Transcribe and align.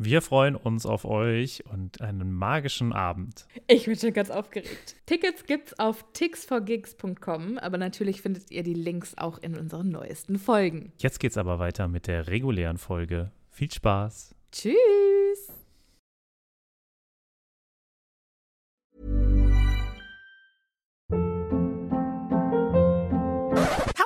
Wir 0.00 0.22
freuen 0.22 0.54
uns 0.54 0.86
auf 0.86 1.04
euch 1.04 1.64
und 1.72 2.00
einen 2.00 2.32
magischen 2.32 2.92
Abend. 2.92 3.48
Ich 3.66 3.86
bin 3.86 3.96
schon 3.96 4.12
ganz 4.12 4.30
aufgeregt. 4.30 4.94
Tickets 5.06 5.44
gibt's 5.44 5.76
auf 5.80 6.04
tixforgigs.com, 6.12 7.58
aber 7.58 7.78
natürlich 7.78 8.22
findet 8.22 8.52
ihr 8.52 8.62
die 8.62 8.74
Links 8.74 9.18
auch 9.18 9.38
in 9.38 9.58
unseren 9.58 9.88
neuesten 9.88 10.38
Folgen. 10.38 10.92
Jetzt 10.98 11.18
geht's 11.18 11.36
aber 11.36 11.58
weiter 11.58 11.88
mit 11.88 12.06
der 12.06 12.28
regulären 12.28 12.78
Folge. 12.78 13.32
Viel 13.50 13.72
Spaß. 13.72 14.36
Tschüss. 14.52 15.52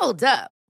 Hold 0.00 0.24
up. 0.24 0.61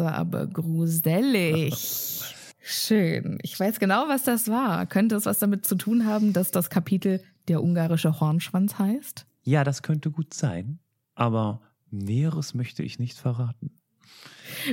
War 0.00 0.14
aber 0.14 0.46
gruselig. 0.46 1.74
Schön. 2.58 3.38
Ich 3.42 3.60
weiß 3.60 3.78
genau, 3.78 4.08
was 4.08 4.22
das 4.22 4.48
war. 4.48 4.86
Könnte 4.86 5.14
es 5.14 5.26
was 5.26 5.38
damit 5.40 5.66
zu 5.66 5.74
tun 5.74 6.06
haben, 6.06 6.32
dass 6.32 6.50
das 6.50 6.70
Kapitel 6.70 7.20
der 7.48 7.62
ungarische 7.62 8.18
Hornschwanz 8.18 8.78
heißt? 8.78 9.26
Ja, 9.42 9.62
das 9.62 9.82
könnte 9.82 10.10
gut 10.10 10.32
sein. 10.32 10.78
Aber 11.14 11.60
Näheres 11.90 12.54
möchte 12.54 12.82
ich 12.82 12.98
nicht 12.98 13.18
verraten. 13.18 13.72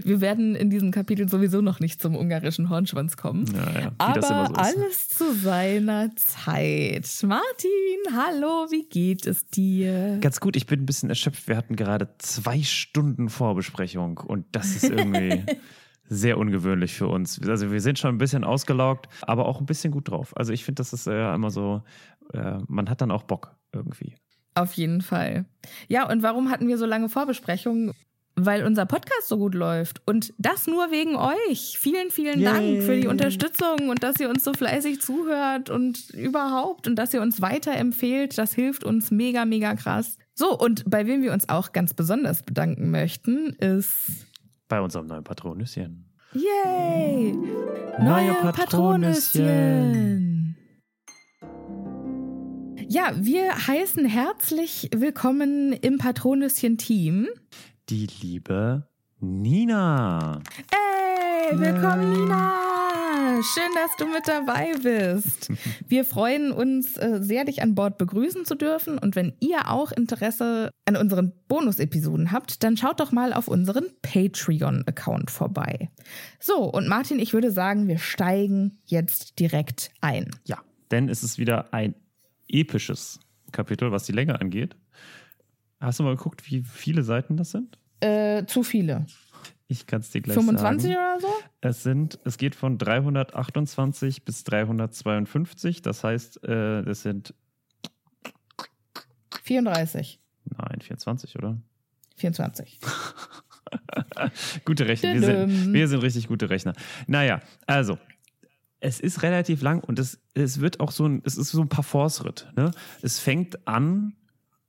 Wir 0.04 0.22
werden 0.22 0.56
in 0.56 0.70
diesem 0.70 0.92
Kapitel 0.92 1.30
sowieso 1.30 1.62
noch 1.62 1.80
nicht 1.80 2.02
zum 2.02 2.16
ungarischen 2.16 2.70
Hornschwanz 2.70 3.18
kommen. 3.18 3.46
Ja, 3.54 3.80
ja, 3.80 3.92
Aber 3.98 4.22
so 4.22 4.34
ist. 4.54 4.58
alles 4.60 5.10
zu 5.10 5.34
seiner 5.34 6.16
Zeit. 6.16 7.08
Martin, 7.24 7.72
hallo, 8.14 8.68
wie 8.70 8.88
geht 8.88 9.26
es 9.26 9.48
dir? 9.48 10.18
Ganz 10.22 10.40
gut, 10.40 10.56
ich 10.56 10.66
bin 10.66 10.82
ein 10.82 10.86
bisschen 10.86 11.10
erschöpft. 11.10 11.48
Wir 11.48 11.58
hatten 11.58 11.76
gerade 11.76 12.10
zwei 12.18 12.62
Stunden 12.64 13.30
Vorbesprechung 13.30 14.18
und 14.18 14.46
das 14.52 14.76
ist 14.76 14.84
irgendwie 14.86 15.44
sehr 16.10 16.38
ungewöhnlich 16.38 16.94
für 16.94 17.08
uns. 17.08 17.42
Also 17.48 17.72
wir 17.72 17.82
sind 17.82 18.00
schon 18.00 18.16
ein 18.16 18.18
bisschen 18.18 18.44
ausgelaugt, 18.44 19.08
aber 19.22 19.46
auch 19.46 19.60
ein 19.60 19.66
bisschen 19.66 19.92
gut 19.92 20.10
drauf. 20.10 20.36
Also 20.36 20.54
ich 20.54 20.64
finde, 20.64 20.80
das 20.82 20.94
ist 20.94 21.08
ja 21.08 21.34
immer 21.34 21.50
so, 21.52 21.84
äh, 22.34 22.58
man 22.68 22.90
hat 22.90 23.02
dann 23.02 23.12
auch 23.12 23.24
Bock 23.24 23.56
irgendwie. 23.74 24.16
Auf 24.56 24.74
jeden 24.74 25.02
Fall. 25.02 25.46
Ja, 25.88 26.10
und 26.10 26.24
warum 26.24 26.50
hatten 26.50 26.68
wir 26.68 26.78
so 26.78 26.86
lange 26.86 27.10
Vorbesprechungen? 27.10 27.94
Weil 28.40 28.64
unser 28.66 28.86
Podcast 28.86 29.28
so 29.28 29.38
gut 29.38 29.56
läuft. 29.56 30.02
Und 30.06 30.32
das 30.38 30.68
nur 30.68 30.92
wegen 30.92 31.16
euch. 31.16 31.78
Vielen, 31.80 32.12
vielen 32.12 32.44
Dank 32.44 32.62
Yay. 32.62 32.82
für 32.82 32.96
die 32.96 33.08
Unterstützung 33.08 33.90
und 33.90 34.04
dass 34.04 34.20
ihr 34.20 34.30
uns 34.30 34.44
so 34.44 34.54
fleißig 34.54 35.02
zuhört 35.02 35.72
und 35.72 36.12
überhaupt 36.12 36.86
und 36.88 36.98
dass 36.98 37.16
ihr 37.16 37.22
uns 37.22 37.42
weiterempfehlt. 37.42 38.38
Das 38.38 38.54
hilft 38.54 38.84
uns 38.84 39.10
mega, 39.10 39.46
mega 39.46 39.74
krass. 39.74 40.18
So, 40.36 40.56
und 40.56 40.84
bei 40.88 41.08
wem 41.08 41.24
wir 41.24 41.34
uns 41.34 41.50
auch 41.50 41.72
ganz 41.72 41.96
besonders 41.96 42.44
bedanken 42.44 42.92
möchten, 42.92 43.54
ist 43.54 44.28
Bei 44.68 44.82
unserem 44.82 45.08
neuen 45.08 45.24
Patronüschen. 45.24 46.14
Yay! 46.34 47.34
Neue 48.00 48.34
Patronüschen! 48.52 50.56
Ja, 52.88 53.14
wir 53.16 53.66
heißen 53.68 54.06
herzlich 54.06 54.92
willkommen 54.96 55.74
im 55.74 55.98
Patronüschen-Team. 55.98 57.28
Die 57.90 58.06
liebe 58.22 58.86
Nina. 59.22 60.42
Hey, 60.74 61.58
willkommen 61.58 62.12
Nina! 62.12 63.42
Schön, 63.42 63.72
dass 63.76 63.96
du 63.98 64.08
mit 64.08 64.28
dabei 64.28 64.74
bist. 64.84 65.50
Wir 65.88 66.04
freuen 66.04 66.52
uns 66.52 66.98
äh, 66.98 67.20
sehr, 67.22 67.46
dich 67.46 67.62
an 67.62 67.76
Bord 67.76 67.98
begrüßen 67.98 68.44
zu 68.44 68.56
dürfen. 68.56 68.98
Und 68.98 69.16
wenn 69.16 69.36
ihr 69.40 69.72
auch 69.72 69.94
Interesse 69.94 70.70
an 70.84 70.98
unseren 70.98 71.32
Bonus-Episoden 71.48 72.34
habt, 72.34 72.62
dann 72.62 72.76
schaut 72.76 73.00
doch 73.00 73.14
mal 73.14 73.32
auf 73.32 73.48
unseren 73.48 73.86
Patreon-Account 74.02 75.32
vorbei. 75.32 75.90
So, 76.42 76.66
und 76.66 76.90
Martin, 76.90 77.20
ich 77.20 77.32
würde 77.32 77.52
sagen, 77.52 77.88
wir 77.88 78.00
steigen 78.00 78.80
jetzt 78.86 79.40
direkt 79.40 79.92
ein. 80.02 80.30
Ja, 80.44 80.58
denn 80.92 81.08
es 81.08 81.24
ist 81.24 81.38
wieder 81.38 81.74
ein 81.74 81.96
episches 82.50 83.22
Kapitel, 83.54 83.94
was 83.94 84.04
die 84.04 84.12
Länge 84.12 84.42
angeht. 84.42 84.76
Hast 85.80 86.00
du 86.00 86.04
mal 86.04 86.16
geguckt, 86.16 86.50
wie 86.50 86.64
viele 86.64 87.04
Seiten 87.04 87.38
das 87.38 87.52
sind? 87.52 87.78
Äh, 88.00 88.46
zu 88.46 88.64
viele. 88.64 89.06
Ich 89.68 89.86
kann 89.86 90.00
es 90.00 90.10
dir 90.10 90.22
gleich 90.22 90.36
25 90.36 90.94
sagen. 90.94 90.96
oder 90.96 91.22
so? 91.22 91.34
Es 91.62 91.84
sind, 91.84 92.20
es 92.24 92.38
geht 92.38 92.56
von 92.56 92.78
328 92.78 94.24
bis 94.24 94.44
352. 94.46 95.82
Das 95.82 96.04
heißt, 96.04 96.44
äh, 96.44 96.84
das 96.84 97.02
sind 97.02 97.34
34. 99.44 100.20
nein 100.46 100.82
24, 100.82 101.36
oder? 101.38 101.58
24. 102.16 102.80
Gute 104.66 104.88
Rechner. 104.88 105.14
Wir 105.14 105.22
sind, 105.22 105.74
wir 105.74 105.88
sind 105.88 106.02
richtig 106.02 106.28
gute 106.28 106.50
Rechner. 106.50 106.74
Naja, 107.08 107.42
also. 107.66 107.98
Es 108.80 109.00
ist 109.00 109.24
relativ 109.24 109.64
lang 109.64 109.84
und 109.84 109.98
es, 109.98 110.22
es 110.36 110.62
wird 110.62 110.80
auch 110.80 110.92
so 110.92 111.08
ein, 111.08 111.24
es 111.26 111.36
ist 111.36 111.50
so 111.50 111.62
ein 111.62 111.68
Parforce-Ritt. 111.68 112.48
Ne? 112.56 112.70
Es 113.02 113.20
fängt 113.20 113.68
an, 113.68 114.16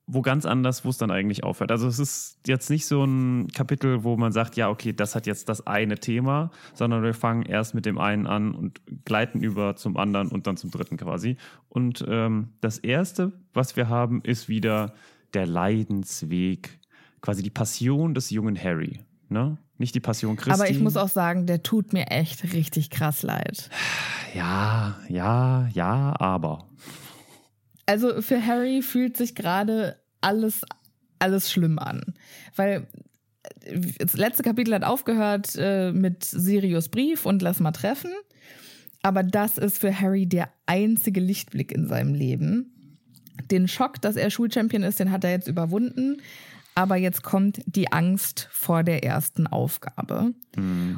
wo 0.08 0.22
ganz 0.22 0.46
anders, 0.46 0.84
wo 0.84 0.88
es 0.88 0.96
dann 0.96 1.10
eigentlich 1.10 1.44
aufhört. 1.44 1.70
Also 1.70 1.86
es 1.86 1.98
ist 1.98 2.38
jetzt 2.46 2.70
nicht 2.70 2.86
so 2.86 3.04
ein 3.04 3.48
Kapitel, 3.48 4.02
wo 4.04 4.16
man 4.16 4.32
sagt, 4.32 4.56
ja, 4.56 4.70
okay, 4.70 4.92
das 4.94 5.14
hat 5.14 5.26
jetzt 5.26 5.48
das 5.50 5.66
eine 5.66 5.98
Thema, 5.98 6.50
sondern 6.74 7.02
wir 7.02 7.14
fangen 7.14 7.42
erst 7.42 7.74
mit 7.74 7.84
dem 7.84 7.98
einen 7.98 8.26
an 8.26 8.54
und 8.54 8.80
gleiten 9.04 9.40
über 9.40 9.76
zum 9.76 9.98
anderen 9.98 10.28
und 10.28 10.46
dann 10.46 10.56
zum 10.56 10.70
dritten 10.70 10.96
quasi. 10.96 11.36
Und 11.68 12.04
ähm, 12.08 12.48
das 12.62 12.78
erste, 12.78 13.32
was 13.52 13.76
wir 13.76 13.90
haben, 13.90 14.22
ist 14.22 14.48
wieder 14.48 14.94
der 15.34 15.46
Leidensweg, 15.46 16.80
quasi 17.20 17.42
die 17.42 17.50
Passion 17.50 18.14
des 18.14 18.30
jungen 18.30 18.60
Harry. 18.60 19.00
Ne? 19.28 19.58
Nicht 19.76 19.94
die 19.94 20.00
Passion 20.00 20.36
Christi. 20.36 20.52
Aber 20.52 20.70
ich 20.70 20.80
muss 20.80 20.96
auch 20.96 21.08
sagen, 21.08 21.46
der 21.46 21.62
tut 21.62 21.92
mir 21.92 22.06
echt 22.10 22.54
richtig 22.54 22.88
krass 22.88 23.22
leid. 23.22 23.68
Ja, 24.34 24.96
ja, 25.08 25.68
ja, 25.74 26.14
aber. 26.18 26.66
Also 27.88 28.20
für 28.20 28.44
Harry 28.44 28.82
fühlt 28.82 29.16
sich 29.16 29.34
gerade 29.34 29.96
alles, 30.20 30.60
alles 31.18 31.50
schlimm 31.50 31.78
an. 31.78 32.02
Weil 32.54 32.86
äh, 33.64 33.80
das 33.98 34.12
letzte 34.12 34.42
Kapitel 34.42 34.74
hat 34.74 34.84
aufgehört 34.84 35.56
äh, 35.56 35.90
mit 35.90 36.22
Sirius 36.22 36.90
Brief 36.90 37.24
und 37.24 37.40
Lass 37.40 37.60
mal 37.60 37.72
treffen. 37.72 38.10
Aber 39.02 39.22
das 39.22 39.56
ist 39.56 39.78
für 39.78 39.98
Harry 39.98 40.26
der 40.26 40.50
einzige 40.66 41.20
Lichtblick 41.20 41.72
in 41.72 41.86
seinem 41.86 42.12
Leben. 42.12 42.92
Den 43.50 43.68
Schock, 43.68 44.02
dass 44.02 44.16
er 44.16 44.28
Schulchampion 44.28 44.82
ist, 44.82 45.00
den 45.00 45.10
hat 45.10 45.24
er 45.24 45.30
jetzt 45.30 45.48
überwunden. 45.48 46.20
Aber 46.74 46.96
jetzt 46.96 47.22
kommt 47.22 47.62
die 47.64 47.90
Angst 47.90 48.48
vor 48.52 48.82
der 48.82 49.02
ersten 49.02 49.46
Aufgabe. 49.46 50.34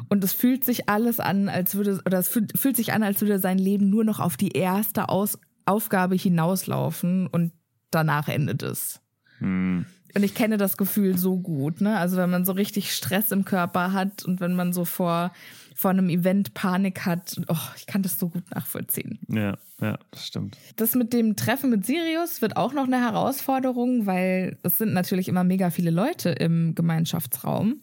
Und 0.08 0.24
es 0.24 0.32
fühlt 0.32 0.64
sich 0.64 0.88
alles 0.88 1.20
an, 1.20 1.48
als 1.48 1.76
würde, 1.76 2.02
oder 2.04 2.18
es 2.18 2.26
fühlt, 2.26 2.58
fühlt 2.58 2.76
sich 2.76 2.92
an, 2.92 3.04
als 3.04 3.20
würde 3.20 3.38
sein 3.38 3.58
Leben 3.58 3.90
nur 3.90 4.02
noch 4.02 4.18
auf 4.18 4.36
die 4.36 4.50
erste 4.50 5.08
Aus 5.08 5.38
Aufgabe 5.70 6.16
hinauslaufen 6.16 7.26
und 7.26 7.52
danach 7.90 8.28
endet 8.28 8.62
es. 8.62 9.00
Hm. 9.38 9.86
Und 10.14 10.24
ich 10.24 10.34
kenne 10.34 10.56
das 10.56 10.76
Gefühl 10.76 11.16
so 11.16 11.38
gut, 11.38 11.80
ne? 11.80 11.96
Also 11.96 12.16
wenn 12.16 12.30
man 12.30 12.44
so 12.44 12.52
richtig 12.52 12.92
Stress 12.92 13.30
im 13.30 13.44
Körper 13.44 13.92
hat 13.92 14.24
und 14.24 14.40
wenn 14.40 14.56
man 14.56 14.72
so 14.72 14.84
vor, 14.84 15.32
vor 15.74 15.90
einem 15.90 16.08
Event 16.08 16.52
Panik 16.52 17.06
hat, 17.06 17.40
oh, 17.46 17.56
ich 17.76 17.86
kann 17.86 18.02
das 18.02 18.18
so 18.18 18.28
gut 18.28 18.50
nachvollziehen. 18.52 19.20
Ja, 19.28 19.56
ja, 19.80 19.98
das 20.10 20.26
stimmt. 20.26 20.58
Das 20.74 20.96
mit 20.96 21.12
dem 21.12 21.36
Treffen 21.36 21.70
mit 21.70 21.86
Sirius 21.86 22.42
wird 22.42 22.56
auch 22.56 22.72
noch 22.72 22.86
eine 22.86 23.00
Herausforderung, 23.00 24.06
weil 24.06 24.58
es 24.64 24.78
sind 24.78 24.92
natürlich 24.92 25.28
immer 25.28 25.44
mega 25.44 25.70
viele 25.70 25.92
Leute 25.92 26.30
im 26.30 26.74
Gemeinschaftsraum. 26.74 27.80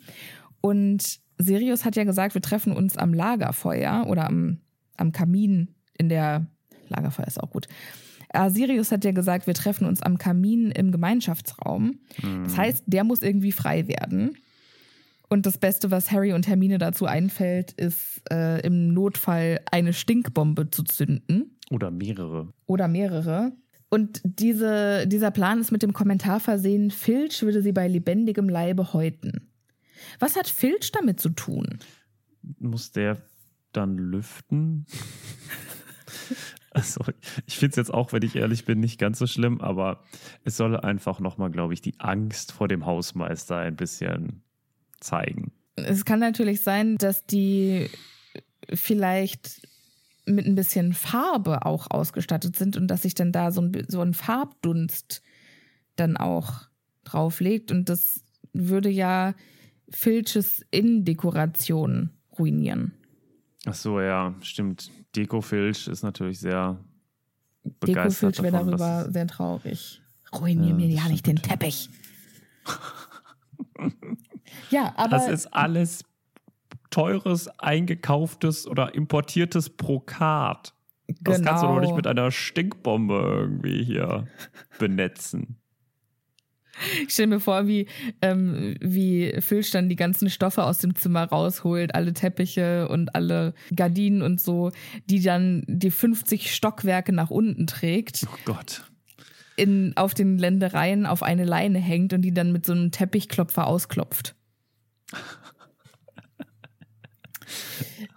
Und 0.60 1.19
Sirius 1.38 1.86
hat 1.86 1.95
ja 1.95 2.04
gesagt, 2.04 2.33
wir 2.33 2.42
treffen 2.42 2.74
uns 2.74 2.98
am 2.98 3.13
Lagerfeuer 3.13 4.06
oder 4.07 4.28
am, 4.28 4.60
am 4.98 5.13
Kamin 5.13 5.69
in 5.98 6.10
der 6.10 6.48
Lagerfeuer 6.89 7.28
ist 7.28 7.42
auch 7.42 7.50
gut. 7.50 7.68
Äh, 8.30 8.50
Sirius 8.50 8.92
hat 8.92 9.06
ja 9.06 9.12
gesagt, 9.12 9.48
wir 9.48 9.54
treffen 9.54 9.86
uns 9.88 10.01
am 10.01 10.18
Kamin 10.18 10.72
im 10.72 10.92
Gemeinschaftsraum. 10.92 12.00
Das 12.44 12.57
heißt, 12.57 12.84
der 12.86 13.04
muss 13.04 13.22
irgendwie 13.22 13.51
frei 13.51 13.88
werden. 13.88 14.38
Und 15.30 15.45
das 15.45 15.57
Beste, 15.57 15.92
was 15.92 16.12
Harry 16.12 16.34
und 16.34 16.48
Hermine 16.48 16.78
dazu 16.78 17.06
einfällt, 17.06 17.74
ist 17.74 18.22
äh, 18.31 18.62
im 18.66 18.94
Notfall 18.94 19.60
eine 19.72 19.94
Stinkbombe 19.94 20.69
zu 20.72 20.84
zünden 20.84 21.57
Oder 21.69 21.92
mehrere. 21.92 22.54
oder 22.66 22.88
mehrere. 22.88 23.51
Und 23.90 24.22
diese, 24.24 25.06
dieser 25.07 25.31
Plan 25.31 25.60
ist 25.60 25.72
mit 25.72 25.83
dem 25.83 25.94
Kommentar 25.94 26.40
versehen, 26.40 26.92
Filch 26.92 27.42
würde 27.42 27.62
sie 27.62 27.72
bei 27.72 27.88
lebendigem 27.88 28.50
Leibe 28.50 28.94
häuten. 28.94 29.50
Was 30.19 30.36
hat 30.36 30.48
Filch 30.48 30.92
damit 30.92 31.19
zu 31.19 31.30
tun? 31.30 31.80
Muss 32.60 32.92
der 32.92 33.18
dann 33.74 33.98
lüften? 33.98 34.86
also, 36.72 37.02
ich 37.46 37.58
finde 37.58 37.72
es 37.72 37.75
jetzt 37.78 37.94
auch, 37.94 38.14
wenn 38.14 38.24
ich 38.24 38.36
ehrlich 38.36 38.66
bin, 38.66 38.80
nicht 38.80 39.00
ganz 39.00 39.19
so 39.19 39.28
schlimm, 39.28 39.62
aber 39.62 40.04
es 40.44 40.58
soll 40.58 40.78
einfach 40.78 41.19
nochmal, 41.19 41.50
glaube 41.50 41.74
ich, 41.74 41.81
die 41.81 42.00
Angst 42.00 42.52
vor 42.52 42.68
dem 42.68 42.86
Hausmeister 42.86 43.58
ein 43.58 43.75
bisschen 43.75 44.44
zeigen. 45.00 45.52
Es 45.75 46.06
kann 46.06 46.19
natürlich 46.19 46.62
sein, 46.62 46.98
dass 46.98 47.25
die 47.25 47.90
vielleicht 48.74 49.62
mit 50.25 50.46
ein 50.46 50.56
bisschen 50.56 50.94
Farbe 50.94 51.66
auch 51.66 51.90
ausgestattet 51.90 52.56
sind 52.56 52.75
und 52.75 52.88
dass 52.88 53.04
sich 53.04 53.16
dann 53.16 53.31
da 53.31 53.52
so 53.52 53.62
ein, 53.62 53.86
so 53.88 54.02
ein 54.02 54.14
Farbdunst 54.14 55.22
dann 55.96 56.18
auch 56.18 56.68
drauflegt. 57.06 57.72
Und 57.72 57.90
das 57.90 58.24
würde 58.54 58.90
ja 58.90 59.34
Filches 59.90 60.66
Innendekoration 60.69 62.10
ruinieren. 62.38 62.94
Ach 63.66 63.74
so, 63.74 64.02
ja, 64.02 64.36
stimmt. 64.42 64.92
Dekofilch 65.18 65.88
ist 65.88 66.04
natürlich 66.04 66.40
sehr 66.40 66.78
begeistert 67.80 68.36
Filch 68.36 68.44
wäre 68.44 68.64
darüber 68.64 69.12
sehr 69.12 69.28
traurig. 69.28 70.02
Ruinier 70.34 70.69
Ja, 70.69 70.75
mir 70.75 70.88
ja 70.88 71.08
nicht 71.10 71.25
den. 71.25 71.38
Teppich. 71.38 71.90
ja, 74.69 74.94
aber 74.98 75.10
Das 75.10 75.28
ist 75.28 75.48
alles 75.48 76.04
teures, 76.90 77.48
eingekauftes 77.60 78.68
oder 78.68 78.94
importiertes 78.96 79.69
Brokat. 79.69 80.74
Das 81.22 81.42
kannst 81.42 81.64
du 81.64 81.68
doch 81.68 81.75
nicht 81.80 81.88
Genau. 81.88 81.96
mit 81.96 82.08
einer 82.08 82.31
Stinkbombe 82.31 83.16
irgendwie 83.16 83.84
hier 83.84 84.28
benetzen. 84.80 85.58
Ich 87.07 87.13
stelle 87.13 87.27
mir 87.27 87.39
vor, 87.39 87.68
wie, 87.68 87.88
ähm, 88.21 88.75
wie 88.79 89.33
Filch 89.39 89.71
dann 89.71 89.89
die 89.89 89.95
ganzen 89.95 90.29
Stoffe 90.29 90.63
aus 90.63 90.77
dem 90.79 90.95
Zimmer 90.95 91.24
rausholt, 91.24 91.95
alle 91.95 92.13
Teppiche 92.13 92.88
und 92.89 93.15
alle 93.15 93.53
Gardinen 93.75 94.21
und 94.21 94.39
so, 94.39 94.71
die 95.09 95.21
dann 95.21 95.63
die 95.68 95.91
50 95.91 96.53
Stockwerke 96.53 97.13
nach 97.13 97.29
unten 97.29 97.68
trägt, 97.68 98.25
Oh 98.25 98.38
Gott. 98.45 98.83
in, 99.56 99.94
auf 99.95 100.13
den 100.13 100.38
Ländereien 100.38 101.06
auf 101.06 101.24
eine 101.24 101.45
Leine 101.45 101.79
hängt 101.79 102.13
und 102.13 102.21
die 102.21 102.33
dann 102.33 102.51
mit 102.51 102.65
so 102.65 102.74
einem 102.74 102.91
Teppichklopfer 102.91 103.65
ausklopft. 103.68 104.35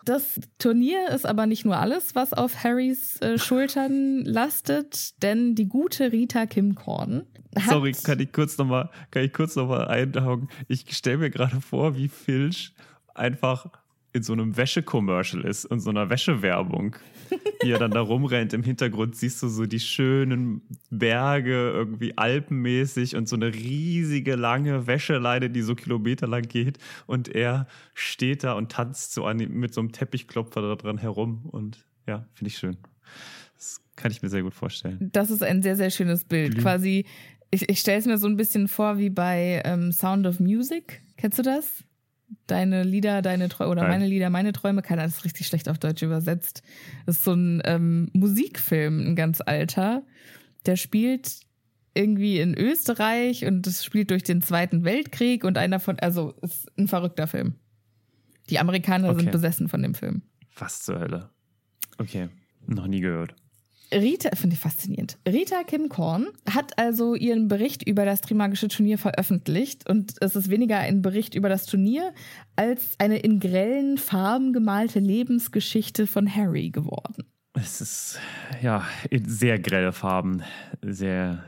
Das 0.05 0.41
Turnier 0.59 1.09
ist 1.11 1.27
aber 1.27 1.47
nicht 1.47 1.65
nur 1.65 1.77
alles, 1.79 2.15
was 2.15 2.33
auf 2.33 2.65
Harrys 2.65 3.21
äh, 3.21 3.39
Schultern 3.39 4.25
lastet, 4.25 5.23
denn 5.23 5.55
die 5.55 5.69
gute 5.69 6.11
Rita 6.11 6.47
Kimcorn 6.47 7.27
hat 7.57 7.69
Sorry, 7.69 7.93
kann 7.93 8.21
ich 8.21 8.33
kurz 8.33 8.57
nochmal, 8.59 8.91
kann 9.11 9.25
ich 9.25 9.33
kurz 9.33 9.57
einhauen? 9.57 10.49
Ich 10.69 10.85
stelle 10.97 11.19
mir 11.19 11.31
gerade 11.31 11.61
vor, 11.61 11.97
wie 11.97 12.09
Filch 12.09 12.75
einfach 13.15 13.67
in 14.13 14.23
so 14.23 14.33
einem 14.33 14.57
Wäsche-Commercial 14.57 15.45
ist, 15.45 15.67
in 15.67 15.79
so 15.79 15.91
einer 15.91 16.11
Wäschewerbung. 16.11 16.97
Wie 17.63 17.71
er 17.71 17.79
dann 17.79 17.93
da 17.93 18.01
rumrennt. 18.01 18.53
Im 18.53 18.65
Hintergrund 18.65 19.15
siehst 19.15 19.41
du 19.43 19.49
so 19.49 19.67
die 19.67 19.79
schönen 19.79 20.63
Berge, 20.91 21.71
irgendwie 21.71 22.19
alpenmäßig 22.19 23.15
und 23.15 23.29
so 23.29 23.37
eine 23.37 23.55
riesige 23.55 24.35
lange 24.35 24.89
Wäscheleine, 24.89 25.49
die 25.49 25.63
so 25.63 25.77
kilometerlang 25.77 26.43
geht. 26.43 26.79
Und 27.07 27.29
er 27.29 27.69
steht 27.95 28.43
da 28.43 28.55
und 28.55 28.73
tanzt 28.73 29.13
so 29.13 29.27
an, 29.27 29.37
mit 29.37 29.73
so 29.73 29.81
einem 29.81 29.93
Teppichklopfer 29.93 30.61
da 30.63 30.75
dran 30.75 30.99
herum. 30.99 31.47
Und 31.47 31.85
ja, 32.07 32.27
finde 32.35 32.49
ich 32.49 32.59
schön. 32.59 32.79
Das 33.57 33.81
kann 33.95 34.11
ich 34.11 34.23
mir 34.23 34.29
sehr 34.29 34.43
gut 34.43 34.55
vorstellen. 34.55 35.11
Das 35.13 35.31
ist 35.31 35.43
ein 35.43 35.63
sehr, 35.63 35.77
sehr 35.77 35.91
schönes 35.91 36.25
Bild. 36.25 36.55
Glüh. 36.55 36.63
Quasi, 36.63 37.07
ich, 37.51 37.69
ich 37.69 37.81
stelle 37.81 37.99
es 37.99 38.07
mir 38.07 38.19
so 38.19 38.27
ein 38.29 38.37
bisschen 38.37 38.69
vor 38.69 38.99
wie 38.99 39.11
bei 39.11 39.63
ähm, 39.65 39.93
Sound 39.93 40.27
of 40.27 40.41
Music. 40.41 41.03
Kennst 41.17 41.39
du 41.39 41.43
das? 41.43 41.85
Deine 42.47 42.85
Lieder, 42.85 43.23
deine 43.23 43.49
Träume, 43.49 43.71
oder 43.73 43.83
Nein. 43.83 43.91
meine 43.91 44.07
Lieder, 44.07 44.31
meine 44.31 44.53
Träume. 44.53 44.83
Keiner 44.83 45.05
es 45.05 45.25
richtig 45.25 45.47
schlecht 45.47 45.69
auf 45.69 45.79
Deutsch 45.79 46.03
übersetzt. 46.03 46.63
Das 47.07 47.17
ist 47.19 47.25
so 47.25 47.33
ein 47.33 47.61
ähm, 47.65 48.09
Musikfilm, 48.13 49.01
ein 49.09 49.17
ganz 49.17 49.41
alter. 49.45 50.05
Der 50.67 50.77
spielt 50.77 51.41
irgendwie 51.95 52.39
in 52.39 52.57
Österreich 52.57 53.45
und 53.47 53.67
das 53.67 53.85
spielt 53.85 54.11
durch 54.13 54.23
den 54.23 54.43
Zweiten 54.43 54.85
Weltkrieg 54.85 55.43
und 55.43 55.59
einer 55.59 55.81
von, 55.81 55.99
also 55.99 56.35
ist 56.43 56.69
ein 56.79 56.87
verrückter 56.87 57.27
Film. 57.27 57.55
Die 58.49 58.61
Amerikaner 58.61 59.09
Okay. 59.11 59.21
sind 59.23 59.33
besessen 59.33 59.69
von 59.69 59.83
dem 59.83 59.95
Film. 59.95 60.23
Was 60.57 60.83
zur 60.83 61.01
Hölle? 61.01 61.31
Okay, 61.99 62.29
noch 62.67 62.87
nie 62.87 63.01
gehört. 63.01 63.35
Rita, 63.93 64.31
finde 64.37 64.55
ich 64.55 64.61
faszinierend. 64.61 65.19
Rita 65.27 65.63
Kim 65.65 65.89
Korn 65.89 66.29
hat 66.49 66.79
also 66.79 67.15
ihren 67.15 67.49
Bericht 67.49 67.87
über 67.87 68.05
das 68.05 68.21
Trimagische 68.21 68.69
Turnier 68.69 68.99
veröffentlicht 68.99 69.89
und 69.89 70.15
es 70.21 70.37
ist 70.37 70.51
weniger 70.51 70.79
ein 70.79 71.03
Bericht 71.03 71.35
über 71.35 71.49
das 71.49 71.67
Turnier 71.67 72.15
als 72.57 72.95
eine 72.99 73.19
in 73.19 73.41
grellen 73.41 73.99
Farben 73.99 74.53
gemalte 74.53 75.01
Lebensgeschichte 75.01 76.07
von 76.07 76.35
Harry 76.35 76.71
geworden. 76.71 77.25
Es 77.55 77.81
ist 77.81 78.21
ja 78.63 78.87
in 79.11 79.29
sehr 79.29 79.59
grelle 79.59 79.93
Farben, 79.93 80.43
sehr 80.83 81.43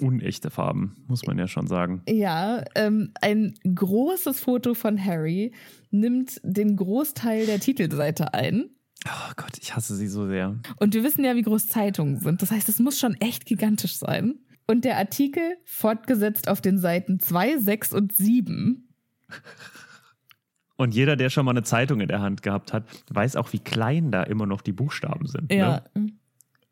unechte 0.00 0.50
Farben, 0.50 0.96
muss 1.06 1.26
man 1.26 1.38
ja 1.38 1.46
schon 1.46 1.68
sagen. 1.68 2.02
Ja, 2.08 2.64
ähm, 2.74 3.12
ein 3.20 3.54
großes 3.62 4.40
Foto 4.40 4.74
von 4.74 5.02
Harry 5.02 5.52
nimmt 5.90 6.40
den 6.42 6.76
Großteil 6.76 7.46
der 7.46 7.60
Titelseite 7.60 8.34
ein. 8.34 8.70
Oh 9.04 9.32
Gott, 9.36 9.58
ich 9.60 9.74
hasse 9.76 9.94
sie 9.94 10.08
so 10.08 10.26
sehr. 10.26 10.58
Und 10.78 10.94
wir 10.94 11.04
wissen 11.04 11.24
ja, 11.24 11.36
wie 11.36 11.42
groß 11.42 11.68
Zeitungen 11.68 12.18
sind. 12.18 12.42
Das 12.42 12.50
heißt, 12.50 12.68
es 12.68 12.78
muss 12.78 12.98
schon 12.98 13.14
echt 13.20 13.46
gigantisch 13.46 13.96
sein. 13.96 14.36
Und 14.66 14.84
der 14.84 14.96
Artikel 14.96 15.56
fortgesetzt 15.64 16.48
auf 16.48 16.60
den 16.60 16.78
Seiten 16.78 17.20
2, 17.20 17.58
6 17.58 17.92
und 17.92 18.12
7 18.16 18.88
Und 20.76 20.94
jeder, 20.94 21.16
der 21.16 21.30
schon 21.30 21.44
mal 21.44 21.52
eine 21.52 21.62
Zeitung 21.62 22.00
in 22.00 22.08
der 22.08 22.20
Hand 22.20 22.42
gehabt 22.42 22.72
hat, 22.72 22.84
weiß 23.10 23.36
auch, 23.36 23.52
wie 23.52 23.60
klein 23.60 24.10
da 24.10 24.22
immer 24.24 24.46
noch 24.46 24.60
die 24.60 24.72
Buchstaben 24.72 25.26
sind. 25.26 25.52
Ja. 25.52 25.84
Ne? 25.94 26.08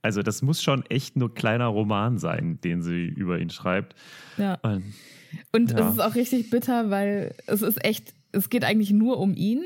Also 0.02 0.23
das 0.23 0.43
muss 0.43 0.62
schon 0.62 0.85
echt 0.87 1.16
nur 1.16 1.35
kleiner 1.35 1.66
Roman 1.66 2.19
sein, 2.19 2.61
den 2.62 2.83
sie 2.83 3.04
über 3.07 3.38
ihn 3.38 3.50
schreibt. 3.50 3.95
ja. 4.37 4.59
Und 4.62 4.83
Und 5.52 5.71
Ja. 5.73 5.88
es 5.88 5.95
ist 5.95 6.00
auch 6.00 6.14
richtig 6.14 6.50
bitter, 6.50 6.90
weil 6.90 7.35
es 7.47 7.62
ist 7.62 7.85
echt, 7.85 8.12
es 8.33 8.50
geht 8.50 8.62
eigentlich 8.64 8.90
nur 8.93 9.19
um 9.19 9.35
ihn. 9.35 9.62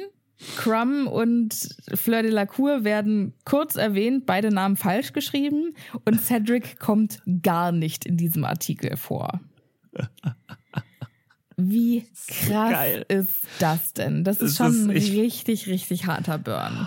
Crumb 0.57 1.09
und 1.09 1.55
Fleur 1.95 2.23
de 2.23 2.31
la 2.31 2.47
Cour 2.47 2.85
werden 2.85 3.35
kurz 3.45 3.75
erwähnt, 3.77 4.25
beide 4.27 4.51
Namen 4.53 4.77
falsch 4.77 5.13
geschrieben 5.13 5.75
und 6.05 6.21
Cedric 6.21 6.79
kommt 6.79 7.21
gar 7.43 7.73
nicht 7.73 8.05
in 8.07 8.17
diesem 8.17 8.45
Artikel 8.45 8.97
vor. 8.97 9.41
Wie 11.57 12.07
krass 12.29 12.71
geil. 12.71 13.05
ist 13.09 13.35
das 13.59 13.93
denn? 13.95 14.23
Das 14.23 14.37
ist 14.41 14.53
Es 14.53 14.57
schon 14.59 14.67
ist- 14.73 14.85
ein 14.89 14.97
ich- 14.97 15.13
richtig, 15.13 15.67
richtig 15.67 16.07
harter 16.07 16.39
Burn. 16.39 16.87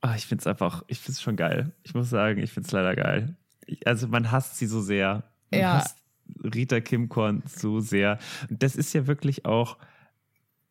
ah, 0.00 0.14
ich 0.16 0.26
finde 0.26 0.42
es 0.42 0.46
einfach, 0.46 0.84
ich 0.86 1.00
finde 1.00 1.12
es 1.12 1.22
schon 1.22 1.34
geil. 1.36 1.72
Ich 1.82 1.92
muss 1.94 2.08
sagen, 2.10 2.40
ich 2.40 2.52
finde 2.52 2.66
es 2.68 2.72
leider 2.72 2.94
geil. 2.94 3.36
Also 3.84 4.06
man 4.06 4.30
hasst 4.30 4.58
sie 4.58 4.66
so 4.66 4.80
sehr. 4.80 5.24
Man 5.50 5.60
Ja. 5.60 5.72
hasst 5.78 5.96
Rita 6.42 6.80
Kimkorn 6.80 7.42
so 7.46 7.80
sehr. 7.80 8.18
Und 8.48 8.62
das 8.62 8.76
ist 8.76 8.92
ja 8.92 9.06
wirklich 9.08 9.44
auch, 9.44 9.76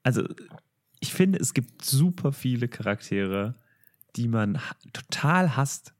also 0.03 0.23
ich 1.03 1.13
finde, 1.13 1.38
es 1.38 1.53
gibt 1.53 1.83
super 1.83 2.31
viele 2.31 2.69
Charaktere, 2.69 3.55
die 4.15 4.29
man 4.29 4.57
total 4.93 5.57
hasst 5.57 5.93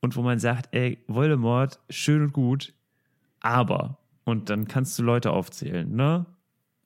und 0.00 0.16
wo 0.16 0.22
man 0.22 0.40
sagt, 0.40 0.74
ey, 0.74 0.98
Voldemort, 1.06 1.78
schön 1.88 2.22
und 2.22 2.32
gut, 2.32 2.74
aber, 3.38 3.98
und 4.24 4.50
dann 4.50 4.66
kannst 4.66 4.98
du 4.98 5.04
Leute 5.04 5.30
aufzählen, 5.30 5.94
ne? 5.94 6.26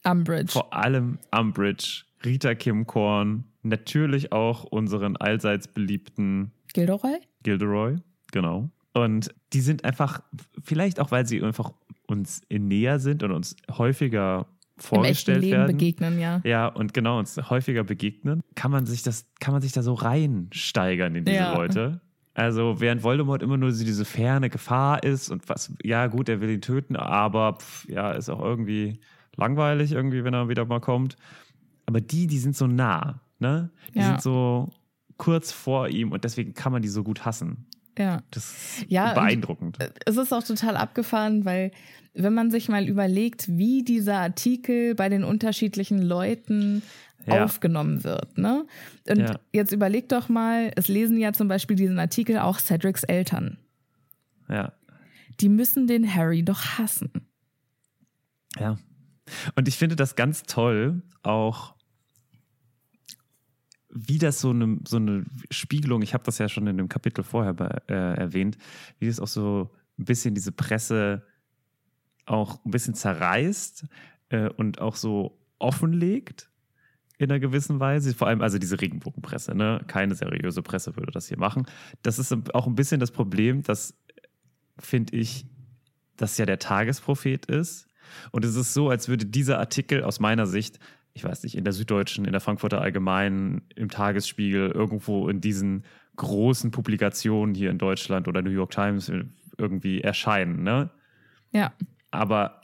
Umbridge. 0.04 0.52
Vor 0.52 0.74
allem 0.74 1.18
Umbridge, 1.34 2.04
Rita 2.26 2.54
Kimkorn, 2.54 3.44
natürlich 3.62 4.32
auch 4.32 4.64
unseren 4.64 5.16
allseits 5.16 5.66
beliebten 5.66 6.52
Gilderoy? 6.74 7.16
Gilderoy, 7.42 7.96
genau. 8.32 8.68
Und 8.92 9.34
die 9.54 9.62
sind 9.62 9.86
einfach, 9.86 10.20
vielleicht 10.62 11.00
auch, 11.00 11.10
weil 11.10 11.26
sie 11.26 11.42
einfach 11.42 11.72
uns 12.06 12.42
näher 12.50 12.98
sind 12.98 13.22
und 13.22 13.32
uns 13.32 13.56
häufiger 13.70 14.46
vorgestellt 14.78 15.42
Leben 15.42 15.52
werden. 15.58 15.76
begegnen, 15.78 16.18
ja. 16.18 16.40
Ja, 16.44 16.66
und 16.66 16.92
genau, 16.94 17.18
uns 17.18 17.36
häufiger 17.50 17.84
begegnen, 17.84 18.40
kann 18.54 18.70
man 18.70 18.86
sich 18.86 19.02
das, 19.02 19.26
kann 19.40 19.52
man 19.52 19.62
sich 19.62 19.72
da 19.72 19.82
so 19.82 19.94
reinsteigern 19.94 21.14
in 21.14 21.24
diese 21.24 21.36
Ja. 21.36 21.54
Leute. 21.54 22.00
Also, 22.34 22.80
während 22.80 23.02
Voldemort 23.02 23.42
immer 23.42 23.56
nur 23.56 23.70
diese 23.70 24.04
ferne 24.04 24.50
Gefahr 24.50 25.02
ist 25.02 25.30
und 25.30 25.48
was, 25.48 25.72
ja, 25.82 26.06
gut, 26.06 26.28
er 26.28 26.40
will 26.42 26.50
ihn 26.50 26.60
töten, 26.60 26.94
aber 26.96 27.54
pff, 27.54 27.88
ja, 27.88 28.12
ist 28.12 28.28
auch 28.28 28.40
irgendwie 28.42 29.00
langweilig, 29.36 29.92
irgendwie, 29.92 30.22
wenn 30.24 30.34
er 30.34 30.48
wieder 30.50 30.66
mal 30.66 30.80
kommt. 30.80 31.16
Aber 31.86 32.00
die, 32.02 32.26
die 32.26 32.38
sind 32.38 32.54
so 32.54 32.66
nah, 32.66 33.20
ne? 33.38 33.70
Die 33.94 34.00
Ja. 34.00 34.06
sind 34.08 34.20
so 34.22 34.68
kurz 35.16 35.50
vor 35.52 35.88
ihm 35.88 36.12
und 36.12 36.24
deswegen 36.24 36.52
kann 36.52 36.72
man 36.72 36.82
die 36.82 36.88
so 36.88 37.02
gut 37.02 37.24
hassen. 37.24 37.66
Ja. 37.98 38.22
Das 38.30 38.44
ist 38.80 38.86
Ja, 38.90 39.14
beeindruckend. 39.14 39.78
Es 40.04 40.16
ist 40.16 40.32
auch 40.32 40.42
total 40.42 40.76
abgefahren, 40.76 41.44
weil 41.44 41.70
wenn 42.14 42.34
man 42.34 42.50
sich 42.50 42.68
mal 42.68 42.88
überlegt, 42.88 43.46
wie 43.48 43.82
dieser 43.82 44.18
Artikel 44.18 44.94
bei 44.94 45.08
den 45.08 45.24
unterschiedlichen 45.24 46.00
Leuten 46.02 46.82
Ja. 47.26 47.44
aufgenommen 47.44 48.04
wird. 48.04 48.38
Ne? 48.38 48.66
Und 49.08 49.18
Ja. 49.20 49.38
jetzt 49.52 49.72
überleg 49.72 50.08
doch 50.08 50.28
mal, 50.28 50.70
es 50.76 50.88
lesen 50.88 51.18
ja 51.18 51.32
zum 51.32 51.48
Beispiel 51.48 51.76
diesen 51.76 51.98
Artikel 51.98 52.38
auch 52.38 52.58
Cedrics 52.58 53.02
Eltern. 53.04 53.58
Ja. 54.48 54.72
Die 55.40 55.48
müssen 55.48 55.86
den 55.86 56.14
Harry 56.14 56.42
doch 56.42 56.78
hassen. 56.78 57.10
Ja. 58.58 58.78
Und 59.56 59.68
ich 59.68 59.76
finde 59.76 59.96
das 59.96 60.14
ganz 60.16 60.44
toll, 60.44 61.02
auch 61.22 61.74
wie 63.96 64.18
das 64.18 64.40
so 64.40 64.50
eine, 64.50 64.78
so 64.86 64.96
eine 64.96 65.24
Spiegelung, 65.50 66.02
ich 66.02 66.12
habe 66.14 66.24
das 66.24 66.38
ja 66.38 66.48
schon 66.48 66.66
in 66.66 66.76
dem 66.76 66.88
Kapitel 66.88 67.24
vorher 67.24 67.54
bei, 67.54 67.80
äh, 67.88 68.16
erwähnt, 68.16 68.58
wie 68.98 69.06
das 69.06 69.20
auch 69.20 69.28
so 69.28 69.70
ein 69.98 70.04
bisschen 70.04 70.34
diese 70.34 70.52
Presse 70.52 71.24
auch 72.26 72.64
ein 72.64 72.70
bisschen 72.70 72.94
zerreißt 72.94 73.86
äh, 74.28 74.48
und 74.50 74.80
auch 74.80 74.96
so 74.96 75.38
offenlegt 75.58 76.50
in 77.18 77.30
einer 77.30 77.40
gewissen 77.40 77.80
Weise. 77.80 78.14
Vor 78.14 78.28
allem 78.28 78.42
also 78.42 78.58
diese 78.58 78.80
Regenbogenpresse, 78.80 79.54
ne? 79.54 79.80
Keine 79.86 80.14
seriöse 80.14 80.62
Presse 80.62 80.96
würde 80.96 81.12
das 81.12 81.28
hier 81.28 81.38
machen. 81.38 81.66
Das 82.02 82.18
ist 82.18 82.36
auch 82.54 82.66
ein 82.66 82.74
bisschen 82.74 83.00
das 83.00 83.10
Problem, 83.10 83.62
dass, 83.62 83.96
finde 84.78 85.16
ich, 85.16 85.46
das 86.16 86.36
ja 86.36 86.44
der 86.44 86.58
Tagesprophet 86.58 87.46
ist. 87.46 87.88
Und 88.32 88.44
es 88.44 88.54
ist 88.54 88.74
so, 88.74 88.90
als 88.90 89.08
würde 89.08 89.24
dieser 89.24 89.58
Artikel 89.58 90.02
aus 90.02 90.20
meiner 90.20 90.46
Sicht, 90.46 90.78
ich 91.16 91.24
weiß 91.24 91.44
nicht, 91.44 91.56
in 91.56 91.64
der 91.64 91.72
Süddeutschen, 91.72 92.26
in 92.26 92.32
der 92.32 92.42
Frankfurter 92.42 92.82
Allgemeinen, 92.82 93.62
im 93.74 93.88
Tagesspiegel, 93.88 94.70
irgendwo 94.70 95.30
in 95.30 95.40
diesen 95.40 95.84
großen 96.16 96.70
Publikationen 96.70 97.54
hier 97.54 97.70
in 97.70 97.78
Deutschland 97.78 98.28
oder 98.28 98.42
New 98.42 98.50
York 98.50 98.70
Times 98.70 99.10
irgendwie 99.56 100.02
erscheinen. 100.02 100.62
Ne? 100.62 100.90
Ja. 101.52 101.72
Aber 102.10 102.60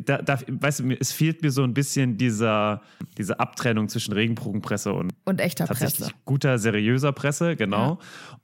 da, 0.00 0.18
da, 0.22 0.38
weißt 0.48 0.80
du, 0.80 0.90
es 0.98 1.12
fehlt 1.12 1.42
mir 1.42 1.50
so 1.50 1.62
ein 1.62 1.72
bisschen 1.74 2.16
dieser, 2.16 2.82
diese 3.16 3.38
Abtrennung 3.40 3.88
zwischen 3.88 4.12
Regenbogenpresse 4.12 4.92
und 4.92 5.12
Und 5.24 5.40
echter 5.40 5.66
tatsächlich 5.66 6.08
Presse. 6.08 6.14
guter, 6.24 6.58
seriöser 6.58 7.12
Presse, 7.12 7.56
genau. 7.56 7.98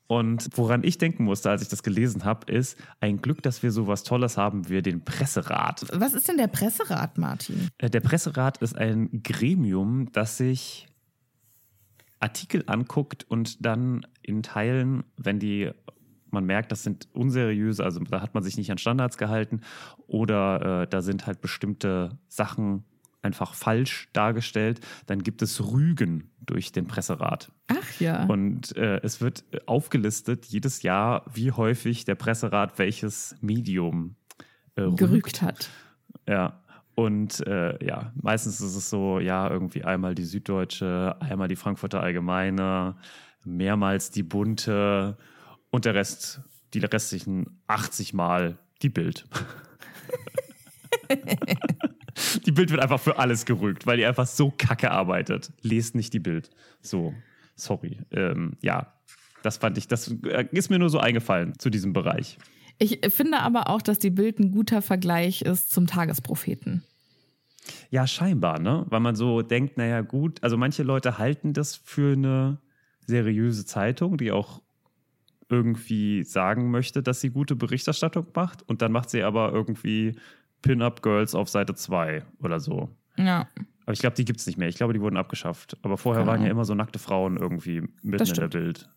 Und 0.06 0.48
woran 0.56 0.82
ich 0.82 0.98
denken 0.98 1.24
musste, 1.24 1.50
als 1.50 1.62
ich 1.62 1.68
das 1.68 1.82
gelesen 1.82 2.24
habe, 2.24 2.50
ist 2.52 2.76
ein 3.00 3.20
Glück, 3.22 3.42
dass 3.42 3.62
wir 3.62 3.70
sowas 3.70 4.02
Tolles 4.02 4.36
haben 4.36 4.68
wie 4.68 4.82
den 4.82 5.04
Presserat. 5.04 5.86
Was 5.92 6.14
ist 6.14 6.28
denn 6.28 6.36
der 6.36 6.48
Presserat, 6.48 7.16
Martin? 7.18 7.68
Äh, 7.78 7.90
Der 7.90 8.00
Presserat 8.00 8.58
ist 8.58 8.76
ein 8.76 9.22
Gremium, 9.22 10.10
das 10.12 10.36
sich 10.36 10.88
Artikel 12.18 12.64
anguckt 12.66 13.24
und 13.28 13.64
dann 13.64 14.06
in 14.22 14.42
Teilen, 14.42 15.04
wenn 15.16 15.38
die 15.38 15.70
man 16.32 16.44
merkt, 16.44 16.72
das 16.72 16.82
sind 16.82 17.08
unseriöse, 17.12 17.84
also 17.84 18.00
da 18.00 18.20
hat 18.20 18.34
man 18.34 18.42
sich 18.42 18.56
nicht 18.56 18.70
an 18.70 18.78
Standards 18.78 19.18
gehalten 19.18 19.60
oder 20.06 20.82
äh, 20.82 20.86
da 20.86 21.02
sind 21.02 21.26
halt 21.26 21.40
bestimmte 21.40 22.18
Sachen 22.28 22.84
einfach 23.22 23.54
falsch 23.54 24.08
dargestellt, 24.12 24.80
dann 25.06 25.22
gibt 25.22 25.42
es 25.42 25.60
Rügen 25.60 26.30
durch 26.40 26.72
den 26.72 26.86
Presserat. 26.86 27.52
Ach 27.68 28.00
ja. 28.00 28.24
Und 28.24 28.76
äh, 28.76 29.00
es 29.02 29.20
wird 29.20 29.44
aufgelistet 29.66 30.46
jedes 30.46 30.82
Jahr, 30.82 31.24
wie 31.32 31.52
häufig 31.52 32.04
der 32.04 32.14
Presserat 32.14 32.78
welches 32.78 33.36
Medium 33.40 34.16
äh, 34.74 34.82
rügt. 34.82 34.98
gerügt 34.98 35.42
hat. 35.42 35.70
Ja. 36.26 36.62
Und 36.94 37.46
äh, 37.46 37.82
ja, 37.84 38.12
meistens 38.20 38.60
ist 38.60 38.76
es 38.76 38.90
so, 38.90 39.20
ja, 39.20 39.48
irgendwie 39.48 39.84
einmal 39.84 40.14
die 40.14 40.24
Süddeutsche, 40.24 41.16
einmal 41.20 41.48
die 41.48 41.56
Frankfurter 41.56 42.02
Allgemeine, 42.02 42.96
mehrmals 43.44 44.10
die 44.10 44.22
Bunte 44.22 45.16
und 45.70 45.84
der 45.84 45.94
Rest, 45.94 46.40
die 46.74 46.80
restlichen 46.80 47.60
80 47.66 48.12
Mal 48.14 48.58
die 48.82 48.88
Bild. 48.88 49.26
die 52.46 52.52
Bild 52.52 52.70
wird 52.70 52.80
einfach 52.80 53.00
für 53.00 53.18
alles 53.18 53.44
gerügt, 53.44 53.86
weil 53.86 53.96
die 53.96 54.06
einfach 54.06 54.26
so 54.26 54.50
kacke 54.50 54.90
arbeitet. 54.90 55.52
Lest 55.62 55.94
nicht 55.94 56.12
die 56.12 56.18
Bild. 56.18 56.50
So, 56.80 57.14
sorry. 57.54 57.98
Ähm, 58.10 58.56
ja, 58.62 58.92
das 59.42 59.58
fand 59.58 59.78
ich, 59.78 59.88
das 59.88 60.08
äh, 60.24 60.46
ist 60.52 60.70
mir 60.70 60.78
nur 60.78 60.90
so 60.90 60.98
eingefallen 60.98 61.58
zu 61.58 61.70
diesem 61.70 61.92
Bereich. 61.92 62.38
Ich 62.78 63.00
finde 63.12 63.40
aber 63.40 63.68
auch, 63.68 63.82
dass 63.82 63.98
die 63.98 64.10
Bild 64.10 64.38
ein 64.38 64.52
guter 64.52 64.80
Vergleich 64.80 65.42
ist 65.42 65.70
zum 65.70 65.86
Tagespropheten. 65.86 66.82
Ja, 67.90 68.06
scheinbar, 68.06 68.58
ne? 68.58 68.86
Weil 68.88 69.00
man 69.00 69.16
so 69.16 69.42
denkt, 69.42 69.76
naja, 69.76 70.00
gut, 70.00 70.42
also 70.42 70.56
manche 70.56 70.82
Leute 70.82 71.18
halten 71.18 71.52
das 71.52 71.76
für 71.76 72.14
eine 72.14 72.58
seriöse 73.06 73.66
Zeitung, 73.66 74.16
die 74.16 74.32
auch 74.32 74.62
irgendwie 75.50 76.22
sagen 76.24 76.70
möchte, 76.70 77.02
dass 77.02 77.20
sie 77.20 77.30
gute 77.30 77.56
Berichterstattung 77.56 78.26
macht 78.34 78.62
und 78.68 78.80
dann 78.82 78.92
macht 78.92 79.10
sie 79.10 79.22
aber 79.22 79.52
irgendwie 79.52 80.14
Pin-Up-Girls 80.62 81.34
auf 81.34 81.48
Seite 81.48 81.74
2 81.74 82.22
oder 82.42 82.60
so. 82.60 82.88
Ja. 83.16 83.48
Aber 83.84 83.92
ich 83.92 84.00
glaube, 84.00 84.14
die 84.14 84.24
gibt 84.24 84.40
es 84.40 84.46
nicht 84.46 84.58
mehr. 84.58 84.68
Ich 84.68 84.76
glaube, 84.76 84.92
die 84.92 85.00
wurden 85.00 85.16
abgeschafft. 85.16 85.76
Aber 85.82 85.98
vorher 85.98 86.22
Keine 86.24 86.30
waren 86.32 86.44
ja 86.44 86.50
immer 86.50 86.64
so 86.64 86.74
nackte 86.74 86.98
Frauen 86.98 87.36
irgendwie 87.36 87.82
mitten 88.02 88.24
in 88.28 88.34
der. 88.34 88.48
Bild. 88.48 88.88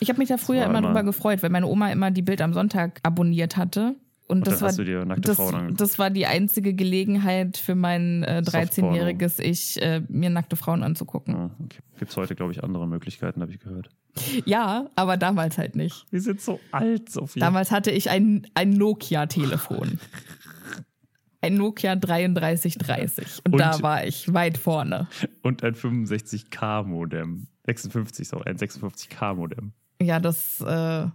Ich 0.00 0.08
habe 0.08 0.18
mich 0.18 0.28
da 0.28 0.36
früher 0.36 0.64
immer 0.64 0.78
immer- 0.78 0.88
drüber 0.88 1.02
gefreut, 1.04 1.42
weil 1.42 1.50
meine 1.50 1.66
Oma 1.66 1.90
immer 1.90 2.10
die 2.10 2.22
Bild 2.22 2.42
am 2.42 2.52
Sonntag 2.52 3.00
abonniert 3.02 3.56
hatte. 3.56 3.94
Und, 4.26 4.38
Und 4.38 4.46
das 4.46 4.62
war 4.62 4.72
das, 5.16 5.76
das 5.76 5.98
war 5.98 6.08
die 6.10 6.24
einzige 6.26 6.72
Gelegenheit 6.72 7.58
für 7.58 7.74
mein 7.74 8.22
äh, 8.22 8.42
Softporno. 8.42 8.96
13-jähriges 8.96 9.38
Ich, 9.40 9.80
äh, 9.82 10.00
mir 10.08 10.30
nackte 10.30 10.56
Frauen 10.56 10.82
anzugucken. 10.82 11.34
Ja, 11.34 11.50
okay. 11.62 11.78
Gibt 11.98 12.10
es 12.10 12.16
heute, 12.16 12.34
glaube 12.34 12.52
ich, 12.52 12.64
andere 12.64 12.86
Möglichkeiten, 12.88 13.42
habe 13.42 13.52
ich 13.52 13.60
gehört. 13.60 13.90
Ja, 14.46 14.88
aber 14.96 15.16
damals 15.18 15.58
halt 15.58 15.76
nicht. 15.76 16.06
Wir 16.10 16.20
sind 16.22 16.40
so 16.40 16.58
alt, 16.72 17.10
Sophie. 17.10 17.40
Damals 17.40 17.70
hatte 17.70 17.90
ich 17.90 18.08
ein, 18.10 18.46
ein 18.54 18.70
Nokia-Telefon. 18.70 19.98
Ein 21.40 21.58
Nokia 21.58 21.94
3330. 21.94 23.42
Und, 23.44 23.52
Und- 23.52 23.58
da 23.58 23.82
war 23.82 24.06
ich 24.06 24.32
weit 24.32 24.56
vorne. 24.56 25.08
Und 25.42 25.62
ein 25.62 25.74
65K-Modem. 25.74 27.48
56, 27.66 28.26
sorry, 28.26 28.48
ein 28.48 28.56
56K-Modem. 28.56 29.72
Ja, 30.00 30.20
das 30.20 30.62
äh, 30.62 31.06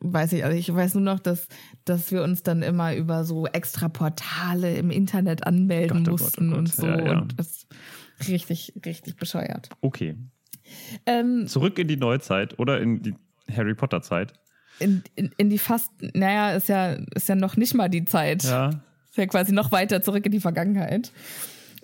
weiß 0.00 0.32
ich. 0.34 0.44
Also 0.44 0.56
ich 0.56 0.72
weiß 0.72 0.94
nur 0.94 1.02
noch, 1.02 1.20
dass, 1.20 1.48
dass 1.84 2.12
wir 2.12 2.22
uns 2.22 2.42
dann 2.42 2.62
immer 2.62 2.94
über 2.94 3.24
so 3.24 3.46
extra 3.46 3.88
Portale 3.88 4.76
im 4.76 4.90
Internet 4.90 5.46
anmelden 5.46 6.04
Gott, 6.04 6.14
oh 6.14 6.16
Gott, 6.16 6.38
oh 6.38 6.42
mussten 6.42 6.50
Gott. 6.50 6.58
und 6.58 6.68
so. 6.72 6.86
Ja, 6.86 7.04
ja. 7.04 7.18
Und 7.20 7.38
das 7.38 7.66
richtig, 8.28 8.72
richtig 8.84 9.16
bescheuert. 9.16 9.70
Okay. 9.80 10.16
Ähm, 11.06 11.46
Zurück 11.46 11.78
in 11.78 11.88
die 11.88 11.96
Neuzeit 11.96 12.58
oder 12.58 12.80
in 12.80 13.02
die 13.02 13.14
Harry 13.52 13.74
Potter-Zeit. 13.74 14.32
in, 14.78 15.02
in, 15.16 15.30
in 15.36 15.50
die 15.50 15.58
fast, 15.58 15.90
naja, 16.14 16.52
ist 16.52 16.68
ja, 16.68 16.92
ist 17.14 17.28
ja 17.28 17.34
noch 17.34 17.56
nicht 17.56 17.74
mal 17.74 17.88
die 17.88 18.04
Zeit. 18.04 18.44
Ja. 18.44 18.70
Ist 19.08 19.16
ja 19.16 19.26
quasi 19.26 19.52
noch 19.52 19.72
weiter 19.72 20.02
zurück 20.02 20.24
in 20.26 20.32
die 20.32 20.40
Vergangenheit. 20.40 21.12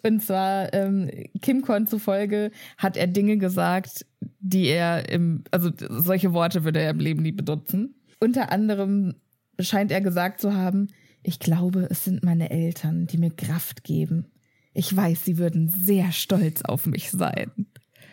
Und 0.03 0.23
zwar, 0.23 0.73
ähm, 0.73 1.11
Kim 1.43 1.63
Korn 1.63 1.87
zufolge 1.87 2.53
hat 2.79 2.97
er 2.97 3.09
Dinge 3.09 3.39
gesagt, 3.39 4.07
die 4.39 4.67
er 4.67 5.09
im, 5.09 5.43
also 5.51 5.71
solche 5.89 6.33
Worte 6.33 6.65
würde 6.65 6.81
er 6.81 6.91
im 6.91 7.01
Leben 7.01 7.23
nie 7.23 7.33
benutzen. 7.33 7.96
Unter 8.21 8.53
anderem 8.53 9.15
scheint 9.61 9.91
er 9.91 10.01
gesagt 10.01 10.41
zu 10.41 10.55
haben, 10.55 10.89
ich 11.23 11.39
glaube, 11.41 11.89
es 11.91 12.05
sind 12.05 12.23
meine 12.23 12.51
Eltern, 12.51 13.07
die 13.07 13.19
mir 13.19 13.31
Kraft 13.31 13.85
geben. 13.85 14.27
Ich 14.75 14.95
weiß, 14.95 15.25
sie 15.25 15.39
würden 15.39 15.69
sehr 15.69 16.13
stolz 16.13 16.63
auf 16.63 16.87
mich 16.87 17.11
sein. 17.11 17.51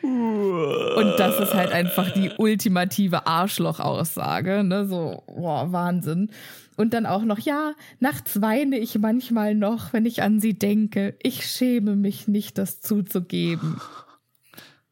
Und 0.01 1.15
das 1.17 1.39
ist 1.39 1.53
halt 1.53 1.71
einfach 1.71 2.11
die 2.11 2.31
ultimative 2.37 3.25
Arschloch-Aussage, 3.27 4.63
ne? 4.63 4.85
So, 4.85 5.23
boah, 5.27 5.71
Wahnsinn. 5.71 6.29
Und 6.75 6.93
dann 6.93 7.05
auch 7.05 7.23
noch, 7.23 7.39
ja, 7.39 7.73
nachts 7.99 8.41
weine 8.41 8.77
ich 8.77 8.97
manchmal 8.97 9.55
noch, 9.55 9.93
wenn 9.93 10.05
ich 10.05 10.21
an 10.21 10.39
sie 10.39 10.57
denke. 10.57 11.15
Ich 11.21 11.45
schäme 11.45 11.95
mich 11.95 12.27
nicht, 12.27 12.57
das 12.57 12.81
zuzugeben. 12.81 13.79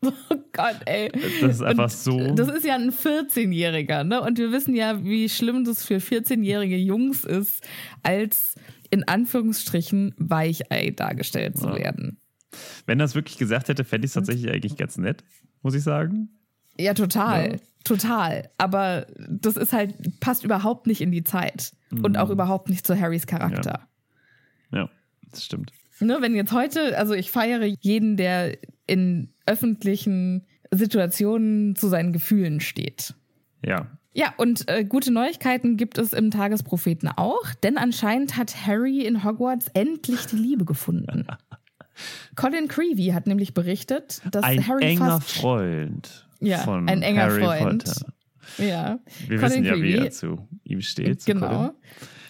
Oh 0.29 0.35
Gott, 0.53 0.77
ey. 0.85 1.11
Das 1.41 1.55
ist 1.55 1.61
einfach 1.61 1.85
Und 1.85 1.91
so. 1.91 2.35
Das 2.35 2.47
ist 2.49 2.65
ja 2.65 2.75
ein 2.75 2.91
14-Jähriger, 2.91 4.03
ne? 4.03 4.21
Und 4.21 4.37
wir 4.37 4.51
wissen 4.51 4.75
ja, 4.75 5.03
wie 5.03 5.29
schlimm 5.29 5.63
das 5.63 5.85
für 5.85 5.97
14-jährige 5.97 6.75
Jungs 6.77 7.23
ist, 7.23 7.63
als 8.03 8.55
in 8.89 9.07
Anführungsstrichen 9.07 10.13
Weichei 10.17 10.91
dargestellt 10.95 11.57
zu 11.57 11.67
Ja. 11.69 11.75
werden. 11.77 12.19
Wenn 12.85 12.99
er 12.99 13.05
es 13.05 13.15
wirklich 13.15 13.37
gesagt 13.37 13.69
hätte, 13.69 13.83
fände 13.85 14.05
ich 14.05 14.09
es 14.09 14.13
tatsächlich 14.15 14.51
eigentlich 14.51 14.75
ganz 14.75 14.97
nett, 14.97 15.23
muss 15.61 15.73
ich 15.75 15.83
sagen. 15.83 16.29
Ja, 16.77 16.93
total. 16.93 17.53
Ja. 17.53 17.57
Total. 17.83 18.49
Aber 18.57 19.07
das 19.17 19.55
ist 19.57 19.71
halt, 19.73 20.19
passt 20.19 20.43
überhaupt 20.43 20.85
nicht 20.87 21.01
in 21.01 21.11
die 21.11 21.23
Zeit. 21.23 21.71
Und 21.91 22.17
auch 22.17 22.29
überhaupt 22.29 22.69
nicht 22.69 22.85
zu 22.85 22.99
Harrys 22.99 23.25
Charakter. 23.27 23.87
das 25.31 25.45
stimmt. 25.45 25.71
Ne, 26.01 26.17
wenn 26.19 26.35
jetzt 26.35 26.51
heute, 26.51 26.97
also 26.97 27.13
ich 27.13 27.31
feiere 27.31 27.63
jeden, 27.63 28.17
der 28.17 28.57
in 28.91 29.33
öffentlichen 29.45 30.45
Situationen 30.71 31.75
zu 31.75 31.87
seinen 31.87 32.13
Gefühlen 32.13 32.59
steht. 32.59 33.13
Ja. 33.65 33.87
Ja, 34.13 34.33
und 34.37 34.67
äh, 34.69 34.83
gute 34.83 35.11
Neuigkeiten 35.11 35.77
gibt 35.77 35.97
es 35.97 36.11
im 36.11 36.31
Tagespropheten 36.31 37.07
auch, 37.07 37.53
denn 37.63 37.77
anscheinend 37.77 38.35
hat 38.35 38.67
Harry 38.67 39.05
in 39.05 39.23
Hogwarts 39.23 39.67
endlich 39.73 40.25
die 40.25 40.35
Liebe 40.35 40.65
gefunden. 40.65 41.25
Colin 42.35 42.67
Creevy 42.67 43.07
hat 43.13 43.27
nämlich 43.27 43.53
berichtet, 43.53 44.21
dass 44.31 44.43
Ein 44.43 44.67
Harry 44.67 44.83
enger 44.83 45.21
fast 45.21 45.31
Freund 45.37 46.27
Ja, 46.39 46.57
von 46.59 46.89
ein 46.89 47.01
enger 47.03 47.21
Harry 47.23 47.41
Freund. 47.41 47.83
Potter. 47.85 48.13
ja, 48.57 48.99
Wir 49.27 49.37
Colin 49.39 49.51
wissen 49.51 49.63
ja, 49.65 49.75
wie 49.75 49.93
Creevy- 49.95 50.05
er 50.05 50.11
zu 50.11 50.47
ihm 50.63 50.81
steht. 50.81 51.25
Genau. 51.25 51.47
Colin. 51.47 51.71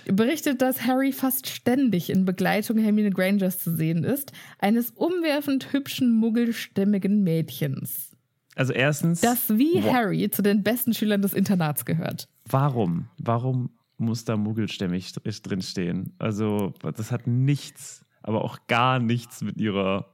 Berichtet, 0.06 0.62
dass 0.62 0.86
Harry 0.86 1.12
fast 1.12 1.48
ständig 1.48 2.10
in 2.10 2.26
Begleitung 2.26 2.78
Hermine 2.78 3.12
Grangers 3.12 3.60
zu 3.60 3.76
sehen 3.76 4.04
ist, 4.04 4.32
eines 4.60 4.92
umwerfend 4.92 5.74
hübschen, 5.74 6.12
muggelstämmigen 6.12 7.24
Mädchens. 7.24 8.12
Also 8.56 8.74
erstens, 8.74 9.22
Das 9.22 9.50
wie 9.58 9.76
Wow. 9.84 9.94
Harry 9.94 10.30
zu 10.30 10.42
den 10.42 10.64
besten 10.64 10.94
Schülern 10.94 11.22
des 11.22 11.34
Internats 11.34 11.86
gehört. 11.86 12.28
warum? 12.50 13.08
Warum 13.18 13.70
muss 13.98 14.26
da 14.26 14.36
muggelstämmig 14.36 15.08
st- 15.08 15.48
drinstehen? 15.48 16.14
Also 16.20 16.74
das 16.82 17.12
hat 17.12 17.28
nichts, 17.28 18.04
aber 18.24 18.44
auch 18.44 18.58
gar 18.68 19.00
nichts 19.00 19.42
mit 19.42 19.58
ihrer 19.58 20.08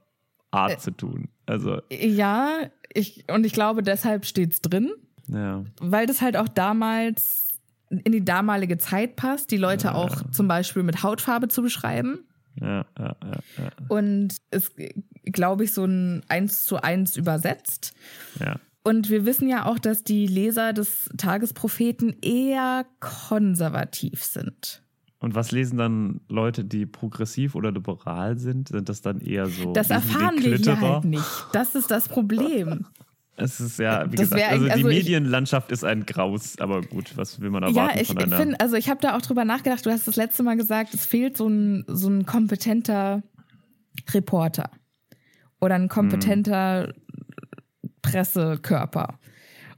Art 0.50 0.72
Äh. 0.72 0.78
zu 0.78 0.90
tun. 0.92 1.28
Also, 1.46 1.80
Ja, 1.90 2.58
ich, 2.94 3.24
und 3.32 3.44
ich 3.44 3.52
glaube, 3.52 3.82
deshalb 3.82 4.24
steht's 4.24 4.60
drin, 4.60 4.90
ja. 5.26 5.64
weil 5.80 6.06
das 6.06 6.20
halt 6.22 6.36
auch 6.36 6.48
damals 6.48 7.47
in 7.90 8.12
die 8.12 8.24
damalige 8.24 8.78
Zeit 8.78 9.16
passt, 9.16 9.50
die 9.50 9.56
Leute 9.56 9.94
auch 9.94 10.30
zum 10.30 10.48
Beispiel 10.48 10.82
mit 10.82 11.02
Hautfarbe 11.02 11.48
zu 11.48 11.62
beschreiben. 11.62 12.20
Ja, 12.60 12.84
ja, 12.98 13.16
ja, 13.22 13.40
ja, 13.56 13.70
Und 13.88 14.36
es, 14.50 14.72
glaube 15.24 15.64
ich, 15.64 15.72
so 15.72 15.84
ein 15.84 16.22
Eins 16.28 16.64
zu 16.64 16.82
eins 16.82 17.16
übersetzt. 17.16 17.94
ja. 18.40 18.56
Und 18.84 19.10
wir 19.10 19.26
wissen 19.26 19.48
ja 19.48 19.66
auch, 19.66 19.78
dass 19.78 20.02
die 20.02 20.26
Leser 20.26 20.72
des 20.72 21.10
Tagespropheten 21.18 22.16
eher 22.22 22.86
konservativ 23.00 24.24
sind. 24.24 24.82
Und 25.18 25.34
was 25.34 25.50
lesen 25.50 25.76
dann 25.76 26.20
Leute, 26.28 26.64
die 26.64 26.86
progressiv 26.86 27.54
oder 27.54 27.70
liberal 27.72 28.38
sind? 28.38 28.68
Sind 28.68 28.88
das 28.88 29.02
dann 29.02 29.20
eher 29.20 29.46
so? 29.46 29.72
Das 29.72 29.90
erfahren 29.90 30.36
wir 30.38 30.56
hier 30.56 30.80
halt 30.80 31.04
nicht. 31.04 31.46
Das 31.52 31.74
ist 31.74 31.90
das 31.90 32.08
Problem. 32.08 32.86
Es 33.40 33.60
ist 33.60 33.78
ja, 33.78 34.10
wie 34.10 34.16
Das 34.16 34.30
gesagt, 34.30 34.42
also 34.42 34.54
eigentlich- 34.64 34.66
die 34.66 34.72
also 34.72 34.88
ich- 34.88 34.96
Medienlandschaft 35.04 35.70
ist 35.70 35.84
ein 35.84 36.04
Graus, 36.06 36.58
aber 36.58 36.80
gut, 36.82 37.16
was 37.16 37.40
will 37.40 37.50
man 37.50 37.62
Ja, 37.62 37.68
erwarten 37.68 37.98
ich 38.00 38.08
von 38.08 38.18
einer? 38.18 38.36
finde, 38.36 38.60
also 38.60 38.74
ich 38.76 38.88
habe 38.90 39.00
da 39.00 39.16
auch 39.16 39.22
drüber 39.22 39.44
nachgedacht. 39.44 39.86
Du 39.86 39.90
hast 39.90 40.06
das 40.08 40.16
letzte 40.16 40.42
Mal 40.42 40.56
gesagt, 40.56 40.92
es 40.92 41.06
fehlt 41.06 41.36
so 41.36 41.46
ein, 41.48 41.84
so 41.86 42.08
ein 42.08 42.26
kompetenter 42.26 43.22
Reporter 44.12 44.70
oder 45.60 45.76
ein 45.76 45.88
kompetenter 45.88 46.92
Pressekörper. 48.02 49.18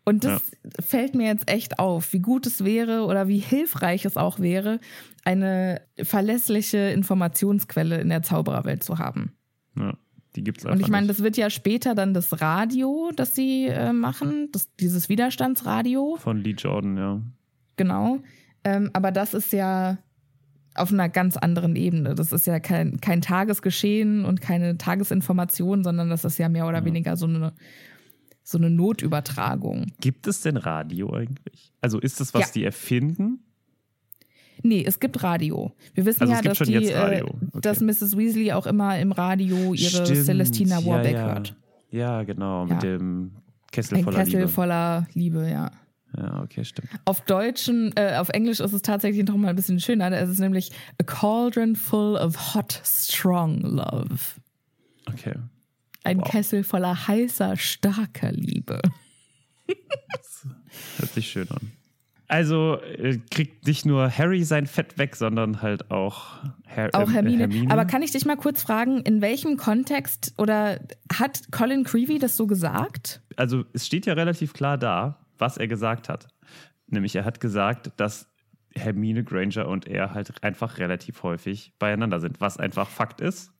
Und 0.04 0.24
das 0.24 0.50
fällt 0.80 1.14
mir 1.14 1.26
jetzt 1.26 1.50
echt 1.50 1.78
auf, 1.78 2.12
wie 2.12 2.20
gut 2.20 2.46
es 2.46 2.64
wäre 2.64 3.04
oder 3.04 3.28
wie 3.28 3.38
hilfreich 3.38 4.04
es 4.04 4.16
auch 4.16 4.38
wäre, 4.40 4.80
eine 5.24 5.82
verlässliche 6.02 6.78
Informationsquelle 6.78 8.00
in 8.00 8.08
der 8.08 8.22
Zaubererwelt 8.22 8.82
zu 8.82 8.98
haben. 8.98 9.32
ja, 9.76 9.94
die 10.36 10.44
gibt's 10.44 10.64
einfach 10.64 10.76
Und 10.76 10.80
ich 10.82 10.88
meine, 10.90 11.06
das 11.06 11.22
wird 11.22 11.36
ja 11.36 11.50
später 11.50 11.94
dann 11.94 12.14
das 12.14 12.40
Radio, 12.40 13.10
das 13.16 13.34
sie 13.34 13.66
äh, 13.66 13.92
machen, 13.92 14.48
das, 14.52 14.74
dieses 14.76 15.08
Widerstandsradio. 15.08 16.16
von 16.18 16.38
Lee 16.38 16.54
Jordan, 16.56 16.96
ja. 16.96 17.20
Genau. 17.76 18.18
Ähm, 18.64 18.90
aber 18.92 19.10
das 19.10 19.34
ist 19.34 19.52
ja 19.52 19.98
auf 20.74 20.92
einer 20.92 21.08
ganz 21.08 21.36
anderen 21.36 21.74
Ebene. 21.76 22.14
Das 22.14 22.30
ist 22.32 22.46
ja 22.46 22.60
kein, 22.60 23.00
kein 23.00 23.20
Tagesgeschehen 23.22 24.24
und 24.24 24.40
keine 24.40 24.78
Tagesinformation, 24.78 25.82
sondern 25.82 26.10
das 26.10 26.24
ist 26.24 26.38
ja 26.38 26.48
mehr 26.48 26.66
oder 26.68 26.84
weniger 26.84 27.16
so 27.16 27.26
eine, 27.26 27.52
so 28.42 28.58
eine 28.58 28.70
Notübertragung. 28.70 29.92
Gibt 30.00 30.26
es 30.26 30.42
denn 30.42 30.56
Radio 30.56 31.12
eigentlich? 31.12 31.72
Also 31.80 31.98
ist 31.98 32.20
das, 32.20 32.34
was 32.34 32.48
Ja. 32.48 32.52
die 32.54 32.64
erfinden? 32.64 33.40
Nee, 34.62 34.84
es 34.86 35.00
gibt 35.00 35.22
Radio. 35.22 35.72
Wir 35.94 36.04
wissen 36.06 36.22
Also 36.22 36.34
ja, 36.34 36.42
dass, 36.42 36.58
die. 36.58 36.74
Äh, 36.74 37.22
Okay. 37.22 37.60
dass 37.62 37.80
Mrs. 37.80 38.16
Weasley 38.16 38.52
auch 38.52 38.66
immer 38.66 38.98
im 38.98 39.12
Radio 39.12 39.74
ihre 39.74 40.04
Stimmt, 40.06 40.24
Celestina 40.24 40.84
Warbeck 40.84 41.12
ja, 41.14 41.18
ja. 41.26 41.32
hört. 41.34 41.56
Ja, 41.90 42.22
genau, 42.22 42.66
Ja. 42.66 42.74
mit 42.74 42.82
dem 42.82 43.32
Kessel 43.72 43.98
Ein 43.98 44.04
voller 44.04 44.18
Kessel 44.18 44.40
Liebe. 44.40 44.48
voller 44.48 45.06
Liebe, 45.14 45.48
ja. 45.50 45.70
Ja, 46.16 46.42
okay, 46.42 46.64
stimmt. 46.64 46.88
Auf 47.04 47.20
Deutschen, 47.20 47.92
äh, 47.96 48.16
auf 48.16 48.30
Englisch 48.30 48.58
ist 48.58 48.72
es 48.72 48.82
tatsächlich 48.82 49.24
noch 49.26 49.36
mal 49.36 49.48
ein 49.48 49.56
bisschen 49.56 49.78
schöner. 49.78 50.10
Es 50.10 50.28
ist 50.28 50.40
nämlich 50.40 50.72
a 51.00 51.04
cauldron 51.04 51.76
full 51.76 52.16
of 52.16 52.54
hot, 52.54 52.80
strong 52.84 53.60
love. 53.60 54.18
Okay. 55.06 55.34
Ein 56.02 56.18
Wow. 56.18 56.28
Kessel 56.30 56.64
voller 56.64 57.06
heißer, 57.06 57.56
starker 57.56 58.32
Liebe. 58.32 58.80
Hört 60.98 61.12
sich 61.12 61.30
schön 61.30 61.48
an. 61.50 61.70
Also 62.30 62.80
äh, 62.80 63.18
kriegt 63.30 63.66
nicht 63.66 63.84
nur 63.84 64.08
Harry 64.08 64.44
sein 64.44 64.66
Fett 64.66 64.98
weg, 64.98 65.16
sondern 65.16 65.62
halt 65.62 65.90
auch, 65.90 66.38
Har 66.64 66.90
Auch 66.92 67.02
ähm, 67.02 67.08
äh, 67.08 67.12
Hermine. 67.14 67.38
Hermine. 67.40 67.70
Aber 67.72 67.84
kann 67.86 68.02
ich 68.02 68.12
dich 68.12 68.24
mal 68.24 68.36
kurz 68.36 68.62
fragen, 68.62 69.00
in 69.02 69.20
welchem 69.20 69.56
Kontext 69.56 70.32
oder 70.38 70.78
hat 71.12 71.50
Colin 71.50 71.82
Creevy 71.82 72.20
das 72.20 72.36
so 72.36 72.46
gesagt? 72.46 73.20
also 73.36 73.64
es 73.72 73.84
steht 73.84 74.06
ja 74.06 74.12
relativ 74.12 74.52
klar 74.52 74.78
da, 74.78 75.26
was 75.38 75.56
er 75.56 75.66
gesagt 75.66 76.08
hat. 76.08 76.28
Nämlich 76.86 77.16
er 77.16 77.24
hat 77.24 77.40
gesagt, 77.40 77.90
dass 77.96 78.28
Hermine 78.76 79.24
Granger 79.24 79.66
und 79.66 79.88
er 79.88 80.14
halt 80.14 80.44
einfach 80.44 80.78
relativ 80.78 81.24
häufig 81.24 81.72
beieinander 81.80 82.20
sind, 82.20 82.40
was 82.40 82.58
einfach 82.58 82.88
Fakt 82.88 83.20
ist. 83.20 83.52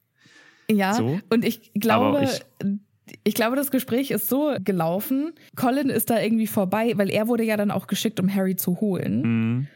Ja, 0.70 0.94
So. 0.94 1.18
und 1.30 1.44
ich 1.44 1.72
glaube, 1.74 2.22
ich, 2.22 2.42
ich- 3.24 3.34
glaube, 3.34 3.56
das 3.56 3.70
Gespräch 3.70 4.10
ist 4.10 4.28
so 4.28 4.54
gelaufen. 4.62 5.32
Colin 5.56 5.88
ist 5.88 6.10
da 6.10 6.20
irgendwie 6.20 6.46
vorbei, 6.46 6.92
weil 6.96 7.10
er 7.10 7.28
wurde 7.28 7.44
ja 7.44 7.56
dann 7.56 7.70
auch 7.70 7.86
geschickt, 7.86 8.20
um 8.20 8.32
Harry 8.34 8.56
zu 8.56 8.80
holen. 8.80 9.22
Mhm. 9.22 9.66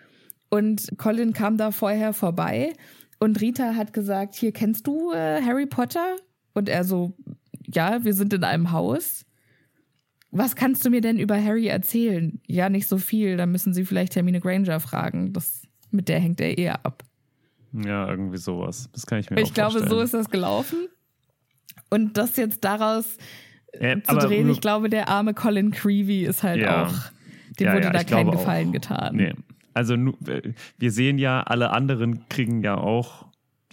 Und 0.50 0.88
Colin 0.98 1.32
kam 1.32 1.56
da 1.56 1.70
vorher 1.72 2.12
vorbei 2.12 2.72
und 3.18 3.40
Rita 3.40 3.74
hat 3.74 3.92
gesagt, 3.92 4.34
hier 4.34 4.52
kennst 4.52 4.86
du 4.86 5.12
äh, 5.12 5.40
Harry 5.42 5.66
Potter? 5.66 6.16
Und 6.52 6.68
er 6.68 6.84
so, 6.84 7.14
ja, 7.66 8.04
wir 8.04 8.14
sind 8.14 8.32
in 8.32 8.44
einem 8.44 8.70
Haus. 8.70 9.24
Was 10.30 10.54
kannst 10.56 10.84
du 10.84 10.90
mir 10.90 11.00
denn 11.00 11.18
über 11.18 11.40
Harry 11.42 11.66
erzählen? 11.66 12.40
Ja, 12.46 12.68
nicht 12.68 12.88
so 12.88 12.98
viel. 12.98 13.36
Da 13.36 13.46
müssen 13.46 13.72
Sie 13.72 13.84
vielleicht 13.84 14.16
Hermine 14.16 14.40
Granger 14.40 14.80
fragen. 14.80 15.32
Das, 15.32 15.62
mit 15.90 16.08
der 16.08 16.18
hängt 16.20 16.40
er 16.40 16.56
eher 16.58 16.84
ab. 16.84 17.02
Ja, 17.72 18.08
irgendwie 18.08 18.38
sowas. 18.38 18.88
Das 18.92 19.06
kann 19.06 19.18
ich 19.18 19.30
mir 19.30 19.36
auch 19.36 19.42
Ich 19.42 19.54
glaube, 19.54 19.72
vorstellen. 19.72 19.90
so 19.90 20.00
ist 20.00 20.14
das 20.14 20.30
gelaufen. 20.30 20.88
Und 21.94 22.16
das 22.16 22.36
jetzt 22.36 22.64
daraus 22.64 23.16
Ja, 23.80 24.02
zu 24.02 24.10
aber 24.10 24.26
drehen, 24.26 24.50
ich 24.50 24.60
glaube, 24.60 24.88
der 24.90 25.08
arme 25.08 25.32
Colin 25.34 25.70
Creevy 25.70 26.24
ist 26.24 26.42
halt 26.42 26.60
Ja. 26.60 26.86
auch, 26.86 26.94
dem 27.58 27.66
Ja, 27.68 27.72
wurde 27.74 27.84
ja, 27.84 27.90
da 27.92 28.04
kein 28.04 28.30
Gefallen 28.30 28.68
auch. 28.68 28.72
getan. 28.72 29.16
Nee. 29.16 29.34
Also 29.74 29.94
äh, 29.94 30.52
wir 30.78 30.90
sehen 30.92 31.18
ja, 31.18 31.42
alle 31.42 31.70
anderen 31.70 32.28
kriegen 32.28 32.62
ja 32.62 32.76
auch, 32.76 33.26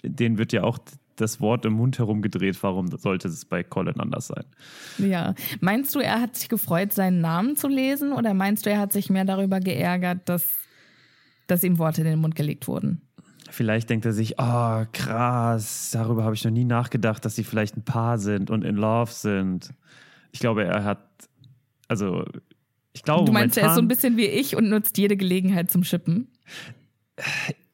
denen 0.03 0.37
wird 0.37 0.53
ja 0.53 0.63
auch 0.63 0.77
das 1.15 1.39
Wort 1.41 1.65
im 1.65 1.73
Mund 1.73 1.99
herumgedreht, 1.99 2.61
warum 2.63 2.87
sollte 2.97 3.27
es 3.27 3.45
bei 3.45 3.63
Colin 3.63 3.99
anders 3.99 4.27
sein? 4.27 4.45
Ja. 4.97 5.35
Meinst 5.59 5.93
du, 5.93 5.99
er 5.99 6.19
hat 6.21 6.35
sich 6.35 6.49
gefreut, 6.49 6.93
seinen 6.93 7.21
Namen 7.21 7.55
zu 7.55 7.67
lesen 7.67 8.11
oder 8.13 8.33
meinst 8.33 8.65
du, 8.65 8.71
er 8.71 8.79
hat 8.79 8.91
sich 8.93 9.09
mehr 9.11 9.25
darüber 9.25 9.59
geärgert, 9.59 10.27
dass, 10.29 10.47
dass 11.47 11.63
ihm 11.63 11.77
Worte 11.77 12.01
in 12.01 12.07
den 12.07 12.19
Mund 12.19 12.35
gelegt 12.35 12.67
wurden? 12.67 13.01
Vielleicht 13.51 13.89
denkt 13.89 14.05
er 14.05 14.13
sich, 14.13 14.35
oh 14.39 14.85
krass, 14.93 15.89
darüber 15.91 16.23
habe 16.23 16.35
ich 16.35 16.43
noch 16.45 16.51
nie 16.51 16.63
nachgedacht, 16.63 17.25
dass 17.25 17.35
sie 17.35 17.43
vielleicht 17.43 17.75
ein 17.75 17.83
Paar 17.83 18.17
sind 18.17 18.49
und 18.49 18.63
in 18.63 18.75
Love 18.75 19.11
sind. 19.11 19.73
Ich 20.31 20.39
glaube, 20.39 20.63
er 20.63 20.83
hat, 20.85 21.05
also 21.89 22.25
ich 22.93 23.03
glaube, 23.03 23.25
du 23.25 23.31
meinst, 23.33 23.57
er 23.57 23.67
ist 23.67 23.75
so 23.75 23.81
ein 23.81 23.85
momentan- 23.85 23.87
bisschen 23.89 24.17
wie 24.17 24.25
ich 24.25 24.55
und 24.55 24.69
nutzt 24.69 24.97
jede 24.97 25.17
Gelegenheit 25.17 25.69
zum 25.69 25.83
Schippen? 25.83 26.29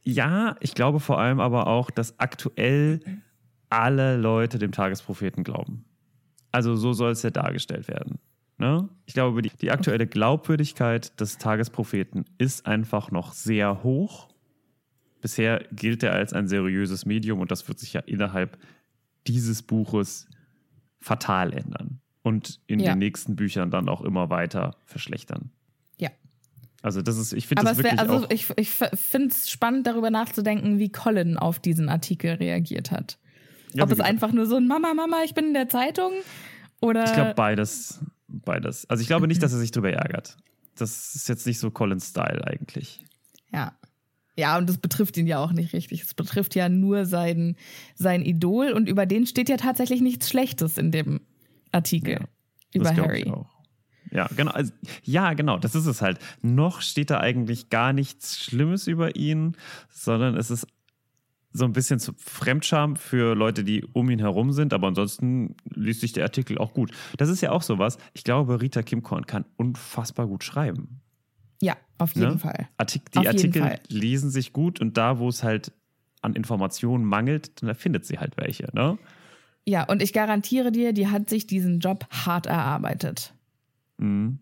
Ja, 0.04 0.56
ich 0.62 0.74
glaube 0.74 1.00
vor 1.00 1.20
allem 1.20 1.40
aber 1.40 1.68
auch, 1.68 1.92
dass 1.92 2.20
aktuell 2.20 3.00
alle 3.70 4.18
Leute 4.18 4.58
dem 4.58 4.72
Tagespropheten 4.72 5.44
glauben. 5.44 5.86
Also 6.52 6.76
so 6.76 6.94
soll 6.94 7.12
es 7.12 7.22
ja 7.22 7.30
dargestellt 7.30 7.88
werden. 7.88 8.18
Ne? 8.58 8.90
Ich 9.06 9.14
glaube, 9.14 9.42
die, 9.44 9.52
die 9.62 9.70
aktuelle 9.70 10.08
Glaubwürdigkeit 10.08 11.20
des 11.20 11.38
Tagespropheten 11.38 12.26
ist 12.38 12.66
einfach 12.66 13.12
noch 13.12 13.34
sehr 13.34 13.84
hoch. 13.84 14.30
Bisher 15.28 15.66
gilt 15.74 16.04
er 16.04 16.14
als 16.14 16.32
ein 16.32 16.48
seriöses 16.48 17.06
Medium 17.06 17.42
und 17.42 17.52
das 17.52 17.68
wird 17.68 17.80
sich 17.80 17.92
ja 17.92 18.00
innerhalb 18.00 18.58
dieses 19.28 19.62
Buches 19.62 20.30
fatal 21.02 21.52
ändern 21.52 22.00
und 22.24 22.62
in 22.66 22.80
Ja. 22.80 22.94
den 22.94 23.00
nächsten 23.00 23.36
Büchern 23.36 23.70
dann 23.70 23.90
auch 23.90 24.00
immer 24.04 24.30
weiter 24.30 24.78
verschlechtern. 24.86 25.52
Ja. 25.98 26.12
Also 26.82 27.02
das 27.02 27.18
ist, 27.18 27.34
ich 27.34 27.46
finde 27.48 27.64
das 27.66 27.74
es 27.74 27.78
wär, 27.80 27.92
wirklich 27.92 28.00
also 28.00 28.26
auch 28.26 28.32
ich, 28.32 28.50
ich 28.56 28.70
finde 28.70 29.28
es 29.36 29.50
spannend, 29.50 29.86
darüber 29.86 30.12
nachzudenken, 30.12 30.80
wie 30.80 30.94
Colin 30.94 31.36
auf 31.36 31.60
diesen 31.60 31.90
Artikel 31.90 32.36
reagiert 32.36 32.92
hat. 32.92 33.18
Ja, 33.74 33.84
Ob 33.84 33.90
es 33.90 33.98
gesagt. 33.98 34.10
einfach 34.10 34.32
nur 34.32 34.46
so 34.46 34.56
ein 34.56 34.66
Mama, 34.66 34.94
Mama, 34.94 35.18
ich 35.26 35.34
bin 35.34 35.48
in 35.48 35.54
der 35.54 35.68
Zeitung 35.68 36.14
oder 36.80 37.04
Ich 37.04 37.12
glaube 37.14 37.34
beides, 37.36 38.00
beides. 38.30 38.90
Also 38.90 39.02
ich 39.02 39.08
glaube 39.08 39.28
nicht, 39.28 39.44
dass 39.44 39.52
er 39.52 39.60
sich 39.60 39.72
drüber 39.72 39.92
ärgert. 39.92 40.38
Das 40.78 41.16
ist 41.16 41.28
jetzt 41.28 41.46
nicht 41.46 41.60
so 41.60 41.70
Collins 41.70 42.08
Style 42.12 42.48
eigentlich. 42.48 43.04
ja. 43.52 43.74
Ja, 44.38 44.58
und 44.58 44.70
das 44.70 44.78
betrifft 44.78 45.18
ihn 45.18 45.26
ja 45.26 45.40
auch 45.40 45.52
nicht 45.52 45.74
richtig. 45.74 46.04
Es 46.04 46.14
betrifft 46.14 46.54
ja 46.54 46.70
nur 46.70 47.06
sein, 47.06 47.56
sein 47.96 48.24
Idol 48.24 48.72
und 48.72 48.88
über 48.88 49.08
den 49.08 49.26
steht 49.26 49.50
ja 49.50 49.58
tatsächlich 49.58 50.02
nichts 50.02 50.30
Schlechtes 50.30 50.78
in 50.78 50.92
dem 50.92 51.22
Artikel 51.72 52.14
Ja, 52.14 52.28
über 52.74 52.96
Harry. 52.96 53.24
Ich 53.24 53.32
auch. 53.32 53.50
Ja, 54.12 54.28
genau. 54.28 54.52
Also, 54.52 54.72
ja, 55.04 55.34
genau. 55.34 55.58
Das 55.58 55.76
ist 55.76 55.88
es 55.88 56.02
halt. 56.02 56.20
Noch 56.42 56.82
steht 56.82 57.10
da 57.10 57.20
eigentlich 57.20 57.70
gar 57.70 57.94
nichts 57.94 58.40
Schlimmes 58.40 58.88
über 58.88 59.16
ihn, 59.16 59.58
sondern 59.90 60.38
es 60.38 60.52
ist 60.52 60.68
so 61.52 61.66
ein 61.66 61.74
bisschen 61.74 62.00
zu 62.00 62.14
Fremdscham 62.16 62.96
für 62.96 63.36
Leute, 63.36 63.64
die 63.64 63.84
um 63.94 64.10
ihn 64.10 64.20
herum 64.20 64.52
sind. 64.52 64.72
Aber 64.74 64.88
ansonsten 64.88 65.56
liest 65.66 66.02
sich 66.02 66.14
der 66.14 66.24
Artikel 66.24 66.58
auch 66.60 66.74
gut. 66.74 66.92
Das 67.18 67.30
ist 67.30 67.42
ja 67.42 67.52
auch 67.52 67.64
sowas. 67.64 67.98
Ich 68.14 68.24
glaube, 68.24 68.62
Rita 68.62 68.84
Kimkorn 68.84 69.26
kann 69.26 69.46
unfassbar 69.58 70.28
gut 70.28 70.44
schreiben. 70.44 71.02
Ja, 71.62 71.76
auf 71.98 72.16
jeden 72.16 72.34
Ne? 72.34 72.40
Fall. 72.40 72.68
Artik 72.78 73.12
die 73.12 73.20
Auf 73.20 73.28
Artikel 73.28 73.62
Fall. 73.62 73.80
lesen 73.90 74.30
sich 74.30 74.54
gut 74.54 74.80
und 74.80 74.98
da, 74.98 75.20
wo 75.20 75.28
es 75.30 75.44
halt 75.44 75.72
an 76.22 76.34
Informationen 76.36 77.04
mangelt, 77.06 77.62
dann 77.62 77.74
findet 77.76 78.06
sie 78.06 78.20
halt 78.20 78.38
welche. 78.38 78.70
Ne? 78.74 78.98
Ja, 79.66 79.84
und 79.84 80.02
ich 80.02 80.14
garantiere 80.14 80.72
dir, 80.72 80.94
die 80.94 81.08
hat 81.08 81.30
sich 81.30 81.48
diesen 81.48 81.80
Job 81.80 82.06
hart 82.12 82.46
erarbeitet. 82.46 83.34
Mhm. 83.98 84.40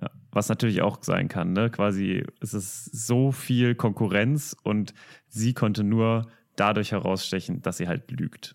Ja, 0.00 0.10
was 0.30 0.48
natürlich 0.48 0.82
auch 0.82 1.02
sein 1.02 1.28
kann, 1.28 1.52
ne? 1.52 1.70
Quasi 1.70 2.24
es 2.40 2.52
ist 2.52 2.84
so 3.06 3.32
viel 3.32 3.74
Konkurrenz 3.74 4.54
und 4.62 4.92
sie 5.28 5.54
konnte 5.54 5.84
nur 5.84 6.28
dadurch 6.56 6.92
herausstechen, 6.92 7.62
dass 7.62 7.78
sie 7.78 7.88
halt 7.88 8.10
lügt. 8.10 8.54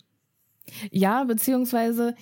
Ja, 0.90 1.24
beziehungsweise 1.24 2.14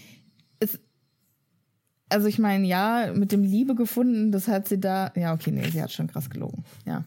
also 2.10 2.26
ich 2.26 2.38
meine, 2.38 2.66
ja, 2.66 3.12
mit 3.14 3.32
dem 3.32 3.42
Liebe 3.42 3.74
gefunden, 3.74 4.32
das 4.32 4.48
hat 4.48 4.68
sie 4.68 4.78
da, 4.78 5.12
ja, 5.14 5.32
okay, 5.32 5.50
nee, 5.50 5.68
sie 5.70 5.82
hat 5.82 5.92
schon 5.92 6.08
krass 6.08 6.28
gelogen, 6.28 6.64
ja. 6.84 7.04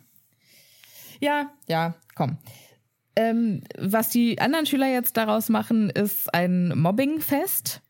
Ja, 1.20 1.52
ja, 1.68 1.96
komm. 2.16 2.38
Ähm, 3.16 3.62
was 3.78 4.10
die 4.10 4.42
anderen 4.42 4.66
Schüler 4.66 4.92
jetzt 4.92 5.18
daraus 5.18 5.50
machen, 5.50 5.90
ist 5.90 6.34
ein 6.34 6.78
Mobbingfest. 6.78 7.82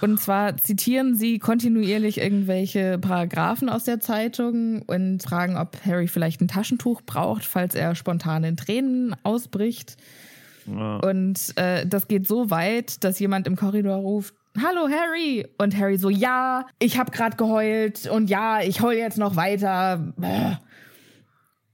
Und 0.00 0.20
zwar 0.20 0.56
zitieren 0.56 1.14
sie 1.14 1.38
kontinuierlich 1.38 2.18
irgendwelche 2.18 2.98
Paragraphen 2.98 3.68
aus 3.68 3.84
der 3.84 4.00
Zeitung 4.00 4.82
und 4.82 5.22
fragen, 5.22 5.56
ob 5.56 5.84
Harry 5.84 6.08
vielleicht 6.08 6.40
ein 6.40 6.48
Taschentuch 6.48 7.02
braucht, 7.02 7.44
falls 7.44 7.74
er 7.74 7.94
spontan 7.94 8.44
in 8.44 8.56
Tränen 8.56 9.14
ausbricht. 9.22 9.96
Ja, 10.66 10.96
Und 10.96 11.56
äh, 11.56 11.86
das 11.86 12.08
geht 12.08 12.26
so 12.26 12.50
weit, 12.50 13.04
dass 13.04 13.18
jemand 13.18 13.46
im 13.46 13.56
Korridor 13.56 13.96
ruft, 13.96 14.34
Hallo 14.60 14.88
Harry! 14.88 15.46
Und 15.58 15.76
Harry 15.78 15.96
so, 15.96 16.10
ja, 16.10 16.66
ich 16.78 16.98
habe 16.98 17.10
gerade 17.10 17.36
geheult 17.36 18.06
und 18.06 18.28
ja, 18.28 18.60
ich 18.60 18.80
heul 18.82 18.94
jetzt 18.94 19.16
noch 19.18 19.36
weiter. 19.36 20.12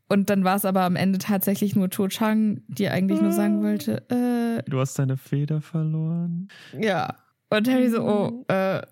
Und 0.08 0.30
dann 0.30 0.44
war 0.44 0.56
es 0.56 0.64
aber 0.64 0.82
am 0.82 0.94
Ende 0.96 1.18
tatsächlich 1.18 1.74
nur 1.74 1.88
Cho 1.90 2.08
Chang, 2.08 2.62
die 2.68 2.88
eigentlich 2.88 3.20
nur 3.20 3.32
sagen 3.32 3.62
wollte, 3.62 4.02
äh, 4.10 4.62
du 4.70 4.78
hast 4.80 4.98
deine 4.98 5.16
Feder 5.16 5.60
verloren. 5.60 6.48
ja. 6.78 7.16
Und 7.50 7.66
Harry 7.66 7.88
so, 7.88 8.02
oh, 8.02 8.44
äh, 8.48 8.82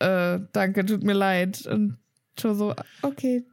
äh, 0.00 0.40
danke, 0.52 0.84
tut 0.84 1.04
mir 1.04 1.12
leid. 1.12 1.66
Und 1.68 1.96
Cho 2.36 2.52
so, 2.52 2.74
okay, 3.02 3.46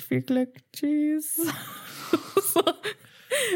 viel 0.00 0.20
Glück, 0.22 0.50
tschüss. 0.72 1.36
so, 2.52 2.62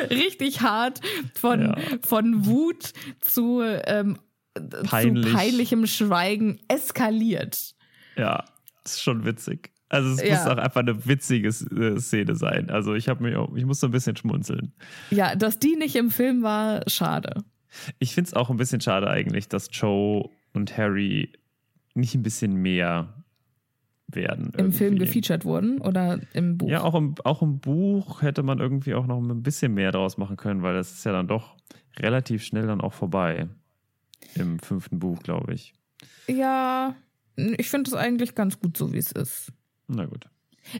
richtig 0.08 0.60
hart 0.60 1.00
von, 1.34 1.60
Ja. 1.60 1.76
von 2.06 2.46
Wut 2.46 2.92
zu, 3.20 3.62
ähm, 3.62 4.18
Peinlich. 4.60 5.26
zu 5.26 5.32
peinlichem 5.32 5.86
Schweigen 5.86 6.58
eskaliert. 6.68 7.74
Ja, 8.16 8.44
das 8.84 8.94
ist 8.94 9.02
schon 9.02 9.24
witzig. 9.24 9.70
Also 9.90 10.10
es 10.10 10.22
Ja. 10.22 10.34
muss 10.36 10.46
auch 10.46 10.58
einfach 10.58 10.80
eine 10.80 11.06
witzige 11.06 11.48
äh, 11.48 11.98
Szene 11.98 12.34
sein. 12.36 12.68
Also 12.70 12.94
ich 12.94 13.08
habe 13.08 13.22
mich 13.22 13.36
auch, 13.36 13.54
ich 13.56 13.64
musste 13.64 13.86
ein 13.86 13.92
bisschen 13.92 14.16
schmunzeln. 14.16 14.72
Ja, 15.10 15.34
dass 15.34 15.58
die 15.58 15.76
nicht 15.76 15.96
im 15.96 16.10
Film 16.10 16.42
war, 16.42 16.82
schade. 16.88 17.42
Ich 17.98 18.14
finde 18.14 18.28
es 18.28 18.34
auch 18.34 18.50
ein 18.50 18.56
bisschen 18.56 18.80
schade 18.80 19.08
eigentlich, 19.08 19.48
dass 19.48 19.68
Joe 19.72 20.28
und 20.52 20.76
Harry 20.76 21.32
nicht 21.94 22.14
ein 22.14 22.22
bisschen 22.22 22.54
mehr 22.54 23.14
werden. 24.08 24.52
Im 24.56 24.72
Film 24.72 24.94
irgendwie. 24.94 25.06
gefeatured 25.20 25.44
wurden 25.44 25.80
oder 25.80 26.18
im 26.32 26.56
Buch. 26.58 26.68
Ja, 26.68 26.82
auch 26.82 26.94
im, 26.94 27.14
auch 27.24 27.42
im 27.42 27.58
Buch 27.60 28.22
hätte 28.22 28.42
man 28.42 28.58
irgendwie 28.58 28.94
auch 28.94 29.06
noch 29.06 29.18
ein 29.18 29.42
bisschen 29.42 29.74
mehr 29.74 29.92
draus 29.92 30.16
machen 30.18 30.36
können, 30.36 30.62
weil 30.62 30.74
das 30.74 30.92
ist 30.92 31.04
ja 31.04 31.12
dann 31.12 31.28
doch 31.28 31.56
relativ 31.98 32.42
schnell 32.42 32.66
dann 32.66 32.80
auch 32.80 32.92
vorbei. 32.94 33.48
Im 34.34 34.58
fünften 34.58 34.98
Buch, 34.98 35.22
glaube 35.22 35.54
ich. 35.54 35.74
ja 36.26 36.94
ich 37.38 37.70
finde 37.70 37.88
es 37.88 37.94
eigentlich 37.94 38.34
ganz 38.34 38.58
gut 38.58 38.76
so, 38.76 38.92
wie 38.92 38.98
es 38.98 39.12
ist. 39.12 39.52
Na 39.86 40.06
gut. 40.06 40.26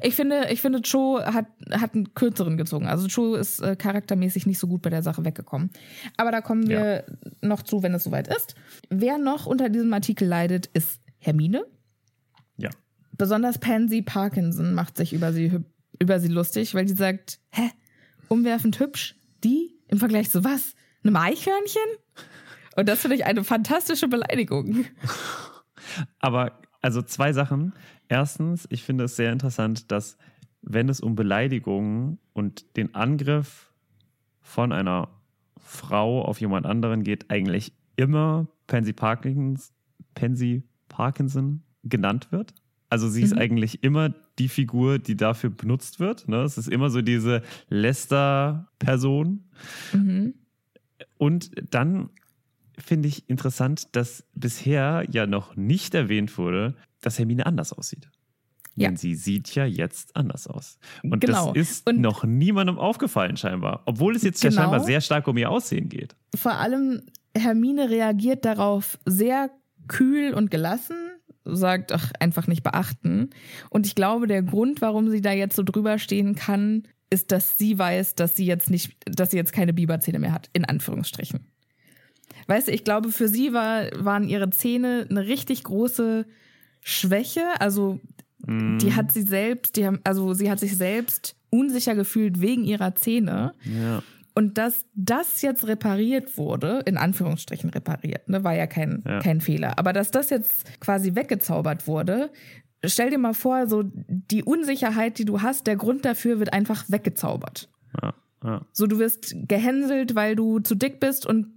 Ich 0.02 0.14
finde, 0.16 0.48
ich 0.50 0.60
finde, 0.60 0.82
Cho 0.82 1.20
hat, 1.22 1.46
hat 1.70 1.94
einen 1.94 2.12
kürzeren 2.12 2.58
gezogen. 2.58 2.86
Also 2.86 3.06
Cho 3.08 3.36
ist 3.36 3.60
äh, 3.60 3.74
charaktermäßig 3.74 4.44
nicht 4.44 4.58
so 4.58 4.66
gut 4.66 4.82
bei 4.82 4.90
der 4.90 5.02
Sache 5.02 5.24
weggekommen. 5.24 5.70
Aber 6.16 6.30
da 6.30 6.42
kommen 6.42 6.68
wir 6.68 7.04
noch 7.40 7.62
zu, 7.62 7.82
wenn 7.82 7.94
es 7.94 8.04
soweit 8.04 8.28
ist. 8.28 8.54
Wer 8.90 9.16
noch 9.16 9.46
unter 9.46 9.70
diesem 9.70 9.92
Artikel 9.94 10.28
leidet, 10.28 10.66
ist 10.66 11.00
Hermine. 11.18 11.64
Ja. 12.58 12.70
Besonders 13.16 13.58
Pansy 13.58 14.02
Parkinson 14.02 14.74
macht 14.74 14.96
sich 14.96 15.14
über 15.14 15.32
sie, 15.32 15.58
über 15.98 16.20
sie 16.20 16.28
lustig, 16.28 16.74
weil 16.74 16.84
die 16.84 16.94
sagt, 16.94 17.40
hä, 17.50 17.70
umwerfend 18.28 18.78
hübsch? 18.80 19.16
Die? 19.42 19.78
Im 19.88 19.98
Vergleich 19.98 20.28
zu 20.28 20.44
was? 20.44 20.74
Einem 21.02 21.16
Eichhörnchen? 21.16 21.80
Und 22.78 22.88
das 22.88 23.00
finde 23.00 23.16
ich 23.16 23.26
eine 23.26 23.42
fantastische 23.42 24.06
Beleidigung. 24.06 24.84
Aber 26.20 26.60
also 26.80 27.02
zwei 27.02 27.32
Sachen. 27.32 27.72
Erstens, 28.08 28.68
ich 28.70 28.84
finde 28.84 29.02
es 29.04 29.16
sehr 29.16 29.32
interessant, 29.32 29.90
dass 29.90 30.16
wenn 30.62 30.88
es 30.88 31.00
um 31.00 31.16
Beleidigungen 31.16 32.18
und 32.34 32.76
den 32.76 32.94
Angriff 32.94 33.72
von 34.40 34.70
einer 34.70 35.08
Frau 35.56 36.22
auf 36.24 36.40
jemand 36.40 36.66
anderen 36.66 37.02
geht, 37.02 37.32
eigentlich 37.32 37.72
immer 37.96 38.46
Pansy 38.68 38.92
Parkinson, 38.92 39.58
Pansy 40.14 40.62
Parkinson 40.86 41.64
genannt 41.82 42.30
wird. 42.30 42.54
Also 42.90 43.08
sie 43.08 43.22
ist 43.22 43.32
Mhm. 43.34 43.40
eigentlich 43.40 43.82
immer 43.82 44.14
die 44.38 44.48
Figur, 44.48 45.00
die 45.00 45.16
dafür 45.16 45.50
benutzt 45.50 45.98
wird. 45.98 46.28
Ne? 46.28 46.42
Es 46.42 46.56
ist 46.56 46.68
immer 46.68 46.90
so 46.90 47.02
diese 47.02 47.42
Lester-Person. 47.70 49.48
Mhm. 49.92 50.34
Und 51.18 51.50
dann 51.74 52.10
finde 52.78 53.08
ich 53.08 53.28
interessant, 53.28 53.88
dass 53.96 54.24
bisher 54.34 55.04
ja 55.10 55.26
noch 55.26 55.56
nicht 55.56 55.94
erwähnt 55.94 56.36
wurde, 56.38 56.74
dass 57.00 57.18
Hermine 57.18 57.46
anders 57.46 57.72
aussieht. 57.72 58.08
Ja. 58.74 58.88
Denn 58.88 58.96
sie 58.96 59.14
sieht 59.16 59.52
ja 59.56 59.64
jetzt 59.64 60.14
anders 60.14 60.46
aus. 60.46 60.78
Und 61.02 61.20
Genau. 61.20 61.52
das 61.52 61.56
ist 61.70 61.86
Und- 61.88 62.00
noch 62.00 62.22
niemandem 62.24 62.78
aufgefallen 62.78 63.36
scheinbar. 63.36 63.82
Obwohl 63.86 64.14
es 64.14 64.22
jetzt 64.22 64.42
ja 64.44 64.50
Genau. 64.50 64.62
scheinbar 64.62 64.80
sehr 64.84 65.00
stark 65.00 65.26
um 65.26 65.36
ihr 65.36 65.50
Aussehen 65.50 65.88
geht. 65.88 66.14
vor 66.36 66.52
allem 66.54 67.02
Hermine 67.36 67.90
reagiert 67.90 68.44
darauf 68.44 68.98
sehr 69.06 69.50
kühl 69.88 70.32
und 70.34 70.50
gelassen, 70.50 70.96
sagt, 71.44 71.92
ach, 71.92 72.12
einfach 72.20 72.46
nicht 72.46 72.62
beachten. 72.62 73.30
Und 73.70 73.86
ich 73.86 73.94
glaube, 73.94 74.26
der 74.26 74.42
Grund, 74.42 74.80
warum 74.82 75.08
sie 75.08 75.20
da 75.22 75.32
jetzt 75.32 75.56
so 75.56 75.62
drüber 75.62 75.98
stehen 75.98 76.34
kann, 76.34 76.82
ist, 77.10 77.32
dass 77.32 77.56
sie 77.56 77.78
weiß, 77.78 78.14
dass 78.16 78.36
sie 78.36 78.44
jetzt 78.44 78.68
nicht, 78.70 78.96
dass 79.06 79.30
sie 79.30 79.38
jetzt 79.38 79.52
keine 79.52 79.72
Biberzähne 79.72 80.18
mehr 80.18 80.32
hat, 80.32 80.50
in 80.52 80.64
Anführungsstrichen. 80.66 81.46
Weißt 82.46 82.68
du, 82.68 82.72
ich 82.72 82.84
glaube, 82.84 83.10
für 83.10 83.28
sie 83.28 83.52
war, 83.52 83.84
waren 83.94 84.28
ihre 84.28 84.50
Zähne 84.50 85.06
eine 85.10 85.26
richtig 85.26 85.64
große 85.64 86.26
Schwäche. 86.82 87.42
Also, 87.60 88.00
Mhm. 88.46 88.78
die 88.78 88.94
hat 88.94 89.10
sie 89.12 89.22
selbst, 89.22 89.76
die 89.76 89.84
haben, 89.84 89.98
also 90.04 90.32
sie 90.32 90.48
hat 90.50 90.60
sich 90.60 90.76
selbst 90.76 91.34
unsicher 91.50 91.94
gefühlt 91.96 92.40
wegen 92.40 92.62
ihrer 92.64 92.94
Zähne. 92.94 93.54
Ja. 93.64 94.02
Und 94.34 94.58
dass 94.58 94.84
das 94.94 95.42
jetzt 95.42 95.66
repariert 95.66 96.38
wurde, 96.38 96.80
in 96.86 96.96
Anführungsstrichen 96.96 97.70
repariert, 97.70 98.28
ne, 98.28 98.44
war 98.44 98.54
ja 98.54 98.68
kein, 98.68 99.02
Ja. 99.04 99.18
kein 99.18 99.40
Fehler, 99.40 99.76
aber 99.78 99.92
dass 99.92 100.12
das 100.12 100.30
jetzt 100.30 100.80
quasi 100.80 101.16
weggezaubert 101.16 101.88
wurde, 101.88 102.30
stell 102.84 103.10
dir 103.10 103.18
mal 103.18 103.34
vor, 103.34 103.66
so 103.66 103.82
die 103.84 104.44
Unsicherheit, 104.44 105.18
die 105.18 105.24
du 105.24 105.42
hast, 105.42 105.66
der 105.66 105.74
Grund 105.76 106.04
dafür 106.04 106.38
wird 106.38 106.52
einfach 106.52 106.84
weggezaubert. 106.88 107.68
Ja. 108.00 108.14
Ja. 108.44 108.64
So, 108.72 108.86
du 108.86 109.00
wirst 109.00 109.34
gehänselt, 109.48 110.14
weil 110.14 110.36
du 110.36 110.60
zu 110.60 110.76
dick 110.76 111.00
bist 111.00 111.26
und 111.26 111.48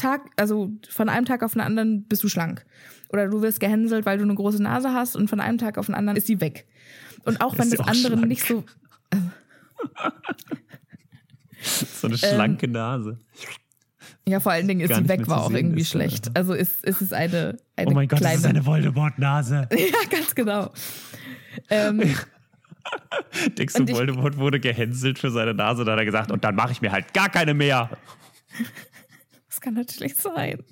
Tag, 0.00 0.22
also 0.36 0.70
von 0.88 1.08
einem 1.08 1.26
Tag 1.26 1.42
auf 1.42 1.52
den 1.52 1.60
anderen 1.60 2.04
bist 2.04 2.22
du 2.24 2.28
schlank. 2.28 2.64
Oder 3.10 3.26
du 3.28 3.42
wirst 3.42 3.60
gehänselt, 3.60 4.06
weil 4.06 4.18
du 4.18 4.24
eine 4.24 4.34
große 4.34 4.62
Nase 4.62 4.92
hast 4.94 5.16
und 5.16 5.28
von 5.28 5.40
einem 5.40 5.58
Tag 5.58 5.78
auf 5.78 5.86
den 5.86 5.94
anderen 5.94 6.16
ist 6.16 6.26
sie 6.26 6.40
weg. 6.40 6.66
Und 7.24 7.40
auch 7.40 7.58
wenn 7.58 7.68
Ist 7.68 7.78
das 7.78 7.86
andere 7.86 8.12
schlank? 8.14 8.26
nicht 8.28 8.46
so, 8.46 8.64
So 11.62 12.06
eine 12.06 12.16
schlanke 12.16 12.68
Nase. 12.68 13.18
Ja, 14.26 14.40
vor 14.40 14.52
allen 14.52 14.68
Dingen 14.68 14.80
ist 14.80 14.94
sie 14.94 15.08
weg, 15.08 15.26
war 15.28 15.42
auch 15.44 15.50
irgendwie 15.50 15.84
schlecht. 15.84 16.26
ja. 16.26 16.32
Also 16.34 16.54
ist, 16.54 16.84
ist 16.84 17.02
es 17.02 17.12
eine, 17.12 17.58
eine 17.76 17.90
Oh 17.90 17.94
mein 17.94 18.08
Gott, 18.08 18.20
kleine. 18.20 18.34
das 18.36 18.44
ist 18.44 18.48
eine 18.48 18.64
Voldemort-Nase. 18.64 19.68
ja, 19.72 20.08
ganz 20.10 20.34
genau. 20.34 20.72
Ähm, 21.68 22.00
Denkst 23.58 23.74
du, 23.74 23.84
ich- 23.84 23.92
Voldemort 23.94 24.36
wurde 24.38 24.60
gehänselt 24.60 25.18
für 25.18 25.30
seine 25.30 25.52
Nase? 25.54 25.84
Da 25.84 25.92
hat 25.92 25.98
er 25.98 26.04
gesagt, 26.04 26.30
und 26.30 26.44
dann 26.44 26.54
mache 26.54 26.72
ich 26.72 26.80
mir 26.80 26.92
halt 26.92 27.12
gar 27.12 27.28
keine 27.28 27.54
mehr. 27.54 27.90
Das 29.60 29.64
kann 29.64 29.74
natürlich 29.74 30.16
sein. 30.16 30.62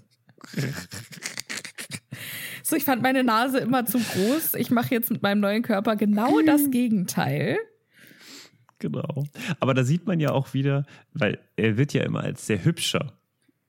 So, 2.62 2.76
ich 2.76 2.84
fand 2.84 3.02
meine 3.02 3.22
Nase 3.22 3.58
immer 3.58 3.84
zu 3.84 3.98
groß. 3.98 4.54
Ich 4.54 4.70
mache 4.70 4.94
jetzt 4.94 5.10
mit 5.10 5.22
meinem 5.22 5.40
neuen 5.40 5.62
Körper 5.62 5.96
genau 5.96 6.40
das 6.40 6.70
Gegenteil. 6.70 7.58
Genau. 8.78 9.24
Aber 9.60 9.74
da 9.74 9.84
sieht 9.84 10.06
man 10.06 10.20
ja 10.20 10.30
auch 10.32 10.54
wieder, 10.54 10.86
weil 11.12 11.38
er 11.56 11.76
wird 11.76 11.92
ja 11.92 12.02
immer 12.02 12.20
als 12.20 12.46
sehr 12.46 12.64
hübscher 12.64 13.18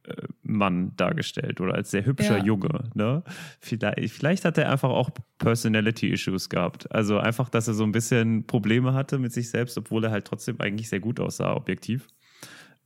äh, 0.03 0.13
Mann 0.43 0.95
dargestellt 0.95 1.59
oder 1.59 1.73
als 1.73 1.91
sehr 1.91 2.05
hübscher 2.05 2.37
Ja. 2.37 2.43
Junge. 2.43 2.89
Ne? 2.93 3.23
Vielleicht, 3.59 4.13
vielleicht 4.13 4.45
hat 4.45 4.57
er 4.57 4.71
einfach 4.71 4.89
auch 4.89 5.09
Personality-Issues 5.39 6.49
gehabt. 6.49 6.91
Also 6.93 7.17
einfach, 7.17 7.49
dass 7.49 7.67
er 7.67 7.73
so 7.73 7.83
ein 7.83 7.91
bisschen 7.91 8.45
Probleme 8.45 8.93
hatte 8.93 9.17
mit 9.17 9.33
sich 9.33 9.49
selbst, 9.49 9.77
obwohl 9.77 10.03
er 10.05 10.11
halt 10.11 10.25
trotzdem 10.25 10.61
eigentlich 10.61 10.89
sehr 10.89 10.99
gut 10.99 11.19
aussah, 11.19 11.55
objektiv. 11.55 12.07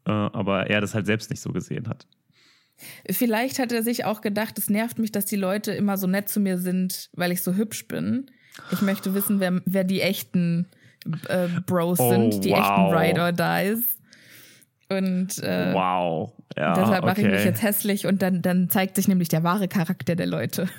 Äh, 0.05 0.11
aber 0.11 0.67
er 0.67 0.81
das 0.81 0.93
halt 0.95 1.05
selbst 1.05 1.29
nicht 1.29 1.41
so 1.41 1.51
gesehen 1.51 1.87
hat. 1.87 2.07
Vielleicht 3.09 3.59
hat 3.59 3.71
er 3.71 3.83
sich 3.83 4.05
auch 4.05 4.21
gedacht, 4.21 4.57
es 4.57 4.69
nervt 4.69 4.99
mich, 4.99 5.11
dass 5.11 5.25
die 5.25 5.35
Leute 5.35 5.71
immer 5.71 5.97
so 5.97 6.07
nett 6.07 6.29
zu 6.29 6.39
mir 6.39 6.57
sind, 6.57 7.09
weil 7.13 7.31
ich 7.31 7.41
so 7.41 7.53
hübsch 7.53 7.87
bin. 7.87 8.29
Ich 8.71 8.81
möchte 8.81 9.13
wissen, 9.13 9.39
wer, 9.39 9.61
wer 9.65 9.83
die 9.83 10.01
echten 10.01 10.67
äh, 11.27 11.47
Bros 11.65 11.99
Oh, 11.99 12.09
sind, 12.09 12.43
die 12.43 12.51
wow. 12.51 12.59
echten 12.59 12.97
Ride 12.97 13.21
or 13.21 13.31
Dies. 13.31 13.97
Und 14.89 15.39
äh, 15.39 15.73
wow. 15.73 16.33
Ja, 16.55 16.73
deshalb 16.73 17.03
mache 17.05 17.21
ich 17.21 17.27
mich 17.27 17.39
okay. 17.39 17.45
jetzt 17.45 17.63
hässlich 17.63 18.05
und 18.05 18.21
dann, 18.21 18.41
dann 18.41 18.69
zeigt 18.69 18.95
sich 18.95 19.07
nämlich 19.07 19.27
der 19.27 19.43
wahre 19.43 19.67
Charakter 19.67 20.15
der 20.15 20.27
Leute. 20.27 20.69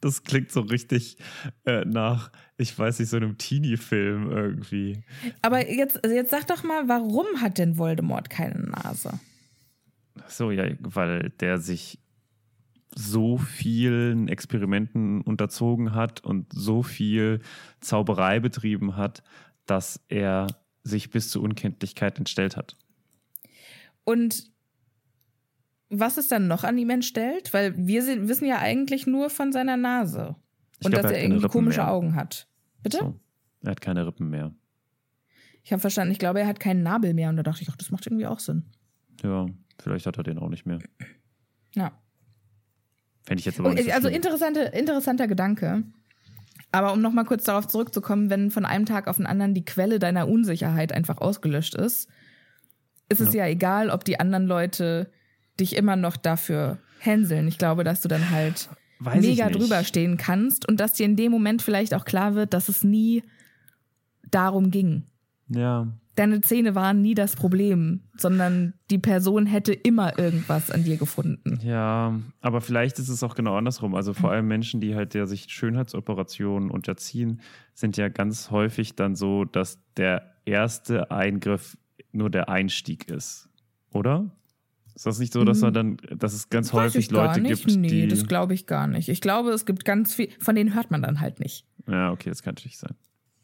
Das 0.00 0.22
klingt 0.22 0.52
so 0.52 0.60
richtig 0.60 1.16
äh, 1.64 1.84
nach, 1.86 2.30
ich 2.56 2.78
weiß 2.78 3.00
nicht, 3.00 3.08
so 3.08 3.16
einem 3.16 3.36
Teenie-Film 3.36 4.30
irgendwie. 4.30 5.02
Aber 5.42 5.68
jetzt, 5.68 6.00
jetzt 6.06 6.30
sag 6.30 6.46
doch 6.46 6.62
mal, 6.62 6.88
warum 6.88 7.26
hat 7.40 7.58
denn 7.58 7.78
Voldemort 7.78 8.30
keine 8.30 8.60
Nase? 8.60 9.18
So, 10.28 10.50
ja, 10.50 10.68
weil 10.80 11.30
der 11.40 11.58
sich 11.58 11.98
so 12.94 13.38
vielen 13.38 14.28
Experimenten 14.28 15.20
unterzogen 15.22 15.94
hat 15.94 16.22
und 16.22 16.46
so 16.52 16.84
viel 16.84 17.40
Zauberei 17.80 18.38
betrieben 18.38 18.96
hat, 18.96 19.24
dass 19.66 20.00
er 20.08 20.46
sich 20.84 21.10
bis 21.10 21.30
zur 21.30 21.42
Unkenntlichkeit 21.42 22.18
entstellt 22.18 22.56
hat. 22.56 22.76
Und 24.04 24.48
was 25.88 26.18
es 26.18 26.28
dann 26.28 26.46
noch 26.46 26.62
an 26.62 26.78
ihm 26.78 26.90
entstellt? 26.90 27.52
Weil 27.52 27.74
wir 27.76 28.28
wissen 28.28 28.46
ja 28.46 28.58
eigentlich 28.58 29.06
nur 29.06 29.30
von 29.30 29.52
seiner 29.52 29.76
Nase. 29.76 30.36
Und 30.84 30.92
glaub, 30.92 31.02
dass 31.02 31.12
er 31.12 31.18
er 31.18 31.24
irgendwie 31.24 31.42
Rippen 31.42 31.52
komische 31.52 31.80
mehr. 31.80 31.90
Augen 31.90 32.14
hat. 32.14 32.48
Bitte? 32.82 32.98
So. 32.98 33.20
Er 33.62 33.70
hat 33.70 33.80
keine 33.80 34.06
Rippen 34.06 34.28
mehr. 34.28 34.52
Ich 35.62 35.72
habe 35.72 35.80
verstanden, 35.80 36.12
ich 36.12 36.18
glaube, 36.18 36.40
er 36.40 36.46
hat 36.46 36.60
keinen 36.60 36.82
Nabel 36.82 37.14
mehr. 37.14 37.30
Und 37.30 37.36
da 37.36 37.42
dachte 37.42 37.62
ich, 37.62 37.70
ach, 37.70 37.76
das 37.76 37.90
macht 37.90 38.06
irgendwie 38.06 38.26
auch 38.26 38.38
Sinn. 38.38 38.64
Ja, 39.22 39.46
vielleicht 39.80 40.06
hat 40.06 40.18
er 40.18 40.22
den 40.22 40.38
auch 40.38 40.50
nicht 40.50 40.66
mehr. 40.66 40.78
Ja. 41.74 41.92
Fände 43.22 43.40
ich 43.40 43.46
jetzt 43.46 43.58
aber 43.58 43.72
nicht 43.72 43.86
so 43.86 43.92
also 43.92 44.08
interessante, 44.08 44.60
interessanter 44.60 45.26
Gedanke. 45.26 45.82
Aber 46.72 46.92
um 46.92 47.00
nochmal 47.00 47.24
kurz 47.24 47.44
darauf 47.44 47.68
zurückzukommen, 47.68 48.28
wenn 48.30 48.50
von 48.50 48.64
einem 48.66 48.84
Tag 48.84 49.06
auf 49.06 49.16
den 49.16 49.26
anderen 49.26 49.54
die 49.54 49.64
Quelle 49.64 49.98
deiner 49.98 50.28
Unsicherheit 50.28 50.92
einfach 50.92 51.18
ausgelöscht 51.18 51.74
ist, 51.74 52.08
ist 53.08 53.20
es 53.20 53.32
ja, 53.32 53.46
egal, 53.46 53.90
ob 53.90 54.04
die 54.04 54.18
anderen 54.18 54.46
Leute 54.46 55.10
dich 55.60 55.76
immer 55.76 55.96
noch 55.96 56.16
dafür 56.16 56.78
hänseln. 56.98 57.46
Ich 57.48 57.58
glaube, 57.58 57.84
dass 57.84 58.00
du 58.00 58.08
dann 58.08 58.30
halt 58.30 58.68
Weiß 58.98 59.20
mega 59.22 59.50
drüber 59.50 59.84
stehen 59.84 60.16
kannst 60.16 60.68
und 60.68 60.80
dass 60.80 60.92
dir 60.92 61.06
in 61.06 61.16
dem 61.16 61.32
Moment 61.32 61.62
vielleicht 61.62 61.94
auch 61.94 62.04
klar 62.04 62.34
wird, 62.34 62.54
dass 62.54 62.68
es 62.68 62.84
nie 62.84 63.22
darum 64.30 64.70
ging. 64.70 65.04
Ja, 65.48 65.88
Deine 66.16 66.40
Zähne 66.42 66.76
waren 66.76 67.02
nie 67.02 67.14
das 67.14 67.34
Problem, 67.34 68.02
sondern 68.16 68.74
die 68.90 68.98
Person 68.98 69.46
hätte 69.46 69.72
immer 69.72 70.16
irgendwas 70.16 70.70
an 70.70 70.84
dir 70.84 70.96
gefunden. 70.96 71.58
Ja, 71.64 72.20
aber 72.40 72.60
vielleicht 72.60 73.00
ist 73.00 73.08
es 73.08 73.24
auch 73.24 73.34
genau 73.34 73.56
andersrum. 73.56 73.96
Also 73.96 74.12
vor 74.14 74.30
allem 74.30 74.46
Menschen, 74.46 74.80
die 74.80 74.94
halt 74.94 75.14
ja 75.14 75.26
sich 75.26 75.46
Schönheitsoperationen 75.48 76.70
unterziehen, 76.70 77.40
sind 77.74 77.96
ja 77.96 78.08
ganz 78.08 78.52
häufig 78.52 78.94
dann 78.94 79.16
so, 79.16 79.44
dass 79.44 79.80
der 79.96 80.36
erste 80.44 81.10
Eingriff 81.10 81.76
nur 82.12 82.30
der 82.30 82.48
Einstieg 82.48 83.10
ist. 83.10 83.48
Oder? 83.92 84.30
Ist 84.94 85.06
das 85.06 85.18
nicht 85.18 85.32
so, 85.32 85.44
dass 85.44 85.60
man 85.60 85.74
dann, 85.74 85.96
dass 86.16 86.32
es 86.34 86.48
ganz 86.50 86.72
Weiß 86.72 86.94
häufig 86.94 87.10
Leute 87.10 87.40
nicht. 87.40 87.66
gibt, 87.66 87.76
nee, 87.78 87.88
die. 87.88 88.08
das 88.08 88.26
glaube 88.26 88.54
ich 88.54 88.66
gar 88.66 88.86
nicht. 88.86 89.08
Ich 89.08 89.20
glaube, 89.20 89.50
es 89.50 89.66
gibt 89.66 89.84
ganz 89.84 90.14
viel, 90.14 90.28
von 90.38 90.54
denen 90.54 90.74
hört 90.74 90.90
man 90.90 91.02
dann 91.02 91.20
halt 91.20 91.40
nicht. 91.40 91.66
ja, 91.88 92.12
okay, 92.12 92.28
das 92.30 92.42
kann 92.42 92.52
natürlich 92.54 92.78
sein. 92.78 92.94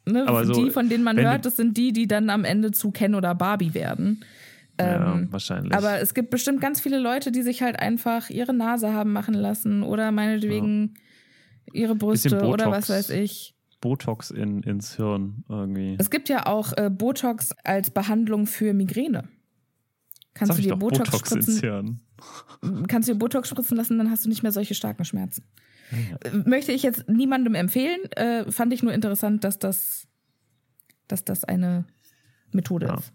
Ne? 0.07 0.27
Aber 0.29 0.45
so, 0.47 0.53
die, 0.55 0.71
von 0.71 0.89
denen 0.89 1.05
man 1.05 1.19
hört, 1.21 1.45
das 1.45 1.57
sind 1.57 1.77
die, 1.77 1.93
die 1.93 2.07
dann 2.07 2.31
am 2.31 2.45
Ende 2.45 2.71
zu 2.71 2.91
Ken 2.91 3.15
oder 3.15 3.35
Barbie 3.35 3.75
werden. 3.75 4.25
ja, 4.81 5.13
Ähm, 5.15 5.29
wahrscheinlich. 5.31 5.75
Aber 5.75 6.01
es 6.01 6.15
gibt 6.15 6.31
bestimmt 6.31 6.61
ganz 6.61 6.81
viele 6.81 6.99
Leute, 6.99 7.33
die 7.33 7.43
sich 7.43 7.63
halt 7.63 7.79
einfach 7.79 8.31
ihre 8.31 8.55
Nase 8.55 8.93
haben 8.93 9.13
machen 9.13 9.35
lassen 9.35 9.83
oder 9.83 10.11
meinetwegen 10.13 10.95
ihre 11.73 11.95
Brüste 11.97 12.31
Bisschen 12.31 12.47
oder 12.47 12.65
Botox. 12.67 12.89
was 12.89 12.97
weiß 12.97 13.11
ich. 13.11 13.55
Botox 13.81 14.31
in, 14.31 14.63
ins 14.63 14.97
Hirn 14.97 15.45
irgendwie. 15.49 15.97
Es 15.99 16.11
gibt 16.11 16.29
ja 16.29 16.47
auch 16.47 16.73
äh, 16.77 16.91
Botox 16.91 17.55
als 17.65 17.91
Behandlung 17.91 18.47
für 18.47 18.73
Migräne. 18.73 19.29
Kannst 20.35 20.53
Sag 20.55 20.63
du 20.63 20.69
dir 20.69 20.77
Botox, 20.77 21.11
Botox 21.11 21.29
spritzen, 21.29 22.01
kannst 22.89 23.09
du 23.09 23.13
dir 23.13 23.19
Botox 23.19 23.49
spritzen 23.49 23.77
lassen, 23.77 23.99
dann 23.99 24.11
hast 24.11 24.25
du 24.25 24.29
nicht 24.29 24.43
mehr 24.43 24.53
solche 24.53 24.75
starken 24.75 25.05
Schmerzen. 25.05 25.45
Äh, 26.23 26.31
Möchte 26.47 26.73
ich 26.73 26.83
jetzt 26.83 27.09
niemandem 27.09 27.55
empfehlen, 27.55 28.01
äh, 28.13 28.51
fand 28.51 28.73
ich 28.73 28.83
nur 28.83 28.93
interessant, 28.93 29.43
dass 29.45 29.59
das, 29.59 30.07
dass 31.09 31.25
das 31.25 31.45
eine 31.45 31.85
Methode 32.53 32.87
Ja. 32.87 32.95
ist. 32.95 33.13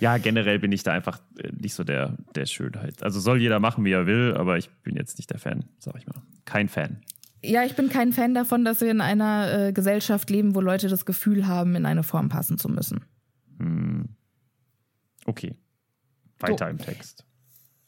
Ja, 0.00 0.16
generell 0.16 0.58
bin 0.58 0.72
ich 0.72 0.82
da 0.82 0.92
einfach 0.92 1.20
äh, 1.36 1.52
nicht 1.52 1.74
so 1.74 1.84
der, 1.84 2.16
der 2.34 2.46
Schönheit. 2.46 3.02
Also 3.02 3.20
soll 3.20 3.38
jeder 3.38 3.60
machen, 3.60 3.84
wie 3.84 3.92
er 3.92 4.06
will, 4.06 4.34
aber 4.34 4.56
ich 4.56 4.70
bin 4.82 4.96
jetzt 4.96 5.18
nicht 5.18 5.30
der 5.30 5.38
Fan, 5.38 5.66
sag 5.78 5.96
ich 5.98 6.06
mal. 6.06 6.22
Kein 6.46 6.68
Fan. 6.68 7.02
Ja, 7.44 7.64
ich 7.64 7.76
bin 7.76 7.90
kein 7.90 8.12
Fan 8.14 8.32
davon, 8.34 8.64
dass 8.64 8.80
wir 8.80 8.90
in 8.90 9.02
einer 9.02 9.66
äh, 9.66 9.72
Gesellschaft 9.74 10.30
leben, 10.30 10.54
wo 10.54 10.62
Leute 10.62 10.88
das 10.88 11.04
Gefühl 11.04 11.46
haben, 11.46 11.76
in 11.76 11.84
eine 11.84 12.02
Form 12.02 12.30
passen 12.30 12.56
zu 12.56 12.68
müssen. 12.70 13.04
Okay. 15.26 15.54
Weiter 16.40 16.68
im 16.70 16.78
Text. 16.78 17.24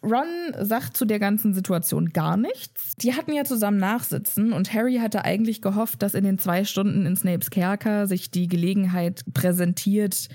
Ron 0.02 0.54
sagt 0.58 0.96
zu 0.96 1.04
der 1.04 1.18
ganzen 1.18 1.52
Situation 1.52 2.10
gar 2.10 2.36
nichts. 2.36 2.94
Die 2.96 3.14
hatten 3.14 3.32
ja 3.32 3.44
zusammen 3.44 3.76
nachsitzen 3.76 4.52
und 4.52 4.72
Harry 4.72 4.96
hatte 4.96 5.24
eigentlich 5.24 5.60
gehofft, 5.60 6.02
dass 6.02 6.14
in 6.14 6.24
den 6.24 6.38
zwei 6.38 6.64
Stunden 6.64 7.04
in 7.04 7.16
Snapes 7.16 7.50
Kerker 7.50 8.06
sich 8.06 8.30
die 8.30 8.48
Gelegenheit 8.48 9.24
präsentiert, 9.34 10.28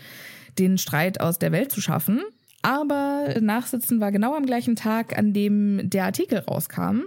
den 0.60 0.78
Streit 0.78 1.20
aus 1.20 1.40
der 1.40 1.52
Welt 1.52 1.72
zu 1.72 1.82
schaffen. 1.82 2.22
Aber 2.62 3.36
Nachsitzen 3.42 4.00
war 4.00 4.12
genau 4.12 4.36
am 4.36 4.46
gleichen 4.46 4.76
Tag, 4.76 5.18
an 5.18 5.34
dem 5.34 5.90
der 5.90 6.06
Artikel 6.06 6.40
rauskam. 6.40 7.02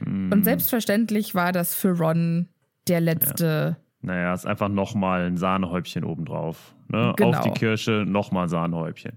Und 0.00 0.44
selbstverständlich 0.44 1.34
war 1.34 1.52
das 1.52 1.74
für 1.74 1.96
Ron 1.96 2.48
der 2.88 3.00
letzte. 3.00 3.76
Naja, 4.00 4.32
ist 4.34 4.46
einfach 4.46 4.68
nochmal 4.68 5.26
ein 5.26 5.36
Sahnehäubchen 5.36 6.04
obendrauf. 6.04 6.74
Ne? 6.88 7.14
Genau. 7.16 7.38
Auf 7.38 7.40
die 7.40 7.50
Kirsche 7.50 8.04
nochmal 8.06 8.48
Sahnehäubchen. 8.48 9.12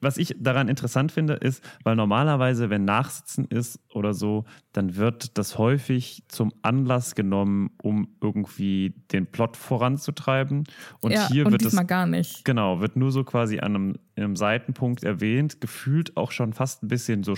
Was 0.00 0.18
ich 0.18 0.36
daran 0.38 0.68
interessant 0.68 1.10
finde, 1.10 1.34
ist, 1.34 1.64
weil 1.82 1.96
normalerweise, 1.96 2.68
wenn 2.68 2.84
Nachsitzen 2.84 3.46
ist 3.46 3.80
oder 3.94 4.12
so, 4.12 4.44
dann 4.72 4.96
wird 4.96 5.38
das 5.38 5.56
häufig 5.56 6.24
zum 6.28 6.52
Anlass 6.60 7.14
genommen, 7.14 7.70
um 7.82 8.08
irgendwie 8.20 8.94
den 9.12 9.26
Plot 9.26 9.56
voranzutreiben. 9.56 10.64
Und 11.00 11.12
ja, 11.12 11.28
hier 11.28 11.46
und 11.46 11.52
wird 11.52 11.62
es 11.62 11.68
diesmal 11.68 11.86
gar 11.86 12.06
nicht. 12.06 12.44
Genau, 12.44 12.80
wird 12.80 12.96
nur 12.96 13.10
so 13.10 13.24
quasi 13.24 13.58
an 13.60 13.74
einem, 13.74 13.94
einem 14.16 14.36
Seitenpunkt 14.36 15.02
erwähnt, 15.02 15.62
gefühlt 15.62 16.16
auch 16.18 16.30
schon 16.30 16.52
fast 16.52 16.82
ein 16.82 16.88
bisschen 16.88 17.22
so, 17.24 17.34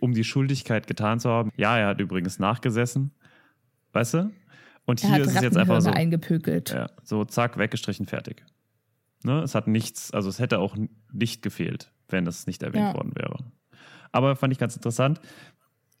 um 0.00 0.12
die 0.12 0.24
Schuldigkeit 0.24 0.86
getan 0.86 1.18
zu 1.18 1.30
haben. 1.30 1.50
Ja, 1.56 1.76
er 1.76 1.88
hat 1.88 2.00
übrigens 2.00 2.38
nachgesessen, 2.38 3.10
weißt 3.92 4.14
du? 4.14 4.30
Und 4.84 5.02
Er 5.02 5.14
hier 5.14 5.24
ist 5.24 5.34
es 5.34 5.42
jetzt 5.42 5.56
einfach 5.56 5.82
so, 5.82 5.90
eingepökelt. 5.90 6.70
ja, 6.70 6.88
so 7.02 7.24
zack, 7.24 7.58
weggestrichen, 7.58 8.06
fertig. 8.06 8.44
Ne? 9.24 9.40
Es 9.42 9.54
hat 9.54 9.66
nichts, 9.66 10.12
also 10.12 10.28
es 10.28 10.38
hätte 10.38 10.58
auch 10.58 10.76
nicht 11.12 11.42
gefehlt, 11.42 11.92
wenn 12.08 12.26
es 12.26 12.46
nicht 12.46 12.62
erwähnt 12.62 12.88
Ja. 12.88 12.94
worden 12.94 13.12
wäre. 13.16 13.36
Aber 14.12 14.36
fand 14.36 14.52
ich 14.52 14.58
ganz 14.58 14.74
interessant. 14.76 15.20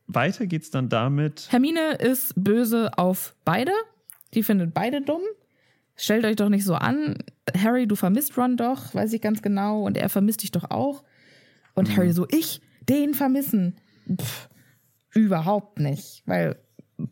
Weiter 0.06 0.46
geht's 0.46 0.70
dann 0.70 0.88
damit, 0.88 1.48
Hermine 1.50 1.94
ist 1.96 2.32
böse 2.36 2.96
auf 2.96 3.34
beide. 3.44 3.72
Die 4.34 4.42
findet 4.42 4.72
beide 4.72 5.02
dumm. 5.02 5.20
Stellt 5.96 6.24
euch 6.24 6.36
doch 6.36 6.48
nicht 6.48 6.64
so 6.64 6.74
an. 6.74 7.18
Harry, 7.56 7.86
du 7.88 7.96
vermisst 7.96 8.36
Ron 8.38 8.56
doch, 8.56 8.94
weiß 8.94 9.12
ich 9.12 9.20
ganz 9.20 9.42
genau. 9.42 9.82
Und 9.82 9.96
er 9.96 10.08
vermisst 10.08 10.42
dich 10.42 10.50
doch 10.52 10.70
auch. 10.70 11.02
Und 11.74 11.94
Harry 11.96 12.12
so, 12.12 12.26
ich, 12.30 12.60
den 12.88 13.14
vermissen. 13.14 13.76
Pff, 14.18 14.48
überhaupt 15.12 15.80
nicht. 15.80 16.22
Weil 16.26 16.56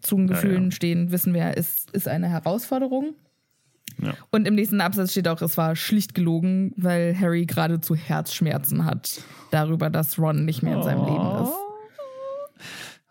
Zungengefühlen 0.01 0.57
Ja, 0.57 0.69
ja. 0.69 0.71
stehen, 0.71 1.11
wissen 1.12 1.35
wir, 1.35 1.57
ist, 1.57 1.90
ist 1.92 2.09
eine 2.09 2.29
Herausforderung. 2.29 3.14
Ja. 4.03 4.15
Und 4.31 4.47
im 4.47 4.55
nächsten 4.55 4.81
Absatz 4.81 5.13
steht 5.13 5.29
auch, 5.29 5.41
es 5.41 5.57
war 5.57 5.77
schlicht 5.77 6.15
gelogen, 6.15 6.73
weil 6.77 7.19
Harry 7.19 7.47
geradezu 7.47 7.95
Herzschmerzen 7.95 8.85
hat 8.85 9.23
darüber, 9.51 9.91
dass 9.91 10.19
Ron 10.19 10.45
nicht 10.45 10.63
mehr 10.63 10.77
in 10.77 10.83
seinem 10.83 11.05
Leben 11.05 11.43
ist. 11.43 11.53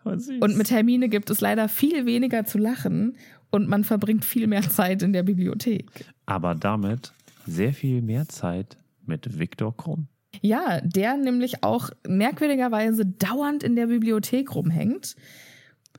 Oh. 0.04 0.10
Und 0.40 0.56
mit 0.56 0.70
Hermine 0.70 1.08
gibt 1.08 1.30
es 1.30 1.40
leider 1.40 1.68
viel 1.68 2.06
weniger 2.06 2.44
zu 2.44 2.58
lachen 2.58 3.16
und 3.50 3.68
man 3.68 3.82
verbringt 3.82 4.24
viel 4.24 4.46
mehr 4.46 4.62
Zeit 4.62 5.02
in 5.02 5.12
der 5.12 5.24
Bibliothek. 5.24 6.06
aber 6.26 6.54
damit 6.54 7.12
sehr 7.46 7.72
viel 7.72 8.02
mehr 8.02 8.28
Zeit 8.28 8.76
mit 9.04 9.38
Viktor 9.38 9.76
Krumm. 9.76 10.08
Ja, 10.42 10.80
der 10.82 11.16
nämlich 11.16 11.62
auch 11.62 11.90
merkwürdigerweise 12.06 13.06
dauernd 13.06 13.62
in 13.62 13.76
der 13.76 13.86
Bibliothek 13.86 14.54
rumhängt. 14.54 15.16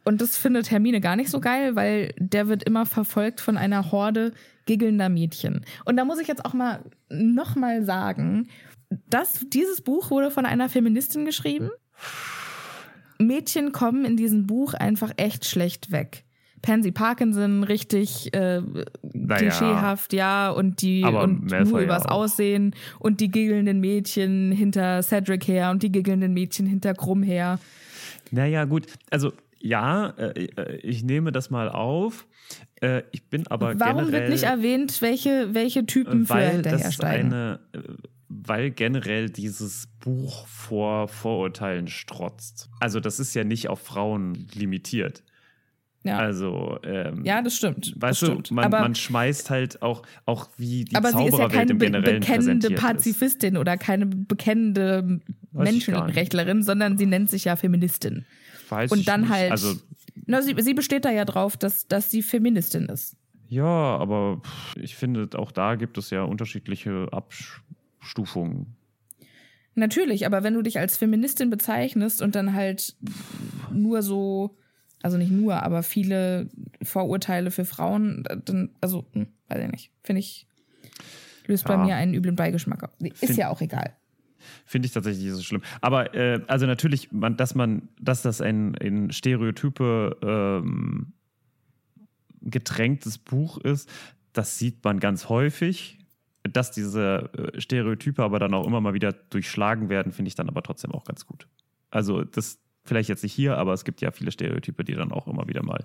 Und 0.04 0.21
das 0.21 0.38
findet 0.38 0.71
Hermine 0.71 1.02
gar 1.02 1.15
nicht 1.15 1.30
so 1.30 1.39
geil, 1.39 1.76
weil 1.76 2.13
der 2.17 2.47
wird 2.47 2.63
immer 2.63 2.86
verfolgt 2.86 3.41
von 3.41 3.58
einer 3.58 3.91
Horde 3.91 4.34
giggelnder 4.67 5.10
Mädchen. 5.10 5.65
Und 5.86 5.97
da 5.97 6.06
muss 6.06 6.19
ich 6.19 6.27
jetzt 6.27 6.45
auch 6.45 6.53
mal 6.53 6.84
nochmal 7.10 7.84
sagen, 7.84 8.47
dass 9.10 9.45
dieses 9.51 9.82
Buch 9.82 10.12
wurde 10.12 10.30
von 10.30 10.45
einer 10.45 10.69
Feministin 10.69 11.25
geschrieben. 11.25 11.71
Mädchen 13.19 13.71
kommen 13.71 14.06
in 14.06 14.15
diesem 14.15 14.45
Buch 14.45 14.73
einfach 14.75 15.12
echt 15.17 15.45
schlecht 15.45 15.91
weg. 15.91 16.23
Pansy 16.62 16.91
Parkinson 16.91 17.63
richtig 17.63 18.34
äh, 18.34 18.62
Naja. 18.62 19.38
klischeehaft, 19.38 20.12
ja, 20.13 20.49
und 20.49 20.82
die 20.82 21.03
Aber 21.03 21.23
und 21.23 21.49
Malfoy 21.49 21.71
nur 21.71 21.80
ja 21.80 21.86
übers 21.86 22.06
auch. 22.06 22.23
Aussehen 22.23 22.75
und 22.99 23.19
die 23.21 23.30
giggelnden 23.30 23.80
Mädchen 23.80 24.51
hinter 24.51 25.01
Cedric 25.03 25.47
her 25.47 25.71
und 25.71 25.84
die 25.84 25.91
giggelnden 25.91 26.34
Mädchen 26.34 26.65
hinter 26.65 26.93
Krumm 26.93 27.23
her. 27.23 27.60
Naja, 28.32 28.65
gut. 28.65 28.88
Also, 29.12 29.32
ja, 29.59 30.09
äh, 30.17 30.45
äh, 30.45 30.75
ich 30.77 31.03
nehme 31.03 31.31
das 31.31 31.49
mal 31.49 31.69
auf. 31.69 32.27
Äh, 32.81 33.03
ich 33.11 33.29
bin 33.29 33.47
aber 33.47 33.79
Warum 33.79 34.05
generell. 34.05 34.21
wird 34.21 34.29
nicht 34.29 34.43
erwähnt, 34.43 35.01
welche, 35.01 35.53
welche 35.53 35.85
Typen 35.85 36.25
für 36.25 36.35
weil 36.35 36.61
das 36.61 36.71
hinterhersteigen? 36.71 37.33
eine, 37.33 37.59
äh, 37.73 37.79
weil 38.29 38.71
generell 38.71 39.29
dieses 39.29 39.87
Buch 39.99 40.47
vor 40.47 41.07
Vorurteilen 41.07 41.87
strotzt. 41.87 42.69
Also 42.79 42.99
das 42.99 43.19
ist 43.19 43.33
ja 43.33 43.43
nicht 43.43 43.69
auf 43.69 43.81
Frauen 43.81 44.47
limitiert. 44.53 45.23
ja. 46.03 46.17
Also 46.17 46.79
ähm, 46.83 47.23
ja, 47.25 47.41
das 47.41 47.55
stimmt. 47.55 47.93
weißt 47.97 48.21
das 48.21 48.29
du, 48.29 48.35
stimmt. 48.35 48.51
man, 48.51 48.65
aber 48.65 48.81
man 48.81 48.95
schmeißt 48.95 49.49
halt 49.49 49.81
auch, 49.81 50.03
auch 50.25 50.49
wie 50.57 50.85
die 50.85 50.95
aber 50.95 51.11
sie 51.11 51.17
ist 51.17 51.23
ja 51.23 51.29
Zaubererwelt 51.31 51.53
keine 51.53 51.71
im 51.71 51.77
be 51.77 51.85
Generellen 51.85 52.19
bekennende 52.19 52.67
präsentiert 52.67 52.79
ist. 52.79 52.85
Pazifistin 52.85 53.57
oder 53.57 53.77
keine 53.77 54.05
bekennende 54.05 55.19
Ich. 55.65 55.71
Menschenrechtlerin, 55.71 56.63
sondern 56.63 56.97
sie 56.97 57.05
nennt 57.05 57.29
sich 57.29 57.45
ja 57.45 57.55
Feministin. 57.55 58.25
Weiß 58.69 58.91
Und 58.91 58.99
ich 58.99 59.05
dann 59.05 59.21
nicht. 59.21 59.29
halt. 59.31 59.51
Also 59.51 59.75
Na, 60.25 60.41
sie, 60.41 60.55
sie 60.59 60.73
besteht 60.73 61.05
da 61.05 61.11
ja 61.11 61.25
drauf, 61.25 61.57
dass, 61.57 61.87
dass 61.87 62.11
sie 62.11 62.21
Feministin 62.21 62.85
ist. 62.85 63.15
ja, 63.47 63.63
aber 63.63 64.41
ich 64.75 64.95
finde, 64.95 65.29
auch 65.39 65.51
da 65.51 65.75
gibt 65.75 65.97
es 65.97 66.09
ja 66.09 66.23
unterschiedliche 66.23 67.07
Abstufungen. 67.11 68.75
Natürlich, 69.75 70.25
aber 70.25 70.43
wenn 70.43 70.55
du 70.55 70.61
dich 70.63 70.79
als 70.79 70.97
Feministin 70.97 71.49
bezeichnest 71.51 72.21
und 72.21 72.33
dann 72.35 72.53
halt 72.53 72.95
nur 73.71 74.01
so, 74.01 74.57
also 75.03 75.17
nicht 75.17 75.31
nur, 75.31 75.61
aber 75.61 75.83
viele 75.83 76.49
Vorurteile 76.81 77.51
für 77.51 77.63
Frauen, 77.63 78.23
dann, 78.45 78.71
also, 78.81 79.05
hm, 79.13 79.27
weiß 79.49 79.63
ich 79.63 79.71
nicht, 79.71 79.91
finde 80.03 80.19
ich, 80.21 80.47
löst 81.45 81.65
bei 81.65 81.75
Ja. 81.75 81.85
mir 81.85 81.95
einen 81.95 82.15
üblen 82.15 82.35
Beigeschmack. 82.35 82.89
Ist 82.99 83.17
Find- 83.19 83.37
ja 83.37 83.49
auch 83.49 83.61
egal. 83.61 83.95
Finde 84.65 84.88
ich 84.88 84.93
tatsächlich 84.93 85.25
nicht 85.25 85.36
so 85.36 85.43
schlimm. 85.43 85.62
Aber 85.81 86.13
äh, 86.13 86.41
also 86.47 86.65
natürlich, 86.65 87.12
man, 87.12 87.38
dass 87.38 87.55
man, 87.55 87.89
dass 87.99 88.21
das 88.21 88.41
ein, 88.41 88.75
ein 88.77 89.12
Stereotype 89.12 90.17
ähm, 90.21 91.13
getränktes 92.41 93.17
Buch 93.17 93.57
ist, 93.57 93.89
das 94.33 94.57
sieht 94.57 94.83
man 94.83 94.99
ganz 94.99 95.29
häufig. 95.29 95.99
Dass 96.43 96.71
diese 96.71 97.29
äh, 97.33 97.60
Stereotype 97.60 98.23
aber 98.23 98.39
dann 98.39 98.53
auch 98.53 98.65
immer 98.65 98.79
mal 98.79 98.93
wieder 98.93 99.12
durchschlagen 99.12 99.89
werden, 99.89 100.13
finde 100.13 100.29
ich 100.29 100.36
dann 100.36 100.47
aber 100.47 100.63
trotzdem 100.63 100.91
auch 100.91 101.03
ganz 101.03 101.25
gut. 101.25 101.47
Also 101.89 102.23
das 102.23 102.60
vielleicht 102.88 103.10
jetzt 103.10 103.23
nicht 103.23 103.34
hier, 103.34 103.58
aber 103.58 103.73
es 103.73 103.84
gibt 103.84 104.02
ja 104.02 104.12
viele 104.12 104.32
Stereotype, 104.32 104.84
die 104.84 104.93
dann 104.93 105.12
auch 105.12 105.28
immer 105.28 105.47
wieder 105.47 105.63
mal 105.63 105.84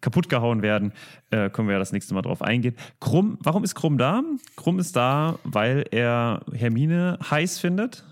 kaputt 0.00 0.28
gehauen 0.28 0.62
werden. 0.62 0.92
Äh, 1.30 1.50
können 1.50 1.68
wir 1.68 1.74
ja 1.74 1.78
das 1.78 1.92
nächste 1.92 2.14
Mal 2.14 2.22
drauf 2.22 2.42
eingehen. 2.42 2.76
Krumm, 3.00 3.38
warum 3.40 3.64
ist 3.64 3.74
Krumm 3.74 3.98
da? 3.98 4.22
Krumm 4.56 4.78
ist 4.78 4.96
da, 4.96 5.38
weil 5.44 5.84
er 5.90 6.42
Hermine 6.52 7.18
heiß 7.30 7.58
findet. 7.58 8.04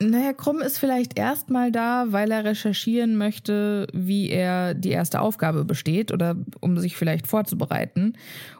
Naja, 0.00 0.32
Krumm 0.32 0.60
ist 0.60 0.78
vielleicht 0.78 1.18
erstmal 1.18 1.72
da, 1.72 2.06
weil 2.10 2.30
er 2.30 2.44
recherchieren 2.44 3.16
möchte, 3.16 3.88
wie 3.92 4.30
er 4.30 4.74
die 4.74 4.90
erste 4.90 5.20
Aufgabe 5.20 5.64
besteht 5.64 6.12
oder 6.12 6.36
um 6.60 6.78
sich 6.78 6.96
vielleicht 6.96 7.26
vorzubereiten. 7.26 8.12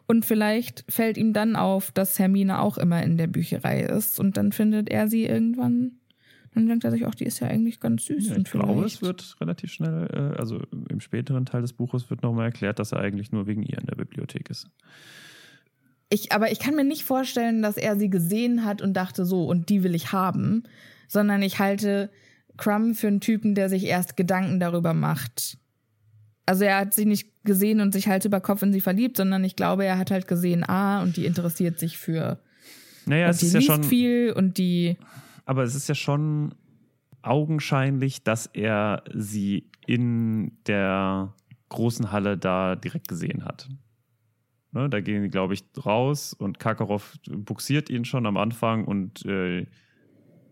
Und 0.09 0.25
vielleicht 0.25 0.85
fällt 0.89 1.17
ihm 1.17 1.33
dann 1.33 1.55
auf, 1.55 1.93
dass 1.93 2.19
Hermine 2.19 2.61
auch 2.61 2.77
immer 2.77 3.05
in 3.05 3.17
der 3.17 3.29
Bücherei 3.29 3.83
ist 3.83 4.19
und 4.19 4.37
dann 4.37 4.51
findet 4.51 4.91
er 4.91 5.07
sie 5.07 5.27
irgendwann. 5.27 5.98
Dann 6.59 6.69
denkt 6.69 6.85
er 6.85 6.91
sich 6.91 7.07
auch, 7.07 7.15
die 7.15 7.25
ist 7.25 7.41
ja 7.41 7.49
eigentlich 7.49 7.81
ganz 7.81 8.05
süß. 8.05 8.29
Ja, 8.29 8.35
und 8.35 8.47
ich 8.47 8.53
glaube, 8.53 8.85
es 8.85 9.03
wird 9.03 9.37
relativ 9.41 9.73
schnell, 9.73 10.09
äh, 10.13 10.39
also 10.39 10.61
im 10.89 11.01
späteren 11.01 11.47
Teil 11.47 11.63
des 11.63 11.73
Buches 11.73 12.11
wird 12.11 12.23
nochmal 12.23 12.47
erklärt, 12.47 12.79
dass 12.79 12.93
er 12.93 13.01
eigentlich 13.01 13.33
nur 13.33 13.47
wegen 13.47 13.63
ihr 13.63 13.79
in 13.79 13.87
der 13.87 13.97
Bibliothek 13.97 14.51
ist. 14.51 14.69
Ich, 16.11 16.33
aber 16.33 16.51
ich 16.51 16.59
kann 16.59 16.75
mir 16.75 16.85
nicht 16.85 17.05
vorstellen, 17.05 17.63
dass 17.63 17.77
er 17.77 17.97
sie 17.97 18.09
gesehen 18.09 18.65
hat 18.65 18.81
und 18.81 18.95
dachte, 18.95 19.25
so, 19.25 19.45
und 19.45 19.69
die 19.69 19.83
will 19.83 19.95
ich 19.95 20.13
haben, 20.13 20.63
sondern 21.07 21.43
ich 21.43 21.59
halte 21.59 22.11
Crumb 22.57 22.97
für 22.97 23.09
einen 23.09 23.21
Typen, 23.21 23.55
der 23.55 23.69
sich 23.69 23.85
erst 23.85 24.17
Gedanken 24.17 24.59
darüber 24.59 24.95
macht. 24.95 25.59
Also 26.47 26.65
er 26.65 26.79
hat 26.79 26.95
sie 26.95 27.05
nicht 27.05 27.45
gesehen 27.45 27.81
und 27.81 27.93
sich 27.93 28.09
Hals 28.09 28.25
über 28.25 28.41
Kopf 28.41 28.63
in 28.63 28.73
sie 28.73 28.81
verliebt, 28.81 29.19
sondern 29.19 29.45
ich 29.45 29.55
glaube, 29.55 29.85
er 29.85 29.99
hat 29.99 30.11
halt 30.11 30.27
gesehen, 30.27 30.65
ah, 30.67 31.03
und 31.03 31.17
die 31.17 31.27
interessiert 31.27 31.79
sich 31.79 31.99
für. 31.99 32.39
Naja, 33.05 33.29
es 33.29 33.39
die 33.39 33.47
ist 33.47 33.55
ja 33.55 33.61
schon, 33.61 33.85
viel 33.85 34.33
und 34.35 34.57
die. 34.59 34.97
Aber 35.49 35.63
es 35.65 35.75
ist 35.75 35.89
ja 35.89 35.95
schon 35.95 36.55
augenscheinlich, 37.23 38.23
dass 38.23 38.47
er 38.47 39.03
sie 39.13 39.71
in 39.87 40.53
der 40.67 41.35
großen 41.69 42.13
Halle 42.13 42.39
da 42.39 42.77
direkt 42.77 43.09
gesehen 43.09 43.45
hat. 43.45 43.69
Ne, 44.73 44.89
da 44.89 45.01
gehen 45.01 45.23
die, 45.23 45.29
glaube 45.31 45.55
ich, 45.55 45.65
raus 45.85 46.33
und 46.35 46.59
Karkaroff 46.59 47.17
buxiert 47.31 47.89
ihn 47.91 48.05
schon 48.05 48.27
am 48.27 48.37
Anfang 48.37 48.85
und 48.85 49.25
äh, 49.25 49.67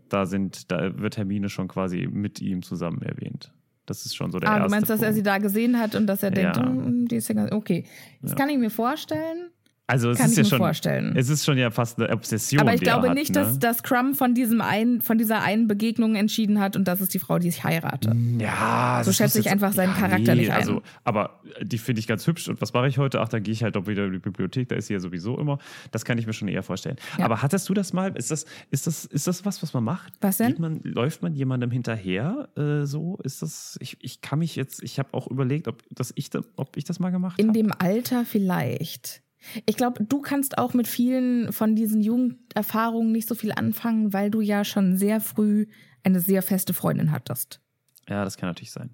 da 0.09 0.25
sind, 0.25 0.71
da 0.71 0.99
wird 0.99 1.17
Hermine 1.19 1.49
schon 1.51 1.69
quasi 1.69 2.09
mit 2.11 2.41
ihm 2.41 2.63
zusammen 2.63 3.03
erwähnt. 3.03 3.53
Das 3.85 4.07
ist 4.07 4.17
schon 4.17 4.33
so 4.33 4.39
der 4.39 4.49
Ah, 4.51 4.57
erste 4.57 4.69
du 4.69 4.71
meinst, 4.75 4.91
dass 4.91 5.01
er 5.01 5.07
Punkt. 5.09 5.17
sie 5.17 5.23
da 5.23 5.39
gesehen 5.39 5.79
hat 5.79 5.95
und 5.95 6.07
dass 6.07 6.23
er 6.23 6.31
denkt, 6.31 6.57
Ja. 6.57 6.67
hm, 6.67 7.07
die 7.09 7.17
ist 7.17 7.29
ja 7.29 7.35
ganz. 7.35 7.53
Okay. 7.53 7.85
Das 8.23 8.31
Ja. 8.33 8.37
kann 8.37 8.49
ich 8.49 8.59
mir 8.59 8.71
vorstellen. 8.71 9.51
Also 9.89 10.11
es 10.11 10.19
Kann 10.19 10.27
ist 10.27 10.33
ich 10.33 10.37
ja 10.39 10.43
mir 10.43 10.49
schon, 10.49 10.59
vorstellen. 10.59 11.17
es 11.17 11.29
ist 11.29 11.45
schon 11.45 11.59
ja 11.59 11.71
fast 11.71 12.01
eine 12.01 12.13
Obsession. 12.13 12.61
Aber 12.61 12.75
ich 12.75 12.81
glaube 12.81 13.09
hat, 13.09 13.15
nicht, 13.15 13.33
ne? 13.35 13.43
dass, 13.43 13.59
dass 13.61 13.83
Crumb 13.85 14.17
von 14.17 14.35
diesem 14.35 14.61
einen, 14.61 15.01
von 15.01 15.17
dieser 15.17 15.43
einen 15.43 15.69
Begegnung 15.69 16.17
entschieden 16.17 16.59
hat 16.59 16.75
und 16.75 16.89
das 16.89 17.01
ist 17.01 17.15
die 17.15 17.21
Frau, 17.21 17.39
die 17.39 17.47
ich 17.49 17.63
heirate. 17.63 18.13
Ja, 18.39 19.03
So 19.05 19.13
schätze 19.13 19.39
ich 19.39 19.49
einfach 19.49 19.73
seinen 19.73 19.95
Charakter 19.95 20.35
nicht 20.35 20.51
ein. 20.51 20.57
Also, 20.57 20.83
aber 21.05 21.41
die 21.63 21.79
finde 21.79 22.01
ich 22.01 22.09
ganz 22.09 22.27
hübsch. 22.27 22.49
Und 22.49 22.61
was 22.61 22.73
mache 22.73 22.89
ich 22.89 22.99
heute? 22.99 23.21
Ach, 23.21 23.29
dann 23.29 23.45
gehe 23.45 23.53
ich 23.53 23.63
halt 23.63 23.77
doch 23.77 23.87
wieder 23.87 24.07
in 24.07 24.13
die 24.13 24.19
Bibliothek. 24.19 24.69
Da 24.69 24.75
ist 24.75 24.89
sie 24.89 24.95
ja 24.95 24.99
sowieso 25.01 25.39
immer. 25.39 25.59
Das 25.93 26.05
kann 26.05 26.19
ich 26.19 26.27
mir 26.27 26.33
schon 26.33 26.49
eher 26.49 26.65
vorstellen. 26.65 26.97
Ja. 27.19 27.25
Aber 27.25 27.43
hattest 27.43 27.69
du 27.69 27.75
das 27.75 27.93
mal? 27.93 28.11
Ist 28.17 28.33
das, 28.33 28.45
ist 28.73 28.89
das, 28.89 29.05
ist 29.05 29.29
das 29.29 29.45
was, 29.45 29.63
was 29.63 29.73
man 29.73 29.85
macht? 29.85 30.15
Was 30.21 30.39
denn? 30.39 30.57
Man, 30.59 30.81
läuft 30.83 31.23
man 31.23 31.33
jemandem 31.35 31.71
hinterher? 31.71 32.49
Äh, 32.57 32.87
so 32.87 33.19
ist 33.23 33.41
das? 33.43 33.79
Ich, 33.81 33.99
ich 34.01 34.21
kann 34.21 34.41
mich 34.41 34.57
jetzt. 34.57 34.83
Ich 34.83 34.99
habe 34.99 35.11
auch 35.13 35.29
überlegt, 35.29 35.69
ob, 35.69 35.85
dass 35.95 36.13
ich, 36.17 36.29
da, 36.31 36.41
ob 36.57 36.77
ich 36.77 36.83
das 36.83 36.99
mal 36.99 37.11
gemacht 37.11 37.39
In 37.39 37.49
habe. 37.49 37.59
dem 37.59 37.73
Alter 37.79 38.25
vielleicht. 38.25 39.23
Ich 39.67 39.77
glaube, 39.77 40.05
du 40.05 40.21
kannst 40.21 40.59
auch 40.59 40.75
mit 40.75 40.89
vielen 40.89 41.53
von 41.53 41.77
diesen 41.77 42.01
Jugenderfahrungen 42.01 43.13
nicht 43.13 43.29
so 43.29 43.35
viel 43.35 43.53
anfangen, 43.53 44.13
weil 44.13 44.31
du 44.31 44.41
ja 44.41 44.65
schon 44.65 44.97
sehr 44.97 45.21
früh 45.21 45.67
eine 46.03 46.21
sehr 46.21 46.43
feste 46.43 46.73
Freundin 46.75 47.13
hattest. 47.13 47.61
Ja, 48.09 48.25
das 48.25 48.37
kann 48.37 48.49
natürlich 48.49 48.73
sein. 48.73 48.91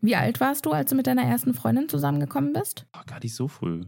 Wie 0.00 0.16
alt 0.16 0.40
warst 0.40 0.66
du, 0.66 0.72
als 0.72 0.90
du 0.90 0.96
mit 0.96 1.06
deiner 1.06 1.22
ersten 1.22 1.54
Freundin 1.54 1.88
zusammengekommen 1.88 2.52
bist? 2.52 2.86
Oh, 2.96 3.02
gar 3.06 3.20
nicht 3.20 3.34
so 3.34 3.48
früh. 3.48 3.84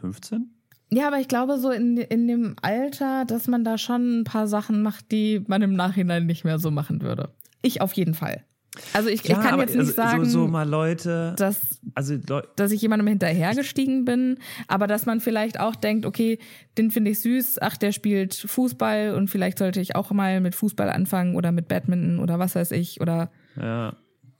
15? 0.00 0.50
Ja, 0.90 1.08
aber 1.08 1.18
ich 1.18 1.28
glaube, 1.28 1.58
so 1.58 1.70
in, 1.70 1.96
in 1.96 2.28
dem 2.28 2.56
Alter, 2.62 3.24
dass 3.24 3.48
man 3.48 3.64
da 3.64 3.76
schon 3.76 4.20
ein 4.20 4.24
paar 4.24 4.46
Sachen 4.46 4.82
macht, 4.82 5.10
die 5.10 5.44
man 5.46 5.62
im 5.62 5.74
Nachhinein 5.74 6.26
nicht 6.26 6.44
mehr 6.44 6.58
so 6.58 6.70
machen 6.70 7.02
würde. 7.02 7.34
Ich 7.62 7.80
auf 7.80 7.92
jeden 7.94 8.14
Fall. 8.14 8.44
Also 8.92 9.08
ich, 9.08 9.24
ich 9.24 9.32
kann 9.34 9.58
jetzt 9.60 9.70
nicht 9.74 9.78
also, 9.80 9.92
sagen, 9.92 10.24
So, 10.24 10.42
so 10.42 10.48
mal 10.48 10.68
Leute. 10.68 11.34
dass 11.38 11.80
also 11.94 12.16
Leu 12.28 12.42
dass 12.56 12.72
ich 12.72 12.80
jemandem 12.82 13.06
hinterhergestiegen 13.08 14.04
bin, 14.04 14.38
aber 14.68 14.86
dass 14.86 15.06
man 15.06 15.20
vielleicht 15.20 15.60
auch 15.60 15.74
denkt, 15.76 16.06
okay, 16.06 16.38
den 16.78 16.90
finde 16.90 17.10
ich 17.10 17.20
süß, 17.20 17.58
ach, 17.60 17.76
der 17.76 17.92
spielt 17.92 18.34
Fußball 18.34 19.14
und 19.14 19.28
vielleicht 19.28 19.58
sollte 19.58 19.80
ich 19.80 19.96
auch 19.96 20.10
mal 20.10 20.40
mit 20.40 20.54
Fußball 20.54 20.90
anfangen 20.90 21.36
oder 21.36 21.52
mit 21.52 21.68
Badminton 21.68 22.18
oder 22.18 22.38
was 22.38 22.54
weiß 22.54 22.72
ich 22.72 23.00
oder 23.00 23.30
ja. 23.56 23.94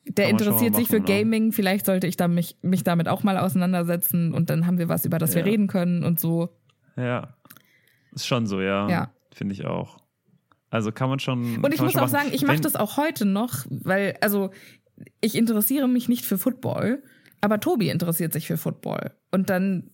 der 0.04 0.28
interessiert 0.28 0.72
mal 0.72 0.78
sich 0.78 0.88
für 0.88 1.00
machen, 1.00 1.12
ne? 1.12 1.18
Gaming, 1.20 1.52
vielleicht 1.52 1.86
sollte 1.86 2.06
ich 2.06 2.16
da 2.16 2.28
mich, 2.28 2.56
mich 2.62 2.84
damit 2.84 3.08
auch 3.08 3.22
mal 3.22 3.38
auseinandersetzen 3.38 4.32
und 4.34 4.50
dann 4.50 4.66
haben 4.66 4.78
wir 4.78 4.88
was, 4.88 5.04
über 5.04 5.18
das 5.18 5.34
wir 5.34 5.42
Ja. 5.42 5.46
reden 5.46 5.66
können 5.66 6.04
und 6.04 6.20
so. 6.20 6.50
Ja. 6.96 7.34
Ist 8.12 8.26
schon 8.26 8.46
so, 8.46 8.60
ja. 8.60 8.88
Ja. 8.88 9.10
Finde 9.32 9.52
ich 9.54 9.66
auch. 9.66 9.98
Also 10.76 10.92
kann 10.92 11.08
man 11.08 11.18
schon. 11.18 11.64
Und 11.64 11.74
ich 11.74 11.80
muss 11.80 11.96
auch 11.96 12.02
machen. 12.02 12.10
sagen, 12.10 12.28
ich 12.32 12.46
mache 12.46 12.60
das 12.60 12.76
auch 12.76 12.98
heute 12.98 13.24
noch, 13.24 13.64
weil, 13.70 14.16
also, 14.20 14.50
ich 15.22 15.34
interessiere 15.34 15.88
mich 15.88 16.08
nicht 16.08 16.24
für 16.24 16.36
Football, 16.36 17.02
aber 17.40 17.60
Tobi 17.60 17.88
interessiert 17.88 18.32
sich 18.34 18.46
für 18.46 18.58
Football. 18.58 19.12
Und 19.30 19.48
dann, 19.48 19.90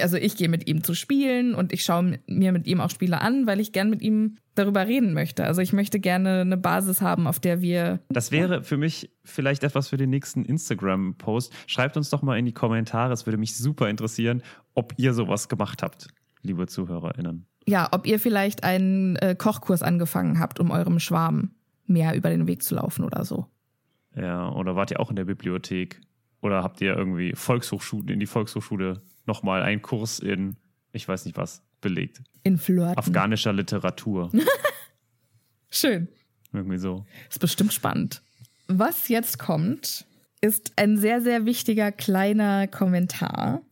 also 0.00 0.16
ich 0.16 0.36
gehe 0.36 0.48
mit 0.48 0.68
ihm 0.68 0.82
zu 0.82 0.94
spielen 0.94 1.54
und 1.54 1.72
ich 1.72 1.82
schaue 1.82 2.18
mir 2.26 2.52
mit 2.52 2.66
ihm 2.66 2.80
auch 2.80 2.90
Spiele 2.90 3.20
an, 3.20 3.46
weil 3.46 3.60
ich 3.60 3.72
gern 3.72 3.90
mit 3.90 4.02
ihm 4.02 4.36
darüber 4.54 4.86
reden 4.86 5.12
möchte. 5.12 5.44
Also 5.44 5.60
ich 5.60 5.72
möchte 5.72 6.00
gerne 6.00 6.40
eine 6.40 6.56
Basis 6.56 7.00
haben, 7.00 7.26
auf 7.26 7.40
der 7.40 7.60
wir. 7.60 8.00
Das 8.08 8.32
wäre 8.32 8.62
für 8.62 8.76
mich 8.76 9.10
vielleicht 9.24 9.64
etwas 9.64 9.88
für 9.88 9.96
den 9.96 10.10
nächsten 10.10 10.44
Instagram-Post. 10.44 11.52
Schreibt 11.66 11.96
uns 11.96 12.10
doch 12.10 12.22
mal 12.22 12.38
in 12.38 12.46
die 12.46 12.52
Kommentare. 12.52 13.12
Es 13.12 13.26
würde 13.26 13.38
mich 13.38 13.56
super 13.56 13.88
interessieren, 13.88 14.42
ob 14.74 14.94
ihr 14.96 15.14
sowas 15.14 15.48
gemacht 15.48 15.82
habt, 15.82 16.08
liebe 16.42 16.66
ZuhörerInnen. 16.66 17.46
Ja, 17.66 17.88
ob 17.92 18.06
ihr 18.06 18.20
vielleicht 18.20 18.62
einen 18.64 19.16
äh, 19.16 19.34
Kochkurs 19.36 19.82
angefangen 19.82 20.38
habt, 20.38 20.60
um 20.60 20.70
eurem 20.70 20.98
Schwarm 20.98 21.52
mehr 21.86 22.14
über 22.14 22.30
den 22.30 22.46
Weg 22.46 22.62
zu 22.62 22.74
laufen 22.74 23.04
oder 23.04 23.24
so. 23.24 23.46
Ja, 24.14 24.50
oder 24.50 24.76
wart 24.76 24.90
ihr 24.90 25.00
auch 25.00 25.10
in 25.10 25.16
der 25.16 25.24
Bibliothek 25.24 26.00
Oder 26.40 26.62
habt 26.62 26.80
ihr 26.80 26.94
irgendwie 26.96 27.34
Volkshochschule, 27.34 28.12
in 28.12 28.20
die 28.20 28.26
Volkshochschule 28.26 29.02
nochmal 29.26 29.62
einen 29.62 29.82
Kurs 29.82 30.18
in, 30.18 30.56
ich 30.92 31.08
weiß 31.08 31.24
nicht 31.24 31.36
was, 31.36 31.62
belegt? 31.80 32.22
In 32.42 32.58
Flirten. 32.58 32.98
Afghanischer 32.98 33.52
Literatur. 33.52 34.30
Schön. 35.70 36.08
irgendwie 36.52 36.78
so. 36.78 37.04
Ist 37.28 37.40
bestimmt 37.40 37.72
spannend. 37.72 38.22
Was 38.68 39.08
jetzt 39.08 39.38
kommt, 39.38 40.06
ist 40.40 40.72
ein 40.76 40.98
sehr, 40.98 41.20
sehr 41.20 41.46
wichtiger 41.46 41.90
kleiner 41.90 42.66
Kommentar. 42.68 43.62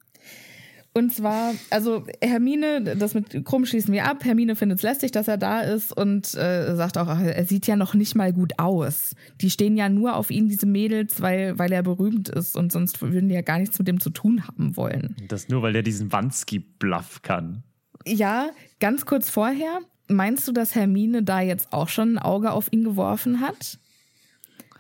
Und 0.95 1.13
zwar, 1.13 1.55
also 1.71 2.05
Hermine, 2.21 2.97
das 2.97 3.15
mit 3.15 3.45
Krumm 3.47 3.65
schließen 3.65 3.95
wir 3.95 4.05
ab. 4.05 4.25
Hermine 4.25 4.57
findet 4.57 4.79
es 4.79 4.83
lästig, 4.83 5.11
dass 5.11 5.27
er 5.27 5.39
da 5.39 5.61
ist 5.61 5.97
und 5.97 6.35
äh, 6.35 6.75
sagt 6.77 6.99
auch, 6.99 7.09
er 7.09 7.45
sieht 7.47 7.67
ja 7.67 7.77
noch 7.77 7.95
nicht 7.95 8.15
mal 8.15 8.33
gut 8.33 8.59
aus. 8.59 9.15
Die 9.41 9.51
stehen 9.51 9.77
ja 9.77 9.89
nur 9.89 10.17
auf 10.17 10.31
ihn, 10.31 10.49
diese 10.49 10.67
Mädels, 10.67 11.23
weil, 11.23 11.59
weil 11.59 11.73
er 11.73 11.83
berühmt 11.83 12.29
ist 12.29 12.57
und 12.57 12.73
sonst 12.73 13.01
würden 13.01 13.31
die 13.31 13.35
ja 13.35 13.41
gar 13.41 13.59
nichts 13.59 13.79
mit 13.79 13.89
dem 13.89 14.01
zu 14.01 14.11
tun 14.11 14.47
haben 14.47 14.77
wollen. 14.77 15.17
Das 15.29 15.49
nur, 15.49 15.63
weil 15.63 15.73
der 15.73 15.83
diesen 15.83 16.13
Wansky-Bluff 16.13 17.23
kann. 17.23 17.63
Ja, 18.07 18.51
ganz 18.79 19.07
kurz 19.07 19.31
vorher, 19.31 19.81
meinst 20.09 20.47
du, 20.47 20.53
dass 20.53 20.75
Hermine 20.75 21.23
da 21.23 21.41
jetzt 21.41 21.73
auch 21.73 21.89
schon 21.89 22.15
ein 22.15 22.19
Auge 22.19 22.53
auf 22.53 22.71
ihn 22.71 22.85
geworfen 22.85 23.41
hat? 23.41 23.79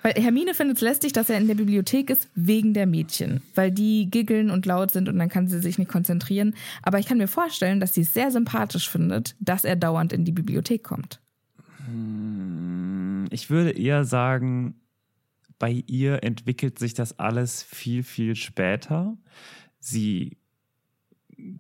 Weil 0.02 0.14
Hermine 0.14 0.54
findet 0.54 0.78
es 0.78 0.82
lästig, 0.82 1.12
dass 1.12 1.30
er 1.30 1.38
in 1.38 1.46
der 1.46 1.54
Bibliothek 1.54 2.10
ist, 2.10 2.28
wegen 2.34 2.74
der 2.74 2.86
Mädchen. 2.86 3.40
Weil 3.54 3.70
die 3.70 4.10
giggeln 4.10 4.50
und 4.50 4.66
laut 4.66 4.90
sind 4.90 5.08
und 5.08 5.18
dann 5.18 5.28
kann 5.28 5.48
sie 5.48 5.60
sich 5.60 5.78
nicht 5.78 5.90
konzentrieren. 5.90 6.54
Aber 6.82 6.98
ich 6.98 7.06
kann 7.06 7.18
mir 7.18 7.28
vorstellen, 7.28 7.80
dass 7.80 7.94
sie 7.94 8.02
es 8.02 8.12
sehr 8.12 8.30
sympathisch 8.30 8.90
findet, 8.90 9.36
dass 9.38 9.64
er 9.64 9.76
dauernd 9.76 10.12
in 10.12 10.24
die 10.24 10.32
Bibliothek 10.32 10.82
kommt. 10.82 11.20
Ich 13.30 13.50
würde 13.50 13.70
eher 13.70 14.04
sagen, 14.04 14.74
bei 15.58 15.84
ihr 15.86 16.24
entwickelt 16.24 16.78
sich 16.78 16.94
das 16.94 17.18
alles 17.18 17.62
viel, 17.62 18.02
viel 18.02 18.34
später. 18.34 19.16
Sie 19.78 20.36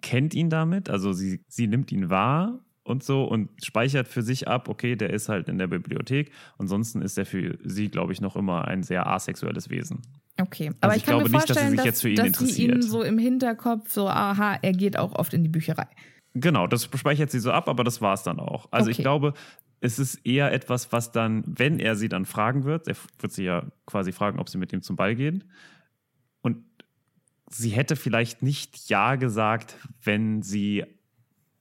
kennt 0.00 0.34
ihn 0.34 0.50
damit, 0.50 0.90
also 0.90 1.12
sie, 1.12 1.44
sie 1.48 1.66
nimmt 1.66 1.92
ihn 1.92 2.10
wahr 2.10 2.60
und 2.84 3.02
so 3.04 3.24
und 3.24 3.50
speichert 3.64 4.08
für 4.08 4.22
sich 4.22 4.48
ab, 4.48 4.68
okay, 4.68 4.96
der 4.96 5.10
ist 5.10 5.28
halt 5.28 5.48
in 5.48 5.58
der 5.58 5.68
Bibliothek. 5.68 6.32
Ansonsten 6.58 7.02
ist 7.02 7.16
er 7.18 7.26
für 7.26 7.58
sie, 7.64 7.88
glaube 7.90 8.12
ich, 8.12 8.20
noch 8.20 8.36
immer 8.36 8.66
ein 8.66 8.82
sehr 8.82 9.06
asexuelles 9.06 9.70
Wesen. 9.70 10.02
Okay, 10.40 10.72
aber 10.80 10.92
Also 10.92 10.96
ich, 10.96 11.02
ich 11.02 11.04
kann 11.04 11.18
glaube 11.18 11.28
mir 11.28 11.30
nicht, 11.30 11.48
dass 11.50 11.60
sie 11.60 11.66
vorstellen, 11.66 11.70
sich 11.70 11.76
dass, 11.76 11.84
jetzt 11.84 12.02
für 12.02 12.08
ihn 12.08 12.16
dass 12.16 12.38
sie 12.38 12.64
ihn 12.64 12.72
interessiert. 12.72 12.82
so 12.82 13.02
im 13.02 13.18
Hinterkopf 13.18 13.90
so, 13.90 14.08
aha, 14.08 14.58
er 14.62 14.72
geht 14.72 14.98
auch 14.98 15.12
oft 15.14 15.34
in 15.34 15.42
die 15.42 15.48
Bücherei. 15.48 15.86
Genau, 16.34 16.66
das 16.66 16.84
speichert 16.84 17.30
sie 17.30 17.40
so 17.40 17.52
ab, 17.52 17.68
aber 17.68 17.84
das 17.84 18.00
war 18.00 18.14
es 18.14 18.22
dann 18.22 18.40
auch. 18.40 18.68
Also 18.72 18.88
ich 18.90 18.96
Okay. 18.96 19.02
glaube, 19.02 19.34
es 19.80 19.98
ist 19.98 20.14
eher 20.26 20.52
etwas, 20.52 20.90
was 20.92 21.12
dann, 21.12 21.44
wenn 21.46 21.78
er 21.78 21.96
sie 21.96 22.08
dann 22.08 22.24
fragen 22.24 22.64
wird, 22.64 22.88
er 22.88 22.96
wird 23.20 23.32
sie 23.32 23.44
ja 23.44 23.66
quasi 23.86 24.12
fragen, 24.12 24.38
ob 24.38 24.48
sie 24.48 24.56
mit 24.58 24.72
ihm 24.72 24.80
zum 24.82 24.96
Ball 24.96 25.14
gehen. 25.14 25.44
Und 26.40 26.64
sie 27.50 27.70
hätte 27.70 27.96
vielleicht 27.96 28.42
nicht 28.42 28.88
Ja 28.88 29.16
gesagt, 29.16 29.76
wenn 30.02 30.42
sie 30.42 30.84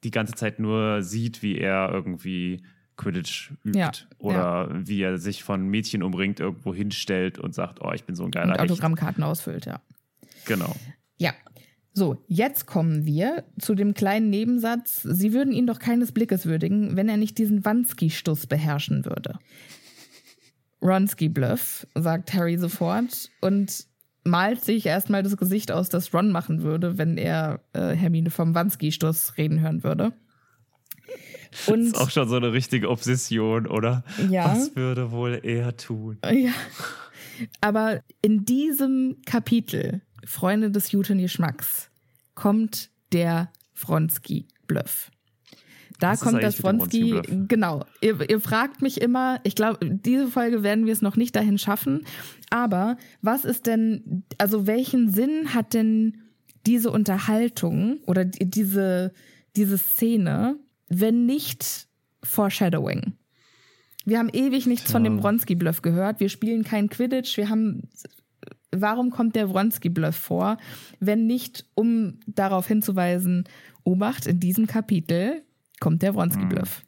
die 0.04 0.12
ganze 0.12 0.34
Zeit 0.34 0.60
nur 0.60 1.02
sieht, 1.02 1.44
wie 1.44 1.58
er 1.58 1.90
irgendwie 1.92 2.64
Quidditch 2.98 3.52
übt 3.64 3.80
Ja, 3.80 3.92
oder 4.20 4.70
wie 4.74 5.02
er 5.02 5.18
sich 5.18 5.44
von 5.44 5.68
Mädchen 5.68 6.04
umringt, 6.04 6.40
irgendwo 6.40 6.74
hinstellt 6.74 7.40
und 7.40 7.54
sagt, 7.54 7.82
oh, 7.82 7.92
ich 7.94 8.04
bin 8.04 8.16
so 8.16 8.26
ein 8.26 8.32
geiler 8.32 8.54
Und 8.54 8.60
Hecht. 8.60 8.72
Autogrammkarten 8.72 9.24
ausfüllt, 9.24 9.66
ja. 9.66 9.82
Genau. 10.46 10.76
Ja. 11.18 11.34
So, 11.94 12.24
jetzt 12.28 12.68
kommen 12.68 13.06
wir 13.06 13.44
zu 13.60 13.76
dem 13.76 13.94
kleinen 13.94 14.30
Nebensatz. 14.30 15.02
Sie 15.04 15.34
würden 15.34 15.52
ihn 15.52 15.68
doch 15.68 15.80
keines 15.80 16.14
Blickes 16.14 16.46
würdigen, 16.46 16.96
wenn 16.96 17.10
er 17.10 17.18
nicht 17.18 17.38
diesen 17.38 17.66
Wansky-Stuss 17.66 18.48
beherrschen 18.48 19.04
würde. 19.04 19.40
Ronsky-Bluff, 20.82 21.86
sagt 21.96 22.34
Harry 22.34 22.58
sofort 22.58 23.30
und 23.42 23.86
malt 24.24 24.64
sich 24.64 24.86
erstmal 24.86 25.24
das 25.24 25.38
Gesicht 25.38 25.72
aus, 25.72 25.90
das 25.90 26.14
Ron 26.14 26.32
machen 26.32 26.62
würde, 26.62 26.98
wenn 26.98 27.18
er 27.18 27.62
äh, 27.74 27.96
Hermine 27.96 28.30
vom 28.30 28.54
Wansky-Stuss 28.54 29.38
reden 29.38 29.60
hören 29.60 29.84
würde. 29.84 30.14
Und 31.68 31.82
ist 31.82 32.00
auch 32.00 32.10
schon 32.10 32.30
so 32.30 32.36
eine 32.36 32.54
richtige 32.54 32.90
Obsession, 32.90 33.68
oder? 33.68 34.04
Ja. 34.30 34.52
Was 34.52 34.76
würde 34.76 35.12
wohl 35.12 35.42
er 35.44 35.76
tun? 35.76 36.18
Ja. 36.32 36.54
Aber 37.60 38.02
in 38.22 38.46
diesem 38.46 39.18
Kapitel, 39.26 40.02
Freunde 40.24 40.72
des 40.72 40.92
guten 40.92 41.18
Geschmacks, 41.18 41.90
kommt 42.36 42.90
der 43.12 43.52
Wronski-Bluff. 43.76 45.12
Da 46.02 46.14
ist 46.14 46.22
kommt 46.22 46.42
das 46.44 46.62
Wronski, 46.64 47.22
genau. 47.48 47.86
Ihr, 48.02 48.30
ihr 48.30 48.40
fragt 48.42 48.82
mich 48.82 49.00
immer, 49.02 49.40
ich 49.44 49.56
glaube, 49.56 49.78
diese 49.86 50.28
Folge 50.28 50.64
werden 50.64 50.86
wir 50.86 50.94
es 50.94 51.02
noch 51.02 51.16
nicht 51.16 51.36
dahin 51.36 51.58
schaffen, 51.58 52.06
aber 52.50 52.98
was 53.22 53.46
ist 53.46 53.68
denn, 53.68 54.24
also 54.38 54.68
welchen 54.68 55.10
Sinn 55.12 55.54
hat 55.54 55.74
denn 55.74 56.18
diese 56.66 56.92
Unterhaltung 56.92 58.00
oder 58.08 58.26
die- 58.26 58.50
diese, 58.50 59.14
diese 59.56 59.78
Szene, 59.78 60.58
wenn 60.90 61.26
nicht 61.26 61.88
Foreshadowing? 62.24 63.14
Wir 64.06 64.18
haben 64.18 64.30
ewig 64.34 64.66
nichts 64.66 64.92
von 64.92 65.04
dem 65.04 65.22
Wronski-Bluff 65.22 65.84
gehört. 65.84 66.20
Wir 66.20 66.30
spielen 66.30 66.64
kein 66.64 66.90
Quidditch. 66.90 67.38
Wir 67.38 67.50
haben. 67.50 67.84
Warum 68.72 69.12
kommt 69.12 69.36
der 69.36 69.50
Wronski-Bluff 69.50 70.16
vor, 70.16 70.58
wenn 71.00 71.28
nicht, 71.28 71.66
um 71.76 72.20
darauf 72.26 72.68
hinzuweisen, 72.68 73.44
Obacht, 73.84 74.26
in 74.28 74.40
diesem 74.40 74.66
Kapitel 74.66 75.44
kommt 75.82 76.02
der 76.02 76.16
Wronski-Bluff. 76.16 76.84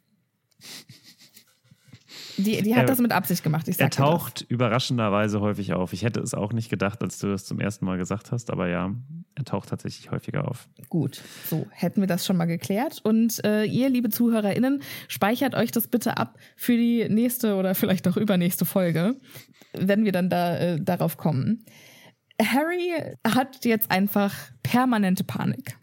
Die, 2.36 2.62
die 2.62 2.74
hat 2.74 2.82
Er- 2.82 2.86
das 2.86 2.98
mit 2.98 3.12
Absicht 3.12 3.44
gemacht. 3.44 3.68
Ich 3.68 3.78
Er 3.78 3.90
taucht 3.90 4.44
überraschenderweise 4.48 5.40
häufig 5.40 5.72
auf. 5.72 5.92
Ich 5.92 6.02
hätte 6.02 6.20
es 6.20 6.34
auch 6.34 6.52
nicht 6.52 6.68
gedacht, 6.68 7.00
als 7.02 7.18
du 7.18 7.28
das 7.28 7.44
zum 7.44 7.60
ersten 7.60 7.84
Mal 7.84 7.96
gesagt 7.96 8.32
hast, 8.32 8.50
aber 8.50 8.68
ja, 8.68 8.92
er 9.36 9.44
taucht 9.44 9.68
tatsächlich 9.68 10.10
häufiger 10.10 10.48
auf. 10.48 10.68
Gut, 10.88 11.20
so 11.48 11.66
hätten 11.70 12.00
wir 12.00 12.08
das 12.08 12.26
schon 12.26 12.36
mal 12.36 12.46
geklärt. 12.46 13.00
Und 13.04 13.44
äh, 13.44 13.64
ihr, 13.64 13.88
liebe 13.88 14.08
ZuhörerInnen, 14.10 14.82
speichert 15.06 15.54
euch 15.54 15.70
das 15.70 15.86
bitte 15.86 16.16
ab 16.16 16.36
für 16.56 16.76
die 16.76 17.08
nächste 17.08 17.54
oder 17.54 17.74
vielleicht 17.76 18.08
auch 18.08 18.16
übernächste 18.16 18.64
Folge, 18.64 19.14
wenn 19.72 20.04
wir 20.04 20.12
dann 20.12 20.28
da 20.28 20.56
äh, 20.56 20.80
darauf 20.80 21.16
kommen. 21.16 21.64
Harry 22.42 22.90
hat 23.24 23.64
jetzt 23.64 23.92
einfach 23.92 24.34
permanente 24.64 25.22
Panik. 25.22 25.78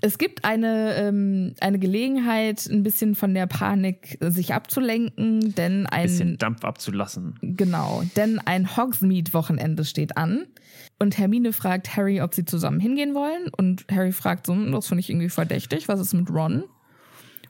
Es 0.00 0.16
gibt 0.16 0.44
eine, 0.44 0.94
ähm, 0.96 1.54
eine 1.60 1.78
Gelegenheit, 1.78 2.66
ein 2.66 2.82
bisschen 2.82 3.14
von 3.14 3.34
der 3.34 3.46
Panik 3.46 4.16
äh, 4.22 4.30
sich 4.30 4.54
abzulenken, 4.54 5.54
denn 5.54 5.86
ein 5.86 6.04
Bisschen 6.04 6.38
Dampf 6.38 6.64
abzulassen. 6.64 7.34
Genau, 7.42 8.02
denn 8.16 8.38
ein 8.38 8.76
Hogsmeade-Wochenende 8.76 9.84
steht 9.84 10.16
an. 10.16 10.46
Und 10.98 11.18
Hermine 11.18 11.52
fragt 11.52 11.96
Harry, 11.96 12.20
ob 12.22 12.34
sie 12.34 12.44
zusammen 12.44 12.80
hingehen 12.80 13.14
wollen. 13.14 13.48
Und 13.56 13.84
Harry 13.90 14.12
fragt 14.12 14.46
so, 14.46 14.54
"Hm, 14.54 14.72
das 14.72 14.88
finde 14.88 15.00
ich 15.00 15.10
irgendwie 15.10 15.28
verdächtig, 15.28 15.88
was 15.88 16.00
ist 16.00 16.14
mit 16.14 16.30
Ron? 16.30 16.64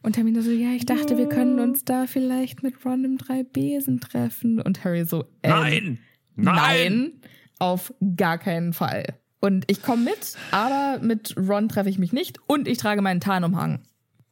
Und 0.03 0.16
Hermine 0.16 0.43
so, 0.43 0.51
ja, 0.51 0.70
ich 0.70 0.87
dachte, 0.87 1.16
wir 1.18 1.29
können 1.29 1.59
uns 1.59 1.85
da 1.85 2.07
vielleicht 2.07 2.62
mit 2.62 2.85
Ron 2.85 3.05
im 3.05 3.18
Drei-Besen 3.18 4.01
treffen. 4.01 4.61
Und 4.61 4.85
Harry 4.85 5.05
so, 5.05 5.24
ähm, 5.43 5.51
Nein! 5.51 5.99
Nein, 6.37 7.12
auf 7.59 7.93
gar 8.16 8.39
keinen 8.39 8.72
Fall. 8.72 9.18
Und 9.41 9.64
ich 9.70 9.82
komme 9.82 10.05
mit, 10.05 10.36
aber 10.51 10.99
mit 11.01 11.36
Ron 11.36 11.68
treffe 11.68 11.89
ich 11.89 11.99
mich 11.99 12.12
nicht 12.12 12.39
und 12.47 12.66
ich 12.66 12.78
trage 12.78 13.03
meinen 13.03 13.20
Tarnumhang. 13.20 13.80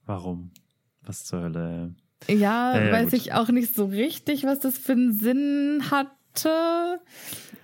Warum? 0.04 0.50
Was 1.02 1.24
zur 1.24 1.42
Hölle? 1.42 1.94
Ja, 2.28 2.78
ja, 2.78 2.92
weiß 2.92 3.10
gut. 3.10 3.14
ich 3.14 3.32
auch 3.32 3.48
nicht 3.48 3.74
so 3.74 3.84
richtig, 3.84 4.44
was 4.44 4.58
das 4.58 4.78
für 4.78 4.92
einen 4.92 5.12
Sinn 5.12 5.82
hatte. 6.36 7.00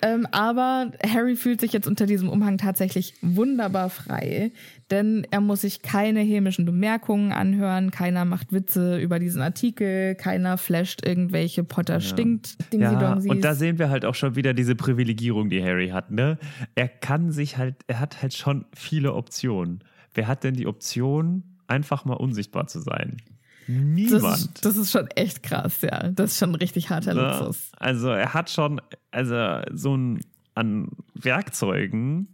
Ähm, 0.05 0.27
aber 0.33 0.91
Harry 1.07 1.37
fühlt 1.37 1.61
sich 1.61 1.73
jetzt 1.73 1.87
unter 1.87 2.07
diesem 2.07 2.29
Umhang 2.29 2.59
tatsächlich 2.59 3.15
wunderbar 3.23 3.89
frei, 3.89 4.51
denn 4.91 5.25
er 5.31 5.41
muss 5.41 5.61
sich 5.61 5.83
keine 5.83 6.21
hämischen 6.21 6.65
Bemerkungen 6.65 7.31
anhören, 7.31 7.93
keiner 7.93 8.25
macht 8.25 8.53
Witze 8.53 8.99
über 8.99 9.21
diesen 9.21 9.43
Artikel, 9.43 10.17
keiner 10.17 10.59
flasht 10.59 11.07
irgendwelche 11.07 11.63
Potter 11.63 12.01
stinkt 12.01 12.57
Ja, 12.59 12.67
Dingsi-Dongsis. 12.73 13.31
und 13.31 13.45
da 13.45 13.55
sehen 13.55 13.79
wir 13.79 13.91
halt 13.91 14.05
auch 14.05 14.17
schon 14.17 14.35
wieder 14.35 14.55
diese 14.55 14.75
Privilegierung, 14.75 15.49
die 15.51 15.63
Harry 15.63 15.91
hat. 15.91 16.11
Ne? 16.11 16.37
Er 16.75 16.89
kann 16.89 17.31
sich 17.31 17.57
halt, 17.57 17.77
er 17.87 18.01
hat 18.01 18.23
halt 18.23 18.35
schon 18.35 18.65
viele 18.75 19.15
Optionen. 19.15 19.85
Wer 20.15 20.27
hat 20.27 20.43
denn 20.43 20.55
die 20.55 20.67
Option, 20.67 21.45
einfach 21.69 22.05
mal 22.05 22.15
unsichtbar 22.15 22.67
zu 22.67 22.81
sein? 22.81 23.19
Das, 23.67 23.69
Niemand. 23.69 24.37
ist, 24.39 24.65
das 24.65 24.77
ist 24.77 24.91
schon 24.91 25.07
echt 25.09 25.43
krass, 25.43 25.81
ja. 25.83 26.09
Das 26.11 26.33
ist 26.33 26.39
schon 26.39 26.51
ein 26.51 26.55
richtig 26.57 26.91
harter 26.91 27.15
Ne? 27.15 27.23
Luxus. 27.23 27.71
Also 27.79 28.09
er 28.11 28.35
hat 28.35 28.51
schon, 28.51 28.81
also 29.11 29.61
so 29.73 29.97
ein 29.97 30.21
an 30.55 30.89
Werkzeugen. 31.15 32.29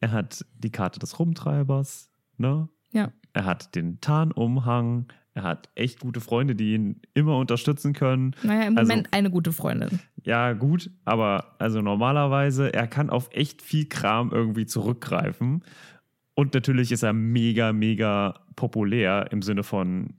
Er 0.00 0.12
hat 0.12 0.44
die 0.58 0.70
Karte 0.70 0.98
des 0.98 1.18
Rumtreibers, 1.18 2.10
ne? 2.36 2.68
Ja. 2.92 3.12
Er 3.32 3.44
hat 3.44 3.74
den 3.74 4.00
Tarnumhang. 4.00 5.06
Er 5.34 5.44
hat 5.44 5.68
echt 5.76 6.00
gute 6.00 6.20
Freunde, 6.20 6.56
die 6.56 6.74
ihn 6.74 7.00
immer 7.14 7.36
unterstützen 7.36 7.92
können. 7.92 8.34
Naja, 8.42 8.62
im 8.66 8.76
Also- 8.76 8.88
Moment 8.90 9.12
eine 9.12 9.30
gute 9.30 9.52
Freundin. 9.52 10.00
Ja, 10.24 10.52
gut, 10.54 10.90
aber 11.04 11.54
also 11.58 11.80
normalerweise, 11.80 12.74
er 12.74 12.88
kann 12.88 13.08
auf 13.10 13.28
echt 13.32 13.62
viel 13.62 13.88
Kram 13.88 14.32
irgendwie 14.32 14.66
zurückgreifen. 14.66 15.62
Und 16.34 16.54
natürlich 16.54 16.90
ist 16.90 17.02
er 17.04 17.12
mega, 17.12 17.72
mega 17.72 18.40
populär 18.56 19.28
im 19.30 19.40
Sinne 19.42 19.62
von 19.62 20.14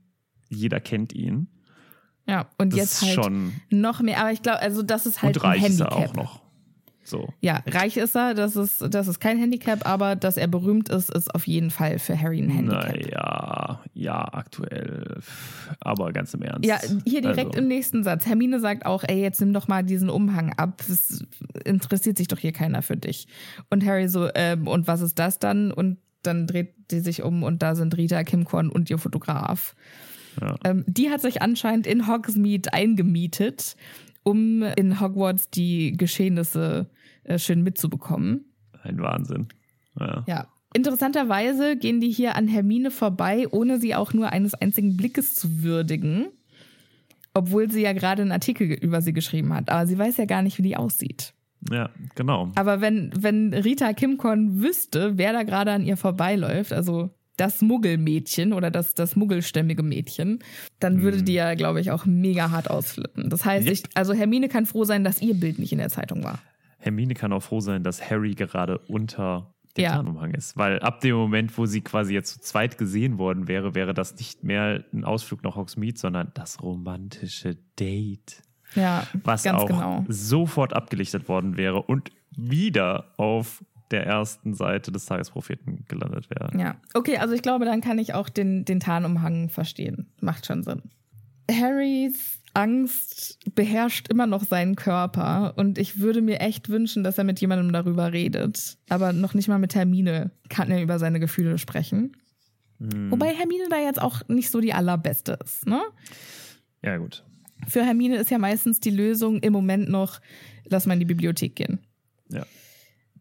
jeder 0.52 0.80
kennt 0.80 1.12
ihn. 1.12 1.48
Ja, 2.26 2.48
und 2.58 2.72
Das 2.72 2.78
jetzt 2.78 3.02
halt 3.02 3.14
schon. 3.24 3.52
noch 3.70 4.00
mehr. 4.00 4.20
Aber 4.20 4.30
ich 4.32 4.42
glaube, 4.42 4.60
also 4.60 4.82
das 4.82 5.06
ist 5.06 5.22
halt 5.22 5.36
Und 5.36 5.44
ein 5.44 5.50
reich 5.50 5.68
ist 5.68 5.80
er 5.80 5.86
Handicap. 5.90 6.10
auch 6.10 6.14
noch. 6.14 6.42
So. 7.04 7.28
Ja, 7.40 7.64
reich 7.66 7.96
ist 7.96 8.14
er, 8.14 8.32
das 8.34 8.54
ist, 8.54 8.80
das 8.94 9.08
ist 9.08 9.18
kein 9.18 9.36
Handicap, 9.36 9.84
aber 9.88 10.14
dass 10.14 10.36
er 10.36 10.46
berühmt 10.46 10.88
ist, 10.88 11.10
ist 11.10 11.34
auf 11.34 11.48
jeden 11.48 11.70
Fall 11.72 11.98
für 11.98 12.16
Harry 12.18 12.38
ein 12.40 12.48
Handicap. 12.48 12.94
Naja, 12.94 13.80
ja, 13.92 14.22
aktuell. 14.32 15.18
Aber 15.80 16.12
ganz 16.12 16.32
im 16.34 16.42
Ernst. 16.42 16.64
Ja, 16.64 16.78
hier 17.04 17.20
direkt 17.20 17.48
Also, 17.56 17.58
im 17.58 17.66
nächsten 17.66 18.04
Satz. 18.04 18.24
Hermine 18.26 18.60
sagt 18.60 18.86
auch, 18.86 19.02
ey, 19.04 19.20
jetzt 19.20 19.40
nimm 19.40 19.52
doch 19.52 19.66
mal 19.66 19.82
diesen 19.82 20.10
Umhang 20.10 20.52
ab. 20.56 20.80
Es 20.88 21.24
interessiert 21.64 22.18
sich 22.18 22.28
doch 22.28 22.38
hier 22.38 22.52
keiner 22.52 22.82
für 22.82 22.96
dich. 22.96 23.26
Und 23.68 23.84
Harry 23.84 24.06
so, 24.08 24.28
ähm, 24.36 24.68
und 24.68 24.86
was 24.86 25.00
ist 25.00 25.18
das 25.18 25.40
dann? 25.40 25.72
Und 25.72 25.98
dann 26.22 26.46
dreht 26.46 26.72
die 26.92 27.00
sich 27.00 27.24
um 27.24 27.42
und 27.42 27.62
da 27.64 27.74
sind 27.74 27.96
Rita, 27.96 28.22
Kim 28.22 28.44
Korn 28.44 28.70
und 28.70 28.88
ihr 28.90 28.98
Fotograf. 28.98 29.74
Ja. 30.40 30.56
Ähm, 30.64 30.84
die 30.86 31.10
hat 31.10 31.20
sich 31.20 31.42
anscheinend 31.42 31.86
in 31.86 32.06
Hogsmeade 32.06 32.72
eingemietet, 32.72 33.76
um 34.22 34.62
in 34.62 35.00
Hogwarts 35.00 35.50
die 35.50 35.92
Geschehnisse 35.96 36.90
äh, 37.24 37.38
schön 37.38 37.62
mitzubekommen. 37.62 38.52
Ein 38.82 38.98
Wahnsinn. 39.00 39.48
Ja. 39.98 40.24
Ja. 40.26 40.46
Interessanterweise 40.74 41.76
gehen 41.76 42.00
die 42.00 42.10
hier 42.10 42.34
an 42.34 42.48
Hermine 42.48 42.90
vorbei, 42.90 43.46
ohne 43.50 43.78
sie 43.78 43.94
auch 43.94 44.14
nur 44.14 44.30
eines 44.30 44.54
einzigen 44.54 44.96
Blickes 44.96 45.34
zu 45.34 45.62
würdigen. 45.62 46.28
Obwohl 47.34 47.70
sie 47.70 47.82
ja 47.82 47.92
gerade 47.92 48.22
einen 48.22 48.32
Artikel 48.32 48.70
über 48.72 49.02
sie 49.02 49.12
geschrieben 49.12 49.52
hat. 49.54 49.70
Aber 49.70 49.86
sie 49.86 49.98
weiß 49.98 50.16
ja 50.16 50.24
gar 50.24 50.42
nicht, 50.42 50.58
wie 50.58 50.62
die 50.62 50.76
aussieht. 50.76 51.34
ja, 51.70 51.90
genau. 52.14 52.50
Aber 52.54 52.80
wenn, 52.80 53.10
wenn 53.16 53.52
Rita 53.52 53.92
Kimcorn 53.92 54.62
wüsste, 54.62 55.18
wer 55.18 55.32
da 55.32 55.42
gerade 55.42 55.72
an 55.72 55.84
ihr 55.84 55.96
vorbeiläuft, 55.96 56.72
also 56.72 57.10
das 57.42 57.60
Muggelmädchen 57.60 58.52
oder 58.52 58.70
das, 58.70 58.94
das 58.94 59.16
muggelstämmige 59.16 59.82
Mädchen, 59.82 60.38
dann 60.80 61.02
würde 61.02 61.22
die 61.22 61.34
ja, 61.34 61.54
glaube 61.54 61.80
ich, 61.80 61.90
auch 61.90 62.06
mega 62.06 62.50
hart 62.50 62.70
ausflippen. 62.70 63.28
Das 63.30 63.44
heißt, 63.44 63.66
Yep. 63.66 63.72
ich, 63.72 63.82
also 63.94 64.12
Hermine 64.14 64.48
kann 64.48 64.64
froh 64.66 64.84
sein, 64.84 65.02
dass 65.04 65.20
ihr 65.20 65.34
Bild 65.34 65.58
nicht 65.58 65.72
in 65.72 65.78
der 65.78 65.88
Zeitung 65.88 66.22
war. 66.24 66.38
Hermine 66.78 67.14
kann 67.14 67.32
auch 67.32 67.42
froh 67.42 67.60
sein, 67.60 67.82
dass 67.82 68.08
Harry 68.10 68.34
gerade 68.34 68.78
unter 68.88 69.52
dem 69.76 69.84
Ja. 69.84 69.92
Tarnumhang 69.92 70.34
ist. 70.34 70.56
Weil 70.56 70.80
ab 70.80 71.00
dem 71.00 71.16
Moment, 71.16 71.56
wo 71.56 71.66
sie 71.66 71.80
quasi 71.80 72.12
jetzt 72.14 72.34
zu 72.34 72.40
zweit 72.40 72.76
gesehen 72.78 73.18
worden 73.18 73.48
wäre, 73.48 73.74
wäre 73.74 73.94
das 73.94 74.16
nicht 74.16 74.44
mehr 74.44 74.84
ein 74.92 75.04
Ausflug 75.04 75.42
nach 75.44 75.56
Hogsmeade, 75.56 75.98
sondern 75.98 76.30
das 76.34 76.62
romantische 76.62 77.56
Date. 77.78 78.42
Ja, 78.74 79.06
Was 79.24 79.46
auch 79.46 79.66
genau. 79.66 80.04
sofort 80.08 80.72
abgelichtet 80.74 81.28
worden 81.28 81.56
wäre 81.56 81.82
und 81.82 82.10
wieder 82.36 83.12
auf 83.18 83.62
der 83.92 84.06
ersten 84.06 84.54
Seite 84.54 84.90
des 84.90 85.06
Tagespropheten 85.06 85.84
gelandet 85.86 86.28
wäre. 86.30 86.50
Ja, 86.58 86.76
okay, 86.94 87.18
also 87.18 87.34
ich 87.34 87.42
glaube, 87.42 87.64
dann 87.64 87.80
kann 87.80 87.98
ich 87.98 88.14
auch 88.14 88.28
den, 88.28 88.64
den 88.64 88.80
Tarnumhang 88.80 89.48
verstehen. 89.48 90.10
Macht 90.20 90.46
schon 90.46 90.62
Sinn. 90.62 90.82
Harrys 91.50 92.38
Angst 92.54 93.38
beherrscht 93.54 94.08
immer 94.08 94.26
noch 94.26 94.44
seinen 94.44 94.76
Körper 94.76 95.54
und 95.56 95.78
ich 95.78 96.00
würde 96.00 96.20
mir 96.20 96.40
echt 96.40 96.68
wünschen, 96.68 97.02
dass 97.02 97.18
er 97.18 97.24
mit 97.24 97.40
jemandem 97.40 97.72
darüber 97.72 98.12
redet. 98.12 98.76
Aber 98.88 99.12
noch 99.12 99.34
nicht 99.34 99.48
mal 99.48 99.58
mit 99.58 99.74
Hermine 99.74 100.30
kann 100.48 100.70
er 100.70 100.82
über 100.82 100.98
seine 100.98 101.20
Gefühle 101.20 101.58
sprechen. 101.58 102.16
Wobei 102.78 103.28
Hermine 103.28 103.68
da 103.70 103.78
jetzt 103.78 104.02
auch 104.02 104.26
nicht 104.28 104.50
so 104.50 104.60
die 104.60 104.74
allerbeste 104.74 105.38
ist, 105.44 105.66
ne? 105.66 105.80
Ja, 106.82 106.96
gut. 106.96 107.24
Für 107.68 107.84
Hermine 107.84 108.16
ist 108.16 108.30
ja 108.30 108.38
meistens 108.38 108.80
die 108.80 108.90
Lösung 108.90 109.38
im 109.38 109.52
Moment 109.52 109.88
noch, 109.88 110.20
lass 110.64 110.86
mal 110.86 110.94
in 110.94 110.98
die 110.98 111.06
Bibliothek 111.06 111.54
gehen. 111.54 111.78
Ja. 112.28 112.44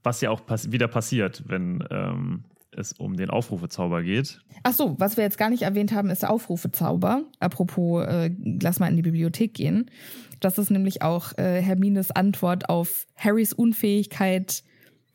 Was 0.04 0.22
ja 0.22 0.30
auch 0.32 0.46
pass 0.46 0.72
wieder 0.72 0.88
passiert, 0.88 1.44
wenn 1.48 1.84
ähm, 1.92 2.44
es 2.72 2.94
um 2.94 3.18
den 3.18 3.30
Aufrufezauber 3.30 4.02
geht. 4.02 4.40
Ach 4.64 4.74
so, 4.74 4.96
was 5.00 5.18
wir 5.18 5.24
jetzt 5.24 5.38
gar 5.38 5.50
nicht 5.50 5.64
erwähnt 5.64 5.92
haben, 5.92 6.10
ist 6.10 6.24
der 6.24 6.32
Aufrufezauber. 6.32 7.24
Apropos, 7.40 8.06
äh, 8.06 8.32
lass 8.62 8.80
mal 8.80 8.88
in 8.88 8.96
die 8.96 9.02
Bibliothek 9.02 9.54
gehen. 9.54 9.92
Das 10.40 10.58
ist 10.58 10.72
nämlich 10.72 11.02
auch 11.02 11.38
äh, 11.38 11.62
Hermines 11.62 12.12
Antwort 12.12 12.70
auf 12.70 13.06
Harrys 13.16 13.54
Unfähigkeit, 13.54 14.64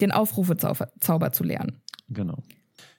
den 0.00 0.12
Aufrufezauber 0.12 0.88
Zauber 1.00 1.32
zu 1.32 1.44
lernen. 1.44 1.80
Genau. 2.08 2.42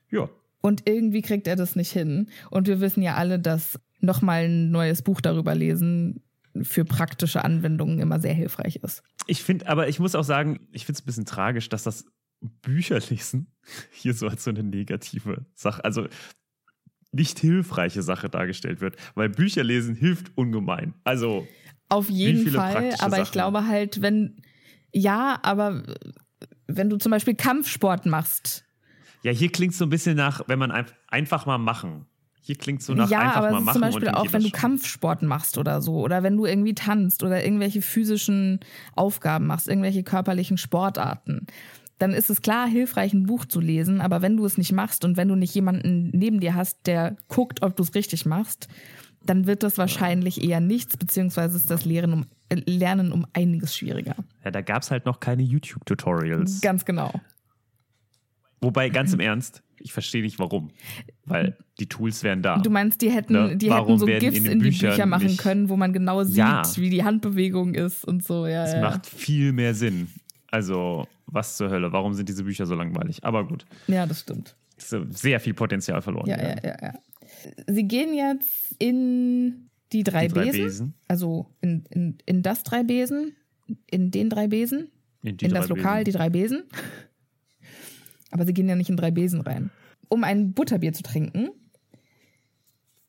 Ja. 0.10 0.30
Und 0.62 0.90
irgendwie 0.90 1.22
kriegt 1.22 1.48
er 1.48 1.56
das 1.56 1.76
nicht 1.76 1.92
hin. 1.92 2.30
Und 2.50 2.68
wir 2.68 2.82
wissen 2.82 3.04
ja 3.04 3.16
alle, 3.16 3.40
dass 3.40 3.80
nochmal 4.00 4.46
ein 4.46 4.72
neues 4.72 5.02
Buch 5.02 5.22
darüber 5.22 5.56
lesen 5.56 6.24
für 6.64 6.86
praktische 6.86 7.44
Anwendungen 7.44 8.00
immer 8.00 8.20
sehr 8.20 8.34
hilfreich 8.34 8.78
ist. 8.78 9.04
Ich 9.28 9.44
finde, 9.44 9.68
aber 9.68 9.88
ich 9.88 10.00
muss 10.00 10.16
auch 10.16 10.24
sagen, 10.24 10.68
ich 10.72 10.86
finde 10.86 10.98
es 10.98 11.04
ein 11.04 11.06
bisschen 11.06 11.26
tragisch, 11.26 11.70
dass 11.70 11.84
das 11.84 12.06
Bücherlesen 12.62 13.48
hier 13.92 14.14
so 14.14 14.28
als 14.28 14.44
so 14.44 14.50
eine 14.50 14.64
negative 14.64 15.46
Sache, 15.54 15.84
also 15.84 16.08
nicht 17.12 17.40
hilfreiche 17.40 18.02
Sache 18.04 18.30
dargestellt 18.30 18.82
wird, 18.82 18.96
weil 19.16 19.30
Bücherlesen 19.30 19.96
hilft 19.96 20.38
ungemein. 20.38 20.94
Also, 21.04 21.48
Auf 21.90 22.10
jeden 22.10 22.50
Fall, 22.52 22.96
aber 23.00 23.18
ich 23.18 23.26
Sachen? 23.26 23.32
glaube 23.32 23.66
halt, 23.68 24.02
wenn, 24.02 24.42
ja, 24.92 25.40
aber 25.42 25.84
wenn 26.68 26.90
du 26.90 26.98
zum 26.98 27.12
Beispiel 27.12 27.36
Kampfsport 27.36 28.06
machst, 28.06 28.66
ja, 29.24 29.32
hier 29.32 29.52
klingt 29.52 29.74
es 29.74 29.80
so 29.80 29.86
ein 29.86 29.90
bisschen 29.90 30.16
nach, 30.16 30.48
wenn 30.48 30.60
man 30.60 30.72
ein, 30.72 30.86
einfach 31.08 31.46
mal 31.46 31.58
machen. 31.58 32.06
Hier 32.48 32.56
klingt 32.56 32.82
so 32.82 32.94
nach 32.94 33.10
ja, 33.10 33.20
einfach 33.20 33.36
aber 33.36 33.52
mal 33.52 33.60
machen. 33.60 33.74
zum 33.74 33.82
Beispiel 33.82 34.08
auch, 34.08 34.32
wenn 34.32 34.42
du. 34.42 34.52
Kampfsport 34.52 35.22
machst 35.22 35.58
oder 35.58 35.82
so, 35.82 36.00
oder 36.00 36.24
wenn 36.24 36.38
du 36.38 36.46
irgendwie 36.46 36.74
tanzt 36.74 37.22
oder 37.24 37.44
irgendwelche 37.44 37.82
physischen 37.82 38.62
Aufgaben 38.96 39.48
machst, 39.48 39.68
irgendwelche 39.68 40.02
körperlichen 40.02 40.58
Sportarten, 40.58 41.48
dann 41.98 42.14
ist 42.14 42.30
es 42.30 42.42
klar 42.42 42.66
hilfreich, 42.66 43.14
ein 43.14 43.26
Buch 43.26 43.44
zu 43.44 43.60
lesen, 43.60 44.00
aber 44.00 44.22
wenn 44.22 44.38
du 44.38 44.46
es 44.46 44.58
nicht 44.58 44.72
machst 44.72 45.04
und 45.04 45.18
wenn 45.18 45.28
du 45.28 45.36
nicht 45.36 45.54
jemanden 45.56 46.10
neben 46.14 46.40
dir 46.40 46.56
hast, 46.56 46.88
der 46.88 47.18
guckt, 47.28 47.64
ob 47.64 47.76
du 47.76 47.84
es 47.84 47.94
richtig 47.96 48.26
machst, 48.26 48.70
dann 49.26 49.46
wird 49.46 49.62
das 49.62 49.78
wahrscheinlich 49.78 50.42
eher 50.42 50.62
nichts, 50.62 50.96
beziehungsweise 50.96 51.58
ist 51.58 51.70
das 51.70 51.84
Lehren 51.84 52.14
um, 52.14 52.26
Lernen 52.50 53.12
um 53.12 53.28
einiges 53.34 53.76
schwieriger. 53.76 54.16
Ja, 54.46 54.52
da 54.52 54.62
gab 54.62 54.84
es 54.84 54.92
halt 54.92 55.06
noch 55.06 55.20
keine 55.20 55.44
YouTube-Tutorials. 55.44 56.62
Ganz 56.62 56.86
genau. 56.86 57.12
Wobei, 58.62 58.88
ganz 58.88 59.12
im 59.12 59.20
Ernst, 59.20 59.64
ich 59.80 59.94
verstehe 59.94 60.22
nicht 60.22 60.40
warum. 60.40 60.72
Weil 61.26 61.58
die 61.80 61.88
Tools 61.88 62.24
wären 62.24 62.42
da. 62.42 62.58
Du 62.60 62.70
meinst, 62.70 63.02
die 63.02 63.12
hätten, 63.12 63.34
Ne? 63.34 63.58
die 63.58 63.70
Warum 63.70 64.00
hätten 64.00 64.00
so 64.00 64.06
GIFs 64.06 64.38
in 64.38 64.46
in, 64.46 64.60
die 64.60 64.66
Bücher 64.70 65.06
machen 65.06 65.28
nicht- 65.28 65.40
können, 65.40 65.70
wo 65.70 65.76
man 65.78 65.94
genau 65.94 66.24
sieht, 66.24 66.38
Ja. 66.38 66.64
wie 66.76 66.90
die 66.90 67.04
Handbewegung 67.04 67.74
ist 67.74 68.06
und 68.06 68.24
so. 68.24 68.46
Ja, 68.48 68.64
Das 68.64 68.74
ja. 68.74 68.82
macht 68.82 69.06
viel 69.06 69.52
mehr 69.54 69.74
Sinn. 69.74 70.08
Also, 70.50 71.06
was 71.26 71.58
zur 71.58 71.70
Hölle? 71.70 71.92
Warum 71.92 72.14
sind 72.14 72.30
diese 72.30 72.44
Bücher 72.44 72.66
so 72.66 72.74
langweilig? 72.76 73.24
Aber 73.24 73.46
gut, 73.46 73.66
ja, 73.88 74.06
das 74.06 74.22
stimmt. 74.22 74.56
so 74.78 75.06
sehr 75.10 75.40
viel 75.40 75.54
Potenzial 75.54 76.02
verloren. 76.02 76.28
Ja, 76.30 76.42
ja, 76.42 76.56
ja, 76.64 76.78
ja. 76.82 76.94
Sie 77.68 77.84
gehen 77.88 78.14
jetzt 78.16 78.76
in 78.80 79.70
die 79.92 80.04
drei, 80.04 80.28
Die 80.28 80.34
drei 80.34 80.46
Besen. 80.46 80.64
Besen. 80.64 80.94
Also 81.08 81.48
in, 81.62 81.84
in, 81.90 82.18
in 82.26 82.42
das 82.42 82.64
drei 82.64 82.84
Besen. 82.84 83.36
In 83.92 84.12
den 84.12 84.30
drei 84.30 84.48
Besen. 84.48 84.88
In, 85.24 85.36
in 85.38 85.54
das 85.54 85.68
Lokal, 85.68 86.04
Besen. 86.04 86.06
die 86.06 86.12
drei 86.18 86.30
Besen. 86.30 86.64
Aber 88.32 88.46
sie 88.46 88.54
gehen 88.54 88.68
ja 88.70 88.76
nicht 88.76 88.90
in 88.90 88.98
drei 88.98 89.12
Besen 89.12 89.42
rein. 89.42 89.70
Um 90.10 90.24
ein 90.24 90.54
Butterbier 90.54 90.94
zu 90.94 91.04
trinken, 91.04 91.50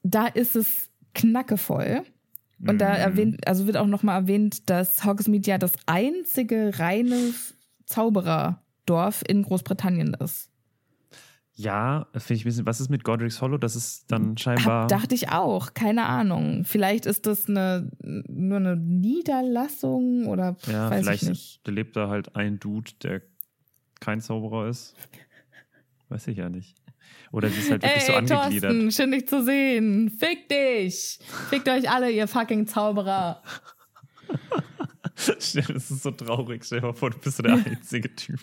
da 0.03 0.27
ist 0.27 0.57
es 0.57 0.91
knackevoll. 1.14 2.03
Und 2.66 2.79
da 2.81 2.89
Mhm. 2.91 2.97
erwähnt, 3.01 3.47
also 3.49 3.66
wird 3.66 3.77
auch 3.77 3.87
nochmal 3.87 4.21
erwähnt, 4.23 4.69
dass 4.69 5.05
Hogsmeade 5.05 5.49
ja 5.49 5.59
das 5.59 5.73
einzige 5.87 6.79
reine 6.79 7.16
Zaubererdorf 7.87 9.23
in 9.29 9.43
Großbritannien 9.43 10.14
ist. 10.14 10.51
Ja, 11.55 12.07
finde 12.12 12.35
ich 12.35 12.43
ein 12.43 12.49
bisschen. 12.49 12.66
Was 12.66 12.81
ist 12.81 12.89
mit 12.89 13.03
Godric's 13.03 13.41
Hollow? 13.43 13.59
Das 13.59 13.75
ist 13.75 14.11
dann 14.12 14.37
scheinbar. 14.39 14.83
Hab, 14.83 14.89
dachte 14.89 15.14
ich 15.14 15.31
auch, 15.31 15.75
keine 15.75 16.07
Ahnung. 16.07 16.64
Vielleicht 16.64 17.05
ist 17.05 17.27
das 17.27 17.49
eine, 17.49 17.91
nur 18.01 18.59
eine 18.59 18.77
Niederlassung 18.77 20.27
oder 20.27 20.57
ja, 20.69 20.89
weiß 20.91 21.01
vielleicht 21.01 21.23
ich 21.25 21.29
nicht. 21.29 21.69
lebt 21.69 21.97
da 21.97 22.09
halt 22.09 22.37
ein 22.37 22.61
Dude, 22.61 22.93
der 23.03 23.23
kein 24.01 24.20
Zauberer 24.20 24.68
ist. 24.68 24.94
Weiß 26.09 26.26
ich 26.28 26.38
ja 26.38 26.49
nicht. 26.49 26.74
Oder 27.32 27.51
sie 27.51 27.61
ist 27.61 27.70
halt 27.70 27.82
wirklich 27.82 28.05
so 28.05 28.14
angegliedert. 28.14 28.72
Thorsten, 28.72 28.92
schön 28.92 29.11
dich 29.11 29.28
zu 29.28 29.44
sehen. 29.44 30.11
Fick 30.11 30.49
dich. 30.49 31.18
Fickt 31.51 31.68
euch 31.68 31.90
alle, 31.90 32.11
ihr 32.11 32.26
fucking 32.26 32.66
Zauberer. 32.66 33.42
Das 35.26 35.55
ist 35.57 35.88
so 35.88 36.12
traurig. 36.12 36.64
Stell 36.64 36.80
dir 36.80 36.86
mal 36.86 36.92
vor, 36.92 37.11
du 37.11 37.18
bist 37.18 37.38
so 37.38 37.42
der 37.42 37.55
einzige 37.66 38.14
Typ. 38.14 38.38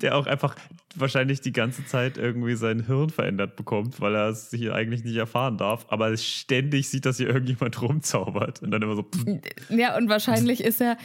Der 0.00 0.16
auch 0.16 0.26
einfach 0.26 0.56
wahrscheinlich 0.98 1.40
die 1.40 1.52
ganze 1.52 1.84
Zeit 1.86 2.18
irgendwie 2.18 2.54
sein 2.56 2.86
Hirn 2.86 3.10
verändert 3.10 3.56
bekommt, 3.56 4.00
weil 4.00 4.14
er 4.14 4.28
es 4.28 4.50
hier 4.50 4.74
eigentlich 4.74 5.04
nicht 5.04 5.16
erfahren 5.16 5.58
darf, 5.58 5.86
aber 5.88 6.16
ständig 6.16 6.88
sieht, 6.88 7.06
dass 7.06 7.16
hier 7.18 7.28
irgendjemand 7.28 7.80
rumzaubert 7.82 8.62
und 8.62 8.70
dann 8.70 8.82
immer 8.82 8.96
so. 8.96 9.02
pff, 9.02 9.24
Ja, 9.70 9.96
und 9.96 10.08
wahrscheinlich 10.08 10.62
ist 10.62 10.80
er, 10.80 10.96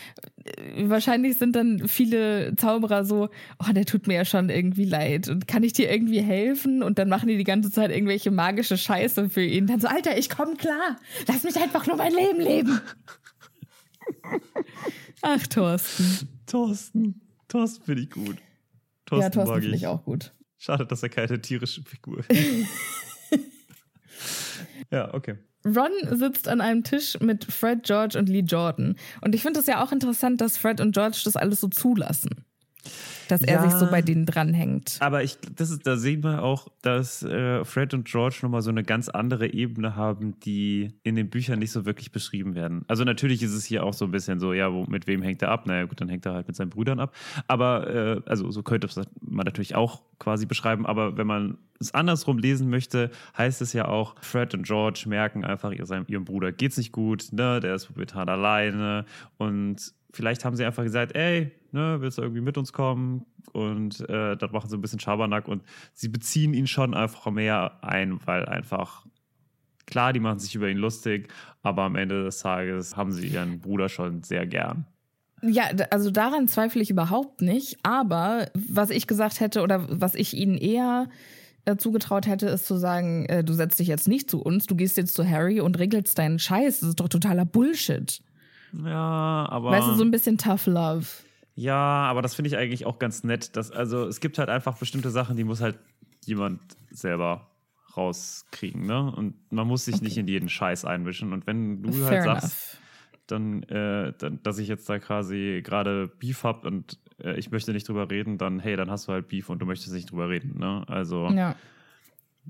wahrscheinlich 0.78 1.38
sind 1.38 1.56
dann 1.56 1.88
viele 1.88 2.56
Zauberer 2.56 3.06
so, 3.06 3.30
oh, 3.60 3.72
der 3.72 3.86
tut 3.86 4.08
mir 4.08 4.16
ja 4.16 4.26
schon 4.26 4.50
irgendwie 4.50 4.86
leid. 4.86 5.30
Und 5.30 5.48
kann 5.48 5.64
ich 5.64 5.74
dir 5.74 5.92
irgendwie 5.92 6.22
helfen? 6.22 6.84
Und 6.84 7.00
dann 7.00 7.10
machen 7.10 7.28
die 7.28 7.38
die 7.38 7.44
ganze 7.44 7.72
Zeit 7.72 7.92
irgendwelche 7.92 8.32
magische 8.32 8.78
Scheiße 8.78 9.30
für 9.30 9.44
ihn. 9.44 9.68
Dann 9.68 9.80
so, 9.80 9.88
Alter, 9.88 10.18
ich 10.18 10.30
komm 10.30 10.58
klar. 10.58 10.98
Lass 11.28 11.44
mich 11.44 11.58
einfach 11.58 11.86
nur 11.88 11.98
mein 11.98 12.14
Leben 12.14 12.42
leben. 12.42 12.82
Ach, 15.22 15.46
Thorsten. 15.48 16.28
Thorsten. 16.48 17.22
Thorsten 17.48 17.84
finde 17.84 18.02
ich 18.04 18.10
gut. 18.10 18.38
Ja, 19.20 19.30
Thorsten, 19.30 19.34
Thorsten 19.34 19.54
mag 19.54 19.64
ich. 19.64 19.82
ich 19.82 19.88
auch 19.88 20.04
gut. 20.04 20.34
Schade, 20.58 20.86
dass 20.86 21.04
er 21.04 21.10
keine 21.10 21.42
tierische 21.42 21.82
Figur 21.84 22.20
ist. 22.20 22.70
ja, 24.92 25.14
okay. 25.14 25.38
Ron 25.66 25.92
sitzt 26.18 26.48
an 26.48 26.62
einem 26.62 26.84
Tisch 26.84 27.20
mit 27.20 27.46
Fred, 27.46 27.84
George 27.84 28.18
und 28.18 28.30
Lee 28.30 28.40
Jordan. 28.40 28.96
Und 29.22 29.36
ich 29.36 29.42
finde 29.42 29.60
es 29.60 29.68
ja 29.68 29.84
auch 29.84 29.92
interessant, 29.92 30.42
dass 30.42 30.58
Fred 30.58 30.82
und 30.82 30.94
George 30.94 31.22
das 31.24 31.36
alles 31.36 31.62
so 31.62 31.68
zulassen 31.68 32.46
dass 33.28 33.42
er 33.42 33.56
Ja. 33.56 33.70
sich 33.70 33.80
so 33.80 33.88
bei 33.90 34.02
denen 34.02 34.26
dranhängt. 34.26 34.98
Aber 35.00 35.24
ich, 35.24 35.38
das 35.56 35.70
ist, 35.72 35.86
da 35.88 35.98
sehen 35.98 36.24
wir 36.24 36.44
auch, 36.44 36.68
dass 36.82 37.24
äh, 37.24 37.64
Fred 37.64 37.94
und 37.94 38.06
George 38.06 38.40
nochmal 38.42 38.62
so 38.62 38.70
eine 38.70 38.84
ganz 38.84 39.08
andere 39.10 39.54
Ebene 39.54 39.96
haben, 39.96 40.40
die 40.42 40.94
in 41.04 41.16
den 41.16 41.30
Büchern 41.30 41.60
nicht 41.60 41.72
so 41.72 41.86
wirklich 41.86 42.12
beschrieben 42.12 42.56
werden. 42.56 42.84
Also 42.88 43.04
natürlich 43.04 43.42
ist 43.44 43.54
es 43.54 43.66
hier 43.66 43.84
auch 43.84 43.94
so 43.94 44.06
ein 44.06 44.12
bisschen 44.12 44.40
so, 44.40 44.54
ja, 44.54 44.72
wo, 44.74 44.84
mit 44.86 45.08
wem 45.08 45.22
hängt 45.22 45.42
er 45.42 45.50
ab? 45.50 45.66
Naja, 45.68 45.86
gut, 45.86 46.02
dann 46.02 46.10
hängt 46.10 46.26
er 46.26 46.34
halt 46.34 46.48
mit 46.48 46.56
seinen 46.56 46.70
Brüdern 46.70 47.00
ab. 47.00 47.14
Aber, 47.48 47.88
äh, 47.88 48.22
also 48.26 48.50
so 48.52 48.64
könnte 48.64 48.88
man 49.22 49.46
natürlich 49.46 49.76
auch 49.76 50.02
quasi 50.20 50.46
beschreiben. 50.46 50.86
Aber 50.86 51.18
wenn 51.18 51.28
man 51.28 51.58
es 51.80 51.94
andersrum 51.94 52.38
lesen 52.38 52.70
möchte, 52.70 53.10
heißt 53.38 53.62
es 53.62 53.74
ja 53.74 53.88
auch, 53.88 54.16
Fred 54.22 54.54
und 54.54 54.64
George 54.68 55.06
merken 55.08 55.44
einfach, 55.46 55.72
ihr, 55.72 55.86
seinem, 55.86 56.06
ihrem 56.08 56.26
Bruder 56.26 56.52
geht's 56.52 56.78
nicht 56.78 56.92
gut, 56.92 57.30
ne? 57.32 57.60
Der 57.60 57.74
ist 57.74 57.90
momentan 57.90 58.30
alleine 58.30 59.06
und 59.38 59.78
vielleicht 60.14 60.46
haben 60.46 60.56
sie 60.56 60.66
einfach 60.66 60.84
gesagt, 60.84 61.16
ey, 61.16 61.52
ne, 61.72 61.98
willst 62.00 62.18
du 62.18 62.22
irgendwie 62.22 62.42
mit 62.42 62.58
uns 62.58 62.74
kommen? 62.74 63.26
Und 63.54 64.02
äh, 64.10 64.38
dann 64.38 64.52
machen 64.52 64.70
sie 64.70 64.78
ein 64.78 64.82
bisschen 64.82 65.00
Schabernack 65.00 65.48
und 65.48 65.64
sie 65.94 66.10
beziehen 66.10 66.54
ihn 66.54 66.68
schon 66.68 66.94
einfach 66.94 67.30
mehr 67.32 67.84
ein, 67.84 68.20
weil 68.26 68.46
einfach, 68.46 69.06
klar, 69.86 70.14
die 70.14 70.20
machen 70.20 70.40
sich 70.40 70.56
über 70.56 70.70
ihn 70.70 70.78
lustig, 70.78 71.30
aber 71.62 71.84
am 71.84 71.96
Ende 71.96 72.24
des 72.24 72.40
Tages 72.40 72.96
haben 72.96 73.12
sie 73.12 73.28
ihren 73.28 73.60
Bruder 73.60 73.90
schon 73.90 74.24
sehr 74.24 74.46
gern. 74.46 74.86
Ja, 75.44 75.70
also 75.90 76.12
daran 76.12 76.48
zweifle 76.48 76.82
ich 76.82 76.92
überhaupt 76.92 77.42
nicht. 77.42 77.78
Aber 77.84 78.48
was 78.54 78.90
ich 78.92 79.08
gesagt 79.08 79.40
hätte 79.40 79.62
oder 79.62 79.86
was 79.90 80.14
ich 80.14 80.36
ihnen 80.36 80.56
eher 80.56 81.10
äh, 81.66 81.78
zugetraut 81.78 82.28
hätte, 82.28 82.48
ist 82.48 82.68
zu 82.68 82.76
sagen, 82.76 83.26
äh, 83.26 83.44
du 83.44 83.54
setzt 83.54 83.80
dich 83.80 83.88
jetzt 83.88 84.08
nicht 84.08 84.30
zu 84.30 84.42
uns, 84.42 84.68
du 84.68 84.76
gehst 84.76 84.98
jetzt 84.98 85.16
zu 85.16 85.28
Harry 85.28 85.60
und 85.60 85.80
regelst 85.80 86.18
deinen 86.18 86.38
Scheiß. 86.38 86.82
Das 86.82 86.90
ist 86.90 87.00
doch 87.00 87.10
totaler 87.10 87.46
Bullshit. 87.46 88.22
Ja, 88.74 89.48
aber. 89.50 89.72
Weißt 89.72 89.88
du, 89.88 89.94
so 89.96 90.04
ein 90.04 90.12
bisschen 90.12 90.38
Tough 90.38 90.68
Love. 90.68 91.06
Ja, 91.56 91.76
aber 91.76 92.22
das 92.22 92.36
finde 92.36 92.48
ich 92.48 92.58
eigentlich 92.58 92.86
auch 92.86 93.00
ganz 93.00 93.24
nett. 93.24 93.56
Dass, 93.56 93.72
also 93.72 94.08
es 94.08 94.20
gibt 94.20 94.38
halt 94.38 94.50
einfach 94.50 94.78
bestimmte 94.78 95.10
Sachen, 95.10 95.36
die 95.36 95.44
muss 95.44 95.62
halt 95.62 95.78
jemand 96.26 96.62
selber 96.92 97.48
rauskriegen, 97.98 98.86
ne? 98.86 99.12
Und 99.12 99.52
man 99.52 99.68
muss 99.68 99.86
sich 99.86 100.02
nicht 100.02 100.18
in 100.18 100.28
jeden 100.28 100.50
Scheiß 100.50 100.86
einmischen. 100.86 101.34
Und 101.34 101.48
wenn 101.48 101.82
du 101.84 101.90
halt 102.06 102.22
Fair 102.22 102.22
sagst, 102.24 102.44
enough. 102.44 102.78
dann, 103.28 103.64
äh, 103.64 104.14
dann, 104.18 104.42
dass 104.44 104.58
ich 104.60 104.68
jetzt 104.68 104.90
da 104.90 105.00
quasi 105.00 105.62
gerade 105.64 106.08
Beef 106.08 106.44
hab 106.44 106.66
und 106.66 107.00
äh, 107.22 107.38
ich 107.38 107.52
möchte 107.52 107.74
nicht 107.74 107.88
drüber 107.88 108.10
reden, 108.10 108.38
dann 108.38 108.60
hey, 108.60 108.76
dann 108.76 108.90
hast 108.90 109.08
du 109.08 109.12
halt 109.12 109.28
Beef 109.28 109.50
und 109.50 109.60
du 109.60 109.66
möchtest 109.66 109.94
nicht 109.94 110.12
drüber 110.12 110.30
reden, 110.30 110.58
ne? 110.58 110.84
Also 110.88 111.30
Ja. 111.30 111.56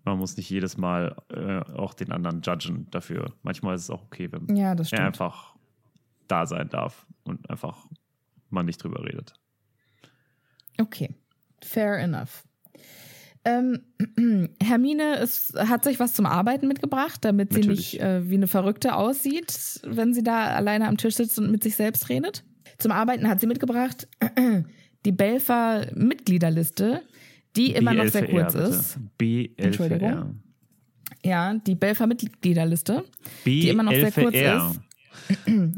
man 0.03 0.17
muss 0.17 0.37
nicht 0.37 0.49
jedes 0.49 0.77
Mal 0.77 1.15
äh, 1.29 1.59
auch 1.73 1.93
den 1.93 2.11
anderen 2.11 2.41
judgen 2.41 2.87
dafür. 2.91 3.33
Manchmal 3.41 3.75
ist 3.75 3.83
es 3.83 3.89
auch 3.89 4.03
okay, 4.03 4.31
wenn 4.31 4.55
ja, 4.55 4.73
er 4.73 5.05
einfach 5.05 5.55
da 6.27 6.45
sein 6.45 6.69
darf 6.69 7.07
und 7.23 7.49
einfach 7.49 7.87
man 8.51 8.65
nicht 8.65 8.83
drüber 8.83 9.03
redet. 9.03 9.33
Okay, 10.79 11.09
fair 11.61 11.97
enough. 11.99 12.43
Ähm, 13.43 13.81
Hermine 14.61 15.17
ist, 15.17 15.57
hat 15.57 15.83
sich 15.83 15.99
was 15.99 16.13
zum 16.13 16.25
Arbeiten 16.25 16.67
mitgebracht, 16.67 17.19
damit 17.21 17.53
sie 17.53 17.61
Natürlich. 17.61 17.93
nicht 17.93 18.01
äh, 18.01 18.29
wie 18.29 18.35
eine 18.35 18.47
Verrückte 18.47 18.95
aussieht, 18.95 19.81
wenn 19.83 20.13
sie 20.13 20.23
da 20.23 20.45
alleine 20.45 20.87
am 20.87 20.97
Tisch 20.97 21.15
sitzt 21.15 21.39
und 21.39 21.49
mit 21.49 21.63
sich 21.63 21.75
selbst 21.75 22.09
redet. 22.09 22.43
Zum 22.77 22.91
Arbeiten 22.91 23.27
hat 23.27 23.39
sie 23.39 23.47
mitgebracht 23.47 24.07
die 25.05 25.11
Belfer-Mitgliederliste, 25.11 27.01
die 27.55 27.71
immer 27.71 27.93
noch 27.93 28.07
sehr 28.07 28.27
kurz 28.27 28.53
ist. 28.53 28.99
Entschuldigung. 29.57 30.09
B11R. 30.11 30.35
Ja, 31.23 31.53
die 31.53 31.75
Belfer-Mitgliederliste, 31.75 33.03
B11R. 33.03 33.45
die 33.45 33.69
immer 33.69 33.83
noch 33.83 33.91
sehr 33.91 34.11
kurz 34.11 34.35
ist. 34.35 34.81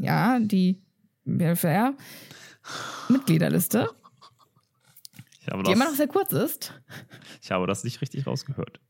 Ja, 0.00 0.38
die 0.38 0.82
Belfer-Mitgliederliste, 1.24 1.94
Ich 5.40 5.48
habe, 5.52 5.62
die 5.62 5.72
immer 5.72 5.84
noch 5.84 5.90
das, 5.90 5.98
sehr 5.98 6.08
kurz 6.08 6.32
ist. 6.32 6.72
ich 7.42 7.50
habe 7.50 7.66
das 7.66 7.84
nicht 7.84 8.00
richtig 8.00 8.26
rausgehört. 8.26 8.80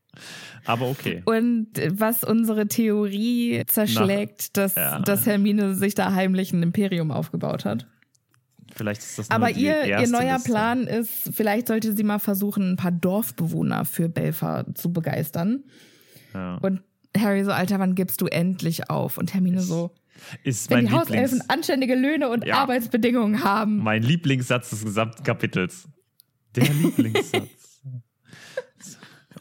Aber 0.65 0.87
okay. 0.87 1.21
Und 1.25 1.67
was 1.89 2.23
unsere 2.23 2.67
Theorie 2.67 3.63
zerschlägt, 3.67 4.55
dass, 4.55 4.75
ja. 4.75 4.99
dass 4.99 5.25
Hermine 5.25 5.75
sich 5.75 5.95
da 5.95 6.13
heimlich 6.13 6.53
ein 6.53 6.63
Imperium 6.63 7.11
aufgebaut 7.11 7.65
hat. 7.65 7.85
Vielleicht 8.75 9.01
ist 9.01 9.19
das 9.19 9.31
Aber 9.31 9.51
ihr, 9.51 9.85
ihr 9.85 10.07
neuer 10.07 10.35
Liste. 10.35 10.51
Plan 10.51 10.87
ist, 10.87 11.31
vielleicht 11.33 11.67
sollte 11.67 11.95
sie 11.95 12.03
mal 12.03 12.19
versuchen, 12.19 12.71
ein 12.71 12.75
paar 12.75 12.91
Dorfbewohner 12.91 13.85
für 13.85 14.09
Belfer 14.09 14.65
zu 14.73 14.91
begeistern. 14.91 15.63
Ja. 16.33 16.55
Und 16.57 16.81
Harry 17.17 17.43
so, 17.45 17.51
Alter, 17.51 17.79
wann 17.79 17.95
gibst 17.95 18.19
du 18.19 18.25
endlich 18.25 18.89
auf? 18.89 19.17
Und 19.17 19.33
Hermine 19.33 19.61
so, 19.61 19.91
Ist 20.43 20.69
wenn 20.69 20.77
mein, 20.77 20.85
die 20.87 20.91
Hauselfen 20.93 21.21
Lieblings, 21.39 21.49
anständige 21.49 21.95
Löhne 21.95 22.29
und 22.29 22.45
Ja. 22.45 22.55
Arbeitsbedingungen 22.59 23.43
haben. 23.43 23.77
mein 23.77 24.01
Lieblingssatz 24.03 24.69
des 24.69 24.83
gesamten 24.83 25.23
Kapitels. 25.23 25.87
Der 26.55 26.63
Lieblingssatz. 26.73 27.81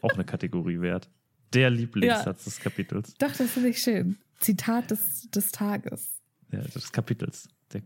Auch 0.02 0.12
eine 0.14 0.24
Kategorie 0.24 0.80
wert. 0.80 1.08
Der 1.52 1.70
Lieblingssatz 1.70 2.44
des 2.44 2.58
Kapitels. 2.60 3.14
Doch, 3.18 3.32
das 3.32 3.50
finde 3.50 3.68
ich 3.70 3.78
schön. 3.78 4.18
Zitat 4.40 4.90
des, 4.90 5.30
des 5.30 5.52
Tages. 5.52 6.20
Ja, 6.50 6.60
des 6.60 6.92
Kapitels. 6.92 7.48
Der, 7.72 7.82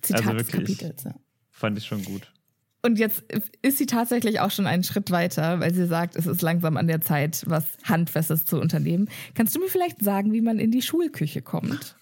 Zitat 0.00 0.26
Also 0.26 0.38
des 0.38 0.52
wirklich. 0.52 0.78
Kapitels, 0.78 1.04
ja. 1.04 1.14
fand 1.50 1.78
ich 1.78 1.84
schon 1.86 2.02
gut. 2.04 2.32
Und 2.82 2.98
jetzt 2.98 3.22
ist 3.60 3.76
sie 3.76 3.84
tatsächlich 3.84 4.40
auch 4.40 4.50
schon 4.50 4.66
einen 4.66 4.82
Schritt 4.84 5.10
weiter, 5.10 5.60
weil 5.60 5.74
sie 5.74 5.86
sagt, 5.86 6.16
es 6.16 6.26
ist 6.26 6.40
langsam 6.40 6.78
an 6.78 6.86
der 6.86 7.02
Zeit, 7.02 7.44
was 7.46 7.66
Handfestes 7.84 8.46
zu 8.46 8.58
unternehmen. 8.58 9.10
Kannst 9.34 9.54
du 9.54 9.60
mir 9.60 9.68
vielleicht 9.68 10.02
sagen, 10.02 10.32
wie 10.32 10.40
man 10.40 10.58
in 10.58 10.70
die 10.70 10.80
Schulküche 10.80 11.42
kommt? 11.42 11.96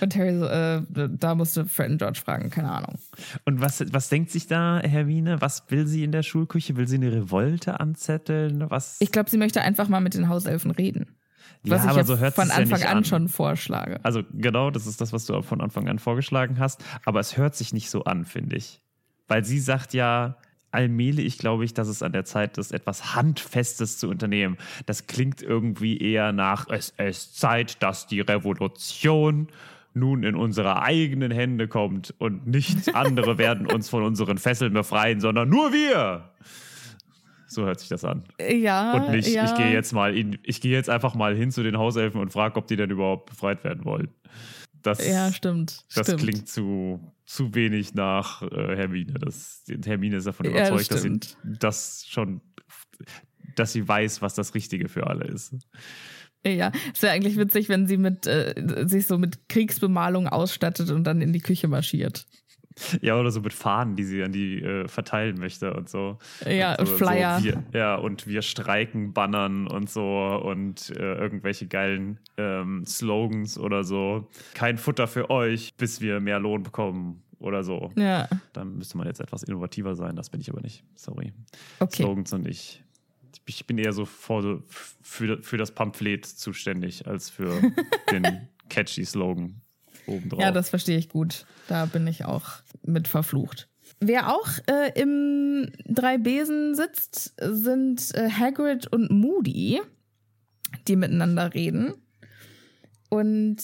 Und 0.00 0.14
Harry 0.16 0.30
äh, 0.30 0.82
da 1.18 1.34
musste 1.34 1.64
Fred 1.66 1.90
und 1.90 1.98
George 1.98 2.20
fragen, 2.24 2.50
keine 2.50 2.70
Ahnung. 2.70 2.98
Und 3.44 3.60
was, 3.60 3.84
was 3.92 4.08
denkt 4.08 4.30
sich 4.30 4.46
da 4.46 4.80
Hermine? 4.80 5.40
Was 5.40 5.64
will 5.68 5.86
sie 5.86 6.04
in 6.04 6.12
der 6.12 6.22
Schulküche? 6.22 6.76
Will 6.76 6.88
sie 6.88 6.96
eine 6.96 7.12
Revolte 7.12 7.80
anzetteln? 7.80 8.64
Was? 8.70 8.96
Ich 9.00 9.12
glaube, 9.12 9.30
sie 9.30 9.38
möchte 9.38 9.62
einfach 9.62 9.88
mal 9.88 10.00
mit 10.00 10.14
den 10.14 10.28
Hauselfen 10.28 10.70
reden. 10.70 11.16
Ja, 11.62 11.76
Was 11.76 11.84
ich 11.84 11.90
aber 11.90 11.98
jetzt 12.00 12.08
so 12.08 12.18
hört 12.18 12.34
von 12.34 12.48
ja 12.48 12.54
Anfang 12.54 12.78
nicht 12.78 12.88
an, 12.88 12.98
an. 12.98 13.04
schon 13.04 13.28
vorschlage. 13.28 13.98
Also 14.04 14.22
genau, 14.32 14.70
das 14.70 14.86
ist 14.86 15.00
das, 15.00 15.12
was 15.12 15.24
du 15.24 15.34
auch 15.34 15.44
von 15.44 15.60
Anfang 15.60 15.88
an 15.88 15.98
vorgeschlagen 15.98 16.58
hast. 16.58 16.84
Aber 17.04 17.20
es 17.20 17.36
hört 17.36 17.54
sich 17.54 17.72
nicht 17.72 17.90
so 17.90 18.04
an, 18.04 18.24
finde 18.24 18.56
ich. 18.56 18.82
Weil 19.28 19.44
sie 19.44 19.58
sagt 19.58 19.94
ja, 19.94 20.36
allmählich 20.74 21.38
glaube 21.38 21.64
ich, 21.64 21.72
dass 21.74 21.88
es 21.88 22.02
an 22.02 22.12
der 22.12 22.24
Zeit 22.24 22.58
ist, 22.58 22.72
etwas 22.72 23.14
Handfestes 23.14 23.98
zu 23.98 24.08
unternehmen. 24.08 24.58
Das 24.86 25.06
klingt 25.06 25.42
irgendwie 25.42 25.98
eher 25.98 26.32
nach, 26.32 26.68
es 26.68 26.90
ist 26.98 27.38
Zeit, 27.38 27.82
dass 27.82 28.06
die 28.06 28.20
Revolution 28.20 29.48
nun 29.94 30.24
in 30.24 30.34
unsere 30.34 30.82
eigenen 30.82 31.30
Hände 31.30 31.68
kommt 31.68 32.14
und 32.18 32.46
nicht 32.46 32.94
andere 32.94 33.38
werden 33.38 33.66
uns 33.66 33.88
von 33.88 34.02
unseren 34.02 34.38
Fesseln 34.38 34.72
befreien, 34.72 35.20
sondern 35.20 35.48
nur 35.48 35.72
wir. 35.72 36.30
So 37.46 37.64
hört 37.64 37.78
sich 37.78 37.88
das 37.88 38.04
an. 38.04 38.24
Ja, 38.40 38.94
Und 38.94 39.12
nicht, 39.12 39.28
ja. 39.28 39.44
ich 39.44 39.54
gehe 39.54 39.72
jetzt 39.72 39.92
mal 39.92 40.16
in, 40.16 40.38
ich 40.42 40.60
gehe 40.60 40.72
jetzt 40.72 40.90
einfach 40.90 41.14
mal 41.14 41.36
hin 41.36 41.52
zu 41.52 41.62
den 41.62 41.78
Hauselfen 41.78 42.20
und 42.20 42.32
frage, 42.32 42.56
ob 42.56 42.66
die 42.66 42.76
denn 42.76 42.90
überhaupt 42.90 43.30
befreit 43.30 43.62
werden 43.62 43.84
wollen. 43.84 44.08
Das, 44.84 45.04
Ja, 45.04 45.32
stimmt. 45.32 45.84
das 45.94 46.06
stimmt. 46.06 46.20
klingt 46.20 46.48
zu, 46.48 47.00
zu 47.24 47.54
wenig 47.54 47.94
nach 47.94 48.42
äh, 48.42 48.76
Hermine. 48.76 49.14
Das, 49.14 49.64
Hermine 49.84 50.16
ist 50.18 50.26
davon 50.26 50.46
Ja, 50.46 50.70
das 50.70 50.88
überzeugt, 50.88 50.92
dass 50.92 51.02
sie 51.02 51.56
das 51.58 52.04
schon, 52.06 52.40
dass 53.56 53.72
sie 53.72 53.88
weiß, 53.88 54.22
was 54.22 54.34
das 54.34 54.54
Richtige 54.54 54.88
für 54.88 55.06
alle 55.08 55.24
ist. 55.24 55.54
Ja, 56.46 56.70
es 56.92 57.00
wäre 57.00 57.14
eigentlich 57.14 57.38
witzig, 57.38 57.70
wenn 57.70 57.86
sie 57.86 57.96
mit, 57.96 58.26
äh, 58.26 58.54
sich 58.86 59.06
so 59.06 59.16
mit 59.16 59.48
Kriegsbemalung 59.48 60.28
ausstattet 60.28 60.90
und 60.90 61.04
dann 61.04 61.22
in 61.22 61.32
die 61.32 61.40
Küche 61.40 61.66
marschiert. 61.68 62.26
Ja, 63.00 63.18
oder 63.18 63.30
so 63.30 63.40
mit 63.40 63.52
Fahnen, 63.52 63.94
die 63.94 64.04
sie 64.04 64.22
an 64.22 64.32
die 64.32 64.60
äh, 64.60 64.88
verteilen 64.88 65.38
möchte 65.38 65.74
und 65.74 65.88
so. 65.88 66.18
Ja, 66.44 66.74
und 66.74 66.86
so, 66.86 66.96
Flyer. 66.96 67.38
So 67.38 67.44
wir, 67.44 67.62
ja, 67.72 67.94
und 67.94 68.26
wir 68.26 68.42
streiken 68.42 69.12
Bannern 69.12 69.66
und 69.68 69.88
so 69.88 70.42
und 70.44 70.90
äh, 70.90 71.14
irgendwelche 71.14 71.66
geilen 71.66 72.18
ähm, 72.36 72.84
Slogans 72.84 73.58
oder 73.58 73.84
so. 73.84 74.28
Kein 74.54 74.78
Futter 74.78 75.06
für 75.06 75.30
euch, 75.30 75.74
bis 75.76 76.00
wir 76.00 76.20
mehr 76.20 76.40
Lohn 76.40 76.62
bekommen 76.62 77.22
oder 77.38 77.62
so. 77.62 77.92
Ja, 77.96 78.28
Dann 78.52 78.76
müsste 78.78 78.96
man 78.98 79.06
jetzt 79.06 79.20
etwas 79.20 79.42
innovativer 79.42 79.94
sein, 79.94 80.16
das 80.16 80.30
bin 80.30 80.40
ich 80.40 80.50
aber 80.50 80.60
nicht. 80.60 80.82
Sorry. 80.96 81.32
okay. 81.78 82.02
Slogans 82.02 82.32
und 82.32 82.48
ich. 82.48 82.82
Ich 83.46 83.66
bin 83.66 83.76
eher 83.76 83.92
so 83.92 84.06
vor, 84.06 84.62
für, 85.02 85.42
für 85.42 85.58
das 85.58 85.70
Pamphlet 85.70 86.24
zuständig, 86.24 87.06
als 87.06 87.28
für 87.28 87.50
den 88.10 88.48
catchy 88.70 89.04
Slogan 89.04 89.60
obendrauf. 90.06 90.40
Ja, 90.40 90.50
das 90.50 90.70
verstehe 90.70 90.98
ich 90.98 91.08
gut. 91.08 91.46
Da 91.68 91.86
bin 91.86 92.06
ich 92.06 92.24
auch 92.24 92.46
mit 92.82 93.08
verflucht. 93.08 93.68
Wer 94.00 94.34
auch 94.34 94.48
äh, 94.66 95.00
im 95.00 95.70
drei 95.86 96.18
Besen 96.18 96.74
sitzt, 96.74 97.34
sind 97.40 98.14
äh, 98.14 98.30
Hagrid 98.30 98.86
und 98.86 99.10
Moody, 99.10 99.80
die 100.88 100.96
miteinander 100.96 101.54
reden. 101.54 101.94
Und 103.08 103.58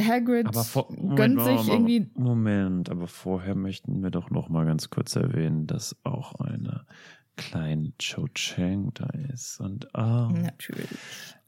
Hagrid 0.00 0.46
Aber 0.46 0.64
vor, 0.64 0.90
Moment, 0.90 1.16
gönnt 1.16 1.40
sich 1.40 1.66
Moment, 1.66 1.68
irgendwie. 1.68 2.10
Moment, 2.14 2.90
aber 2.90 3.06
vorher 3.06 3.54
möchten 3.54 4.02
wir 4.02 4.10
doch 4.10 4.30
noch 4.30 4.48
mal 4.48 4.64
ganz 4.64 4.90
kurz 4.90 5.16
erwähnen, 5.16 5.66
dass 5.66 5.96
auch 6.04 6.34
eine 6.36 6.86
kleinen 7.36 7.94
Cho 7.98 8.28
Chang 8.34 8.92
da 8.94 9.06
ist. 9.32 9.60
Und 9.60 9.88
oh, 9.94 10.28
Natürlich. 10.30 10.88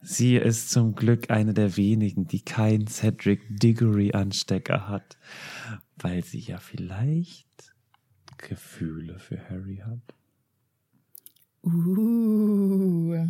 Sie 0.04 0.36
ist 0.36 0.70
zum 0.70 0.94
Glück 0.94 1.30
eine 1.30 1.54
der 1.54 1.76
wenigen, 1.76 2.26
die 2.26 2.42
keinen 2.42 2.86
Cedric 2.86 3.40
Diggory 3.48 4.12
Anstecker 4.12 4.88
hat, 4.88 5.16
weil 5.96 6.22
sie 6.24 6.40
ja 6.40 6.58
vielleicht 6.58 7.46
Gefühle 8.38 9.18
für 9.18 9.38
Harry 9.48 9.82
hat. 9.84 10.00
Uh. 11.64 13.26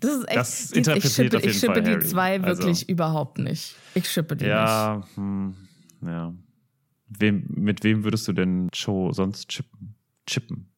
Das 0.00 0.10
ist 0.14 0.28
echt. 0.28 0.36
Das 0.36 0.68
die- 0.70 0.80
ich 0.80 1.12
schippe, 1.12 1.40
ich 1.40 1.58
schippe 1.58 1.82
die 1.82 1.90
Harry. 1.90 2.04
zwei 2.06 2.42
wirklich 2.42 2.66
Also- 2.68 2.86
überhaupt 2.86 3.38
nicht. 3.38 3.74
Ich 3.94 4.08
schippe 4.10 4.36
die 4.36 4.44
nicht. 4.44 4.52
Ja, 4.54 5.06
hm, 5.14 5.54
ja. 6.02 6.34
Wem, 7.08 7.44
mit 7.48 7.84
wem 7.84 8.04
würdest 8.04 8.26
du 8.28 8.32
denn 8.32 8.68
Cho 8.72 9.12
sonst 9.12 9.48
chippen? 9.48 9.94
Chippen. 10.26 10.72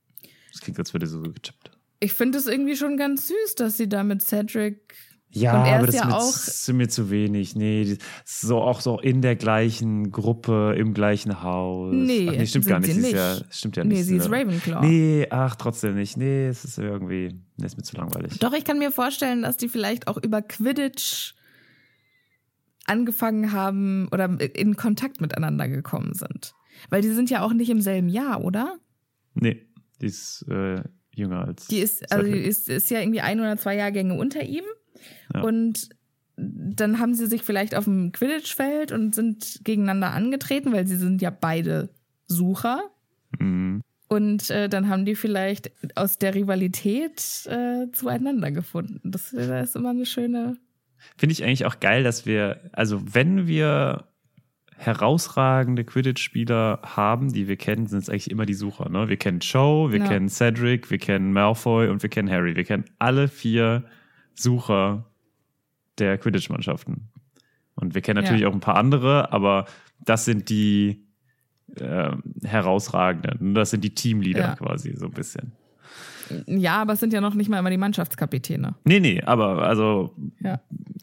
Das 0.52 0.60
klingt, 0.60 0.78
als 0.78 0.92
würde 0.92 1.06
sie 1.06 1.12
so 1.12 1.22
gechippt. 1.22 1.70
Ich 2.00 2.12
finde 2.12 2.38
es 2.38 2.46
irgendwie 2.46 2.76
schon 2.76 2.96
ganz 2.96 3.28
süß, 3.28 3.54
dass 3.56 3.76
sie 3.76 3.88
da 3.88 4.02
mit 4.04 4.22
Cedric. 4.22 4.94
Ja, 5.30 5.66
er 5.66 5.76
aber 5.76 5.86
das 5.86 5.96
ja 5.96 6.18
ist 6.18 6.72
mir, 6.72 6.88
zu 6.88 7.10
wenig. 7.10 7.54
Nee, 7.54 7.98
so 8.24 8.58
auch 8.58 8.80
so 8.80 8.98
in 8.98 9.20
der 9.20 9.36
gleichen 9.36 10.10
Gruppe, 10.10 10.74
im 10.78 10.94
gleichen 10.94 11.42
Haus. 11.42 11.92
Nee, 11.94 12.28
ach, 12.30 12.32
nee 12.32 12.46
stimmt 12.46 12.66
gar 12.66 12.80
nicht. 12.80 12.94
sie 12.94 13.02
Sie 13.02 13.08
ist 13.08 13.14
ja, 13.14 13.34
nicht. 13.34 13.54
stimmt 13.54 13.76
ja 13.76 13.84
nee, 13.84 13.94
nicht. 13.94 14.06
sie 14.06 14.16
ist 14.16 14.26
ja. 14.26 14.32
Ravenclaw. 14.32 14.86
Nee, 14.86 15.26
ach, 15.30 15.56
trotzdem 15.56 15.96
nicht. 15.96 16.16
Nee, 16.16 16.46
es 16.46 16.64
ist 16.64 16.78
irgendwie, 16.78 17.38
nee, 17.56 17.66
ist 17.66 17.76
mir 17.76 17.82
zu 17.82 17.96
langweilig. 17.96 18.38
Doch, 18.38 18.54
ich 18.54 18.64
kann 18.64 18.78
mir 18.78 18.90
vorstellen, 18.90 19.42
dass 19.42 19.58
die 19.58 19.68
vielleicht 19.68 20.08
auch 20.08 20.16
über 20.16 20.40
Quidditch 20.40 21.34
angefangen 22.86 23.52
haben 23.52 24.08
oder 24.10 24.40
in 24.40 24.76
Kontakt 24.76 25.20
miteinander 25.20 25.68
gekommen 25.68 26.14
sind. 26.14 26.54
Weil 26.88 27.02
die 27.02 27.10
sind 27.10 27.28
ja 27.28 27.42
auch 27.42 27.52
nicht 27.52 27.68
im 27.68 27.82
selben 27.82 28.08
Jahr, 28.08 28.42
oder? 28.42 28.78
Nee, 29.34 29.66
die 30.00 30.06
ist 30.06 30.46
äh, 30.48 30.82
jünger 31.14 31.46
als. 31.46 31.66
Die 31.66 31.80
ist, 31.80 32.10
also 32.10 32.24
die 32.30 32.38
ist, 32.38 32.68
ist 32.68 32.90
ja 32.90 33.00
irgendwie 33.00 33.20
ein 33.20 33.40
oder 33.40 33.56
zwei 33.58 33.76
Jahrgänge 33.76 34.14
unter 34.14 34.42
ihm. 34.42 34.64
Ja. 35.34 35.42
Und 35.42 35.88
dann 36.36 37.00
haben 37.00 37.14
sie 37.14 37.26
sich 37.26 37.42
vielleicht 37.42 37.74
auf 37.74 37.84
dem 37.84 38.12
Quidditch-Feld 38.12 38.92
und 38.92 39.14
sind 39.14 39.60
gegeneinander 39.64 40.12
angetreten, 40.12 40.72
weil 40.72 40.86
sie 40.86 40.96
sind 40.96 41.20
ja 41.20 41.30
beide 41.30 41.90
Sucher. 42.26 42.80
Mhm. 43.38 43.82
Und 44.08 44.48
äh, 44.50 44.68
dann 44.68 44.88
haben 44.88 45.04
die 45.04 45.16
vielleicht 45.16 45.70
aus 45.94 46.18
der 46.18 46.34
Rivalität 46.34 47.46
äh, 47.46 47.90
zueinander 47.92 48.50
gefunden. 48.50 49.10
Das, 49.10 49.30
das 49.32 49.70
ist 49.70 49.76
immer 49.76 49.90
eine 49.90 50.06
schöne. 50.06 50.56
Finde 51.16 51.32
ich 51.32 51.44
eigentlich 51.44 51.66
auch 51.66 51.80
geil, 51.80 52.04
dass 52.04 52.24
wir, 52.24 52.70
also 52.72 53.02
wenn 53.14 53.46
wir 53.46 54.04
herausragende 54.76 55.84
Quidditch-Spieler 55.84 56.80
haben, 56.84 57.32
die 57.32 57.48
wir 57.48 57.56
kennen, 57.56 57.86
sind 57.86 57.98
es 57.98 58.08
eigentlich 58.08 58.30
immer 58.30 58.46
die 58.46 58.54
Sucher. 58.54 58.88
Ne? 58.88 59.08
Wir 59.08 59.16
kennen 59.16 59.40
Cho, 59.40 59.90
wir 59.90 59.98
Ja. 59.98 60.06
kennen 60.08 60.28
Cedric, 60.28 60.90
wir 60.90 60.98
kennen 60.98 61.32
Malfoy 61.32 61.88
und 61.88 62.02
wir 62.02 62.10
kennen 62.10 62.30
Harry. 62.30 62.54
Wir 62.54 62.64
kennen 62.64 62.84
alle 62.98 63.28
vier 63.28 63.84
Sucher 64.38 65.04
der 65.98 66.18
Quidditch-Mannschaften. 66.18 67.08
Und 67.74 67.94
wir 67.94 68.02
kennen 68.02 68.22
natürlich 68.22 68.42
Ja. 68.42 68.48
auch 68.48 68.54
ein 68.54 68.60
paar 68.60 68.76
andere, 68.76 69.32
aber 69.32 69.66
das 70.04 70.24
sind 70.24 70.48
die 70.48 71.04
äh, 71.76 72.12
herausragenden. 72.44 73.54
Das 73.54 73.70
sind 73.70 73.84
die 73.84 73.94
Teamleader 73.94 74.40
Ja. 74.40 74.54
quasi 74.56 74.96
so 74.96 75.06
ein 75.06 75.12
bisschen. 75.12 75.52
Ja, 76.46 76.80
aber 76.82 76.94
es 76.94 77.00
sind 77.00 77.12
ja 77.12 77.20
noch 77.20 77.34
nicht 77.34 77.48
mal 77.50 77.58
immer 77.58 77.70
die 77.70 77.76
Mannschaftskapitäne. 77.78 78.74
Nee, 78.84 79.00
nee, 79.00 79.20
aber 79.22 79.62
also 79.62 80.14
Ja. 80.40 80.60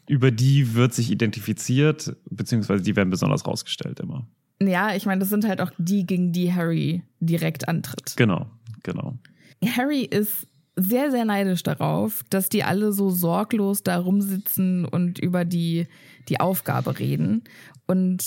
über 0.08 0.30
die 0.30 0.74
wird 0.74 0.92
sich 0.92 1.10
identifiziert, 1.10 2.16
beziehungsweise 2.30 2.82
die 2.82 2.96
werden 2.96 3.10
besonders 3.10 3.46
rausgestellt 3.46 4.00
immer. 4.00 4.26
Ja, 4.60 4.94
ich 4.94 5.06
meine, 5.06 5.20
das 5.20 5.28
sind 5.28 5.46
halt 5.46 5.60
auch 5.60 5.70
die, 5.78 6.06
gegen 6.06 6.32
die 6.32 6.52
Harry 6.52 7.02
direkt 7.20 7.68
antritt. 7.68 8.14
Genau, 8.16 8.46
genau. 8.82 9.16
Harry 9.64 10.00
ist 10.02 10.46
sehr, 10.76 11.10
sehr 11.10 11.24
neidisch 11.24 11.62
darauf, 11.62 12.22
dass 12.30 12.48
die 12.48 12.62
alle 12.62 12.92
so 12.92 13.10
sorglos 13.10 13.82
da 13.82 13.98
rumsitzen 13.98 14.84
und 14.84 15.18
über 15.18 15.44
die, 15.44 15.86
die 16.28 16.38
Aufgabe 16.38 16.98
reden. 16.98 17.44
Und 17.86 18.22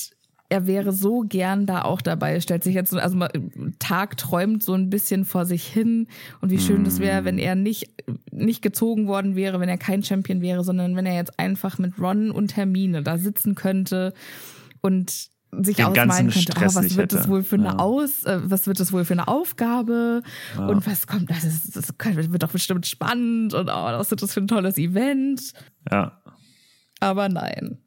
er 0.50 0.66
wäre 0.66 0.92
so 0.92 1.22
gern 1.22 1.68
da 1.68 1.84
auch 1.84 2.02
dabei, 2.02 2.40
stellt 2.42 2.64
sich 2.64 2.74
jetzt 2.74 2.90
so, 2.90 2.98
also 2.98 3.20
Tag 3.78 4.18
träumt 4.18 4.64
so 4.64 4.74
ein 4.74 4.90
bisschen 4.90 5.24
vor 5.26 5.46
sich 5.46 5.64
hin. 5.64 6.08
Und 6.42 6.50
wie 6.50 6.58
schön 6.58 6.84
das 6.84 7.00
wäre, 7.00 7.24
wenn 7.24 7.38
er 7.38 7.54
nicht, 7.54 7.92
nicht 8.32 8.64
gezogen 8.64 9.06
worden 9.08 9.36
wäre, 9.36 9.60
wenn 9.60 9.70
er 9.70 9.78
kein 9.78 10.02
Champion 10.02 10.42
wäre, 10.42 10.64
sondern 10.64 10.96
wenn 10.96 11.06
er 11.06 11.14
jetzt 11.14 11.40
einfach 11.40 11.78
mit 11.78 12.00
Ron 12.00 12.32
und 12.32 12.58
Hermine 12.58 13.04
da 13.04 13.20
sitzen 13.20 13.54
könnte. 13.54 14.14
Und 14.82 15.30
sich 15.52 15.78
Den 15.78 15.86
ausmalen 15.88 16.30
könnte, 16.30 16.54
oh, 16.58 16.62
was 16.62 16.96
wird 16.96 17.14
das 17.14 17.28
wohl 17.28 17.44
für 17.44 17.56
eine 17.56 17.66
Ja. 17.66 17.80
aus, 17.80 18.24
äh, 18.24 18.40
was 18.44 18.68
wird 18.68 18.80
das 18.80 18.92
wohl 18.94 19.04
für 19.06 19.14
eine 19.14 19.28
Aufgabe 19.28 20.22
und 20.58 20.86
was 20.86 21.08
kommt, 21.08 21.30
das, 21.30 21.44
ist, 21.44 21.76
das 21.76 21.94
wird 21.98 22.44
doch 22.44 22.52
bestimmt 22.52 22.86
spannend 22.86 23.54
und 23.54 23.70
oh, 23.70 23.74
was 23.74 24.12
wird 24.12 24.22
das 24.22 24.34
für 24.34 24.42
ein 24.42 24.48
tolles 24.48 24.78
Event. 24.78 25.54
Ja, 25.92 26.22
Aber 27.00 27.30
nein. 27.30 27.80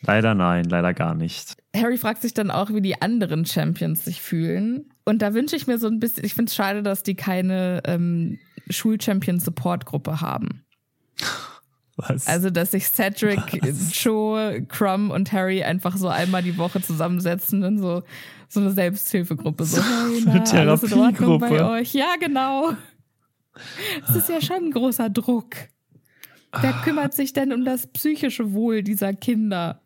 leider 0.00 0.34
nein, 0.34 0.64
leider 0.64 0.94
gar 0.94 1.14
nicht. 1.14 1.56
Harry 1.76 1.98
fragt 1.98 2.22
sich 2.22 2.34
dann 2.34 2.50
auch, 2.50 2.70
wie 2.70 2.80
die 2.82 3.00
anderen 3.00 3.44
Champions 3.46 4.04
sich 4.04 4.20
fühlen. 4.22 4.88
Und 5.04 5.20
da 5.22 5.34
wünsche 5.34 5.56
ich 5.56 5.66
mir 5.66 5.78
so 5.78 5.88
ein 5.88 6.00
bisschen, 6.00 6.24
ich 6.24 6.34
finde 6.34 6.48
es 6.50 6.54
schade, 6.54 6.82
dass 6.82 7.02
die 7.02 7.14
keine 7.16 7.82
ähm, 7.84 8.38
Schul-Champion-Support-Gruppe 8.70 10.20
haben. 10.20 10.64
Was? 12.08 12.26
Also, 12.26 12.50
dass 12.50 12.72
sich 12.72 12.86
Cedric, 12.86 13.40
Joe, 13.92 14.62
Crumb 14.68 15.10
und 15.10 15.32
Harry 15.32 15.62
einfach 15.62 15.96
so 15.96 16.08
einmal 16.08 16.42
die 16.42 16.56
Woche 16.58 16.80
zusammensetzen 16.82 17.62
in 17.62 17.78
so, 17.78 18.02
so 18.48 18.60
eine 18.60 18.70
Selbsthilfegruppe. 18.72 19.64
So, 19.64 19.82
hey, 19.82 20.22
na, 20.24 20.32
Eine 20.32 20.40
bei 20.40 20.44
Therapiegruppe. 20.44 21.66
euch? 21.66 21.94
Ja, 21.94 22.14
genau. 22.18 22.72
Das 24.06 24.16
ist 24.16 24.28
ja 24.28 24.40
schon 24.40 24.64
ein 24.64 24.70
großer 24.70 25.10
Druck. 25.10 25.54
Wer 26.60 26.72
kümmert 26.84 27.14
sich 27.14 27.32
denn 27.32 27.52
um 27.52 27.64
das 27.64 27.86
psychische 27.86 28.52
Wohl 28.52 28.82
dieser 28.82 29.14
Kinder? 29.14 29.80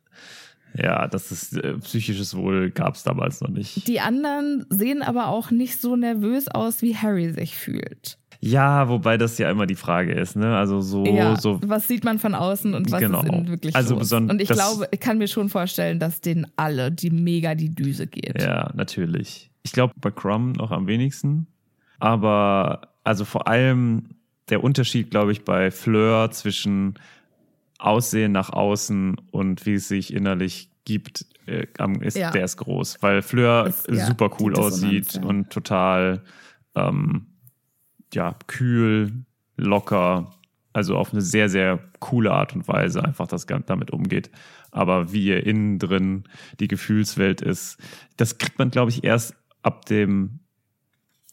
ja, 0.79 1.09
das 1.09 1.33
ist 1.33 1.57
äh, 1.57 1.79
psychisches 1.79 2.37
Wohl 2.37 2.71
gab 2.71 2.97
es 2.97 3.03
damals 3.03 3.41
noch 3.41 3.49
nicht. 3.49 3.89
Die 3.89 4.01
anderen 4.01 4.67
sehen 4.69 5.03
aber 5.03 5.29
auch 5.29 5.51
nicht 5.51 5.81
so 5.81 5.97
nervös 5.97 6.49
aus, 6.49 6.83
wie 6.83 6.97
Harry 6.97 7.33
sich 7.33 7.57
fühlt. 7.57 8.19
Ja, 8.47 8.89
wobei 8.89 9.17
das 9.17 9.39
ja 9.39 9.51
immer 9.51 9.67
die 9.67 9.75
Frage 9.75 10.13
ist, 10.13 10.37
ne? 10.37 10.57
Also 10.57 10.81
so, 10.81 11.05
ja, 11.05 11.37
so 11.37 11.61
was 11.65 11.89
sieht 11.89 12.05
man 12.05 12.19
von 12.19 12.35
außen 12.35 12.75
und 12.75 12.91
was 12.93 13.01
Genau. 13.01 13.21
ist 13.23 13.29
innen 13.29 13.49
wirklich 13.49 13.75
Also 13.75 13.95
los? 13.95 14.05
beson- 14.11 14.31
Und 14.31 14.41
ich 14.41 14.49
glaube, 14.49 14.89
ich 14.91 15.01
kann 15.01 15.19
mir 15.19 15.29
schon 15.29 15.49
vorstellen, 15.49 15.99
dass 15.99 16.21
denen 16.21 16.47
alle 16.57 16.91
die 16.93 17.11
mega 17.11 17.55
die 17.55 17.75
Düse 17.75 18.07
geht. 18.07 18.41
Ja, 18.43 18.71
natürlich. 18.75 19.51
Ich 19.63 19.73
glaube 19.73 19.95
bei 20.01 20.11
Crumb 20.11 20.57
noch 20.57 20.71
am 20.71 20.87
wenigsten. 20.87 21.47
Aber 21.99 22.89
also 23.05 23.25
vor 23.25 23.49
allem 23.49 24.11
der 24.49 24.63
Unterschied, 24.63 25.11
glaube 25.11 25.33
ich, 25.33 25.45
bei 25.45 25.71
Fleur 25.71 26.31
zwischen 26.31 26.95
Aussehen 27.79 28.33
nach 28.33 28.51
außen 28.51 29.17
und 29.33 29.67
wie 29.67 29.75
es 29.75 29.89
sich 29.89 30.13
innerlich 30.15 30.71
gibt, 30.85 31.27
äh, 31.47 31.67
ist, 32.01 32.17
Ja. 32.17 32.31
der 32.31 32.45
ist 32.45 32.57
groß. 32.59 32.99
Weil 33.01 33.23
Fleur 33.23 33.67
Ist- 33.67 33.89
ja, 33.91 34.07
super 34.07 34.31
cool 34.41 34.53
die 34.53 34.61
Dissonanz, 34.61 34.75
aussieht 34.85 35.13
ja. 35.15 35.23
und 35.23 35.51
total 35.51 36.23
ähm, 36.75 37.27
ja, 38.17 38.35
kühl, 38.49 39.13
locker, 39.57 40.33
also 40.73 40.97
auf 40.97 41.13
eine 41.13 41.21
sehr, 41.23 41.49
sehr 41.49 41.79
coole 42.01 42.33
Art 42.33 42.55
und 42.55 42.67
Weise 42.67 43.05
einfach 43.05 43.27
das 43.29 43.47
Gan- 43.47 43.65
damit 43.67 43.91
umgeht. 43.93 44.31
Aber 44.71 45.13
wie 45.13 45.25
ihr 45.27 45.47
innen 45.47 45.79
drin 45.79 46.25
die 46.61 46.69
Gefühlswelt 46.69 47.41
ist, 47.41 47.79
das 48.17 48.39
kriegt 48.39 48.59
man, 48.59 48.71
glaube 48.71 48.91
ich, 48.91 49.05
erst 49.05 49.35
ab 49.63 49.87
dem 49.87 50.41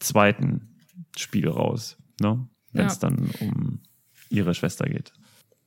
zweiten 0.00 0.68
Spiel 1.16 1.48
raus, 1.48 1.96
ne? 2.20 2.46
wenn 2.72 2.86
es 2.86 3.00
Ja. 3.00 3.08
dann 3.08 3.30
um 3.40 3.80
ihre 4.30 4.54
Schwester 4.54 4.86
geht. 4.86 5.12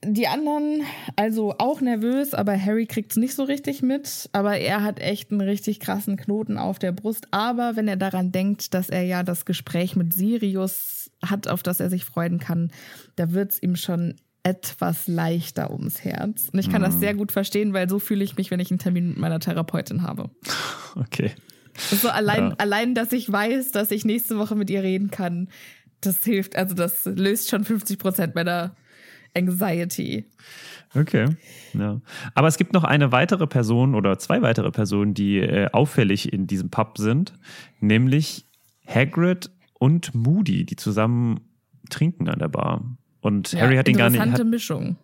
Die 0.05 0.27
anderen, 0.27 0.81
also 1.15 1.55
auch 1.57 1.81
nervös, 1.81 2.33
aber 2.35 2.59
Harry 2.59 2.85
kriegt 2.85 3.11
es 3.11 3.17
nicht 3.17 3.33
so 3.33 3.43
richtig 3.43 3.81
mit. 3.81 4.29
Aber 4.31 4.57
er 4.57 4.83
hat 4.83 4.99
echt 4.99 5.31
einen 5.31 5.41
richtig 5.41 5.79
krassen 5.79 6.17
Knoten 6.17 6.57
auf 6.59 6.77
der 6.77 6.91
Brust. 6.91 7.27
Aber 7.31 7.75
wenn 7.75 7.87
er 7.87 7.95
daran 7.97 8.31
denkt, 8.31 8.75
dass 8.75 8.89
er 8.89 9.01
ja 9.03 9.23
das 9.23 9.45
Gespräch 9.45 9.95
mit 9.95 10.13
Sirius 10.13 11.06
hat, 11.25 11.47
auf 11.47 11.63
das 11.63 11.79
er 11.79 11.89
sich 11.89 12.05
freuen 12.05 12.39
kann, 12.39 12.71
da 13.15 13.31
wird 13.31 13.53
es 13.53 13.63
ihm 13.63 13.75
schon 13.75 14.15
etwas 14.43 15.07
leichter 15.07 15.71
ums 15.71 16.03
Herz. 16.05 16.49
Und 16.53 16.59
ich 16.59 16.69
kann 16.69 16.81
das 16.81 16.99
sehr 16.99 17.13
gut 17.13 17.31
verstehen, 17.33 17.73
weil 17.73 17.89
so 17.89 17.99
fühle 17.99 18.23
ich 18.23 18.37
mich, 18.37 18.49
wenn 18.49 18.59
ich 18.61 18.71
einen 18.71 18.79
Termin 18.79 19.09
mit 19.09 19.17
meiner 19.17 19.39
Therapeutin 19.39 20.03
habe. 20.03 20.29
Okay. 20.95 21.31
So 21.77 22.09
allein, 22.09 22.49
Ja. 22.51 22.55
allein, 22.57 22.95
dass 22.95 23.11
ich 23.11 23.31
weiß, 23.31 23.71
dass 23.71 23.91
ich 23.91 24.05
nächste 24.05 24.37
Woche 24.37 24.55
mit 24.55 24.69
ihr 24.69 24.83
reden 24.83 25.11
kann, 25.11 25.49
das 26.01 26.23
hilft. 26.23 26.55
Also 26.55 26.75
das 26.75 27.05
löst 27.05 27.49
schon 27.49 27.65
50 27.65 27.99
Prozent 27.99 28.35
meiner 28.35 28.75
Anxiety. 29.35 30.25
Okay. 30.95 31.25
Ja. 31.73 31.99
Aber 32.33 32.47
es 32.47 32.57
gibt 32.57 32.73
noch 32.73 32.83
eine 32.83 33.11
weitere 33.11 33.47
Person 33.47 33.95
oder 33.95 34.17
zwei 34.17 34.41
weitere 34.41 34.71
Personen, 34.71 35.13
die 35.13 35.39
äh, 35.39 35.69
auffällig 35.71 36.31
in 36.31 36.47
diesem 36.47 36.69
Pub 36.69 36.97
sind, 36.97 37.33
nämlich 37.79 38.45
Hagrid 38.87 39.49
und 39.79 40.13
Moody, 40.15 40.65
die 40.65 40.75
zusammen 40.75 41.39
trinken 41.89 42.27
an 42.29 42.39
der 42.39 42.47
Bar. 42.49 42.83
Und 43.21 43.53
Harry 43.59 43.75
hat 43.77 43.87
ihn 43.87 43.97
gar 43.97 44.09
nicht. 44.09 44.19
Interessante 44.19 44.45
Mischung. 44.49 44.97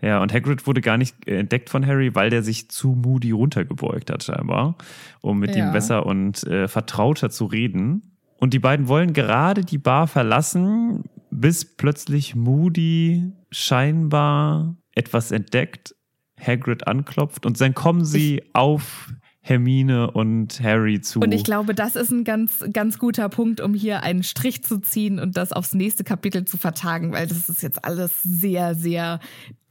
ja, 0.00 0.20
und 0.22 0.32
Hagrid 0.32 0.66
wurde 0.66 0.80
gar 0.80 0.96
nicht 0.98 1.26
entdeckt 1.28 1.70
von 1.70 1.86
Harry, 1.86 2.14
weil 2.14 2.30
der 2.30 2.42
sich 2.42 2.68
zu 2.70 2.90
Moody 2.92 3.30
runtergebeugt 3.32 4.10
hat, 4.10 4.22
scheinbar, 4.22 4.76
um 5.20 5.38
mit 5.38 5.54
Ja. 5.56 5.66
ihm 5.66 5.72
besser 5.72 6.06
und 6.06 6.44
äh, 6.44 6.68
vertrauter 6.68 7.30
zu 7.30 7.46
reden. 7.46 8.16
Und 8.36 8.54
die 8.54 8.58
beiden 8.58 8.88
wollen 8.88 9.12
gerade 9.12 9.64
die 9.64 9.78
Bar 9.78 10.06
verlassen, 10.08 11.04
bis 11.30 11.64
plötzlich 11.64 12.34
Moody 12.34 13.32
scheinbar 13.50 14.76
etwas 14.94 15.30
entdeckt, 15.30 15.94
Hagrid 16.38 16.86
anklopft 16.88 17.46
und 17.46 17.60
dann 17.60 17.72
kommen 17.74 18.04
sie 18.04 18.38
ich 18.38 18.54
auf 18.54 19.12
Hermine 19.44 20.08
und 20.12 20.60
Harry 20.62 21.00
zu. 21.00 21.18
Und 21.18 21.32
ich 21.32 21.42
glaube, 21.42 21.74
das 21.74 21.96
ist 21.96 22.12
ein 22.12 22.22
ganz, 22.22 22.64
ganz 22.72 22.98
guter 22.98 23.28
Punkt, 23.28 23.60
um 23.60 23.74
hier 23.74 24.04
einen 24.04 24.22
Strich 24.22 24.62
zu 24.62 24.78
ziehen 24.78 25.18
und 25.18 25.36
das 25.36 25.52
aufs 25.52 25.74
nächste 25.74 26.04
Kapitel 26.04 26.44
zu 26.44 26.56
vertagen, 26.56 27.12
weil 27.12 27.26
das 27.26 27.48
ist 27.48 27.60
jetzt 27.60 27.84
alles 27.84 28.22
sehr, 28.22 28.76
sehr 28.76 29.18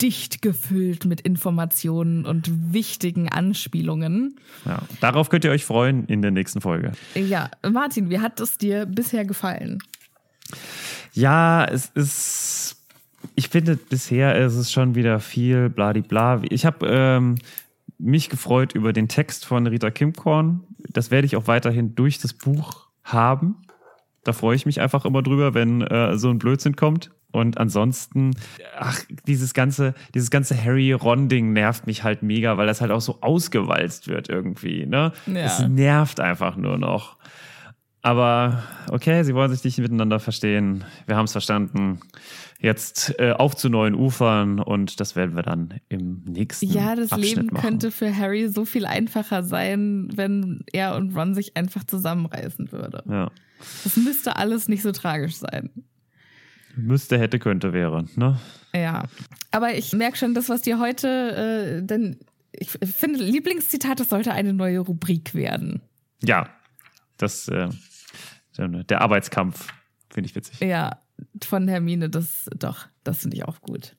dicht 0.02 0.42
gefüllt 0.42 1.06
mit 1.06 1.22
Informationen 1.22 2.26
und 2.26 2.74
wichtigen 2.74 3.30
Anspielungen. 3.30 4.36
Ja, 4.66 4.80
darauf 5.00 5.30
könnt 5.30 5.46
ihr 5.46 5.52
euch 5.52 5.64
freuen 5.64 6.06
in 6.08 6.22
der 6.22 6.32
nächsten 6.32 6.60
Folge. 6.60 6.92
Ja, 7.16 7.50
Martin, 7.70 8.10
wie 8.10 8.20
hat 8.20 8.42
es 8.42 8.58
dir 8.58 8.86
bisher 8.86 9.24
gefallen? 9.24 9.80
Ja, 11.14 11.64
es 11.64 11.86
ist. 11.96 12.78
Ich 13.36 13.50
finde, 13.50 13.78
bisher 13.78 14.36
ist 14.36 14.56
es 14.56 14.72
schon 14.72 14.96
wieder 14.96 15.20
viel 15.20 15.70
bladibla. 15.70 16.42
Ich 16.50 16.66
habe 16.66 16.88
ähm, 16.90 17.36
mich 18.02 18.30
gefreut 18.30 18.74
über 18.74 18.94
den 18.94 19.08
Text 19.08 19.46
von 19.46 19.68
Rita 19.68 19.92
Kimkorn. 19.92 20.64
Das 20.90 21.12
werde 21.12 21.26
ich 21.26 21.36
auch 21.36 21.48
weiterhin 21.48 21.96
durch 21.96 22.20
das 22.20 22.34
Buch 22.34 22.88
haben. 23.04 23.62
Da 24.24 24.34
freue 24.34 24.56
ich 24.56 24.66
mich 24.66 24.82
einfach 24.82 25.06
immer 25.06 25.22
drüber, 25.22 25.54
wenn 25.54 25.82
äh, 25.82 26.18
so 26.18 26.30
ein 26.30 26.38
Blödsinn 26.38 26.76
kommt. 26.76 27.12
Und 27.32 27.58
ansonsten, 27.58 28.32
ach, 28.78 29.02
dieses 29.26 29.54
ganze, 29.54 29.94
dieses 30.14 30.30
ganze 30.30 30.62
Harry-Ron-Ding 30.62 31.54
nervt 31.54 31.88
mich 31.88 32.04
halt 32.04 32.24
mega, 32.24 32.58
weil 32.58 32.68
das 32.68 32.82
halt 32.82 32.92
auch 32.92 33.00
so 33.00 33.20
ausgewalzt 33.22 34.10
wird 34.10 34.28
irgendwie. 34.28 34.86
Ne? 34.86 35.14
Ja. 35.28 35.46
Es 35.46 35.60
nervt 35.68 36.20
einfach 36.20 36.58
nur 36.58 36.78
noch. 36.78 37.18
Aber 38.04 38.64
okay, 38.90 39.24
sie 39.24 39.36
wollen 39.36 39.52
sich 39.52 39.64
nicht 39.64 39.78
miteinander 39.78 40.20
verstehen. 40.20 40.84
Wir 41.06 41.16
haben 41.18 41.26
es 41.26 41.32
verstanden. 41.32 42.00
Jetzt 42.60 43.16
äh, 43.20 43.32
auf 43.32 43.56
zu 43.56 43.70
neuen 43.70 43.96
Ufern 43.96 44.60
und 44.60 45.00
das 45.00 45.16
werden 45.16 45.36
wir 45.36 45.44
dann 45.44 45.80
im 45.90 46.24
nächsten 46.26 46.66
Ja, 46.68 46.96
das 46.96 47.12
Abschnitt 47.12 47.36
Leben 47.36 47.48
machen. 47.48 47.62
könnte 47.62 47.92
für 47.92 48.16
Harry 48.16 48.50
so 48.50 48.66
viel 48.66 48.86
einfacher 48.86 49.44
sein, 49.44 50.10
wenn 50.16 50.64
er 50.72 50.96
und 50.96 51.16
Ron 51.16 51.34
sich 51.36 51.58
einfach 51.58 51.84
zusammenreißen 51.84 52.72
würde. 52.72 53.04
Ja. 53.08 53.32
Das 53.84 53.98
müsste 53.98 54.36
alles 54.36 54.68
nicht 54.68 54.82
so 54.82 54.92
tragisch 54.92 55.36
sein. 55.36 55.70
Müsste, 56.76 57.20
hätte, 57.20 57.38
könnte, 57.38 57.74
wäre, 57.74 58.06
ne? 58.16 58.40
Ja. 58.74 59.04
Aber 59.52 59.76
ich 59.76 59.94
merke 59.94 60.18
schon, 60.18 60.34
das, 60.34 60.50
was 60.50 60.62
dir 60.62 60.80
heute, 60.80 61.82
äh, 61.82 61.86
denn 61.86 62.18
ich 62.54 62.70
finde, 62.70 63.24
Lieblingszitat, 63.24 64.00
das 64.00 64.10
sollte 64.10 64.32
eine 64.32 64.54
neue 64.54 64.80
Rubrik 64.80 65.34
werden. 65.34 65.82
Ja, 66.24 66.50
das, 67.18 67.48
äh, 67.48 67.70
der 68.58 69.02
Arbeitskampf 69.02 69.68
finde 70.10 70.30
ich 70.30 70.36
witzig. 70.36 70.60
Ja, 70.60 71.02
von 71.44 71.68
Hermine, 71.68 72.10
das 72.10 72.50
doch, 72.58 72.88
das 73.04 73.20
finde 73.20 73.38
ich 73.38 73.46
auch 73.46 73.62
gut. 73.62 73.96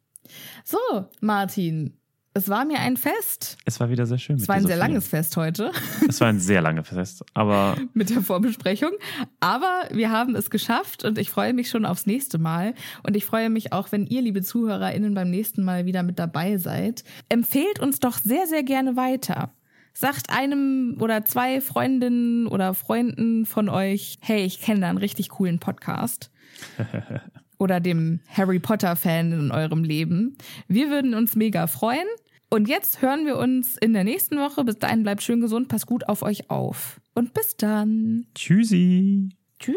So, 0.65 0.79
Martin, 1.21 1.99
es 2.35 2.49
war 2.49 2.65
mir 2.65 2.79
ein 2.79 2.97
Fest. 2.97 3.59
Es 3.67 3.79
war 3.79 3.91
wieder 3.91 4.07
sehr 4.07 4.17
schön. 4.19 4.37
Es 4.37 4.49
war 4.49 4.57
ein 4.57 4.67
sehr 4.67 4.77
langes 4.77 5.07
Fest 5.07 5.37
heute. 5.37 5.71
Es 6.09 6.21
war 6.21 6.29
ein 6.29 6.41
sehr 6.41 6.63
langes 6.63 6.89
Fest, 6.89 7.25
aber. 7.35 7.77
mit 7.93 8.09
der 8.09 8.23
Vorbesprechung. 8.23 8.93
Aber 9.41 9.83
wir 9.91 10.11
haben 10.11 10.35
es 10.35 10.49
geschafft 10.49 11.05
und 11.05 11.19
ich 11.19 11.29
freue 11.29 11.53
mich 11.53 11.69
schon 11.69 11.85
aufs 11.85 12.07
nächste 12.07 12.39
Mal. 12.39 12.75
Und 13.03 13.17
ich 13.17 13.27
freue 13.27 13.51
mich 13.51 13.73
auch, 13.75 13.93
wenn 13.93 14.07
ihr, 14.07 14.23
liebe 14.23 14.43
ZuhörerInnen, 14.43 15.13
beim 15.13 15.31
nächsten 15.31 15.63
Mal 15.63 15.85
wieder 15.85 16.03
mit 16.03 16.19
dabei 16.19 16.57
seid. 16.57 17.05
Empfehlt 17.29 17.81
uns 17.81 18.01
doch 18.01 18.17
sehr, 18.17 18.47
sehr 18.47 18.63
gerne 18.63 18.97
weiter. 18.97 19.53
Sagt 19.95 20.31
einem 20.31 20.97
oder 21.01 21.25
zwei 21.25 21.61
Freundinnen 21.61 22.47
oder 22.47 22.75
Freunden 22.75 23.47
von 23.47 23.69
euch, 23.69 24.19
hey, 24.21 24.45
ich 24.45 24.61
kenne 24.61 24.81
da 24.81 24.89
einen 24.89 24.99
richtig 24.99 25.29
coolen 25.31 25.59
Podcast. 25.59 26.31
oder 27.59 27.81
dem 27.81 28.21
Harry 28.29 28.59
Potter-Fan 28.59 29.33
in 29.33 29.51
eurem 29.53 29.85
Leben. 29.85 30.37
Wir 30.69 30.91
würden 30.91 31.15
uns 31.15 31.37
mega 31.37 31.67
freuen. 31.67 32.07
Und 32.51 32.69
jetzt 32.69 33.01
hören 33.01 33.25
wir 33.25 33.39
uns 33.39 33.79
in 33.79 33.95
der 33.95 34.05
nächsten 34.05 34.37
Woche. 34.37 34.63
Bis 34.65 34.79
dahin 34.79 35.05
bleibt 35.05 35.23
schön 35.23 35.41
gesund, 35.41 35.69
passt 35.69 35.87
gut 35.87 36.09
auf 36.09 36.23
euch 36.23 36.51
auf. 36.51 37.01
Und 37.15 37.33
bis 37.33 37.57
dann. 37.57 38.27
Tschüssi. 38.35 39.31
Tschüss. 39.59 39.77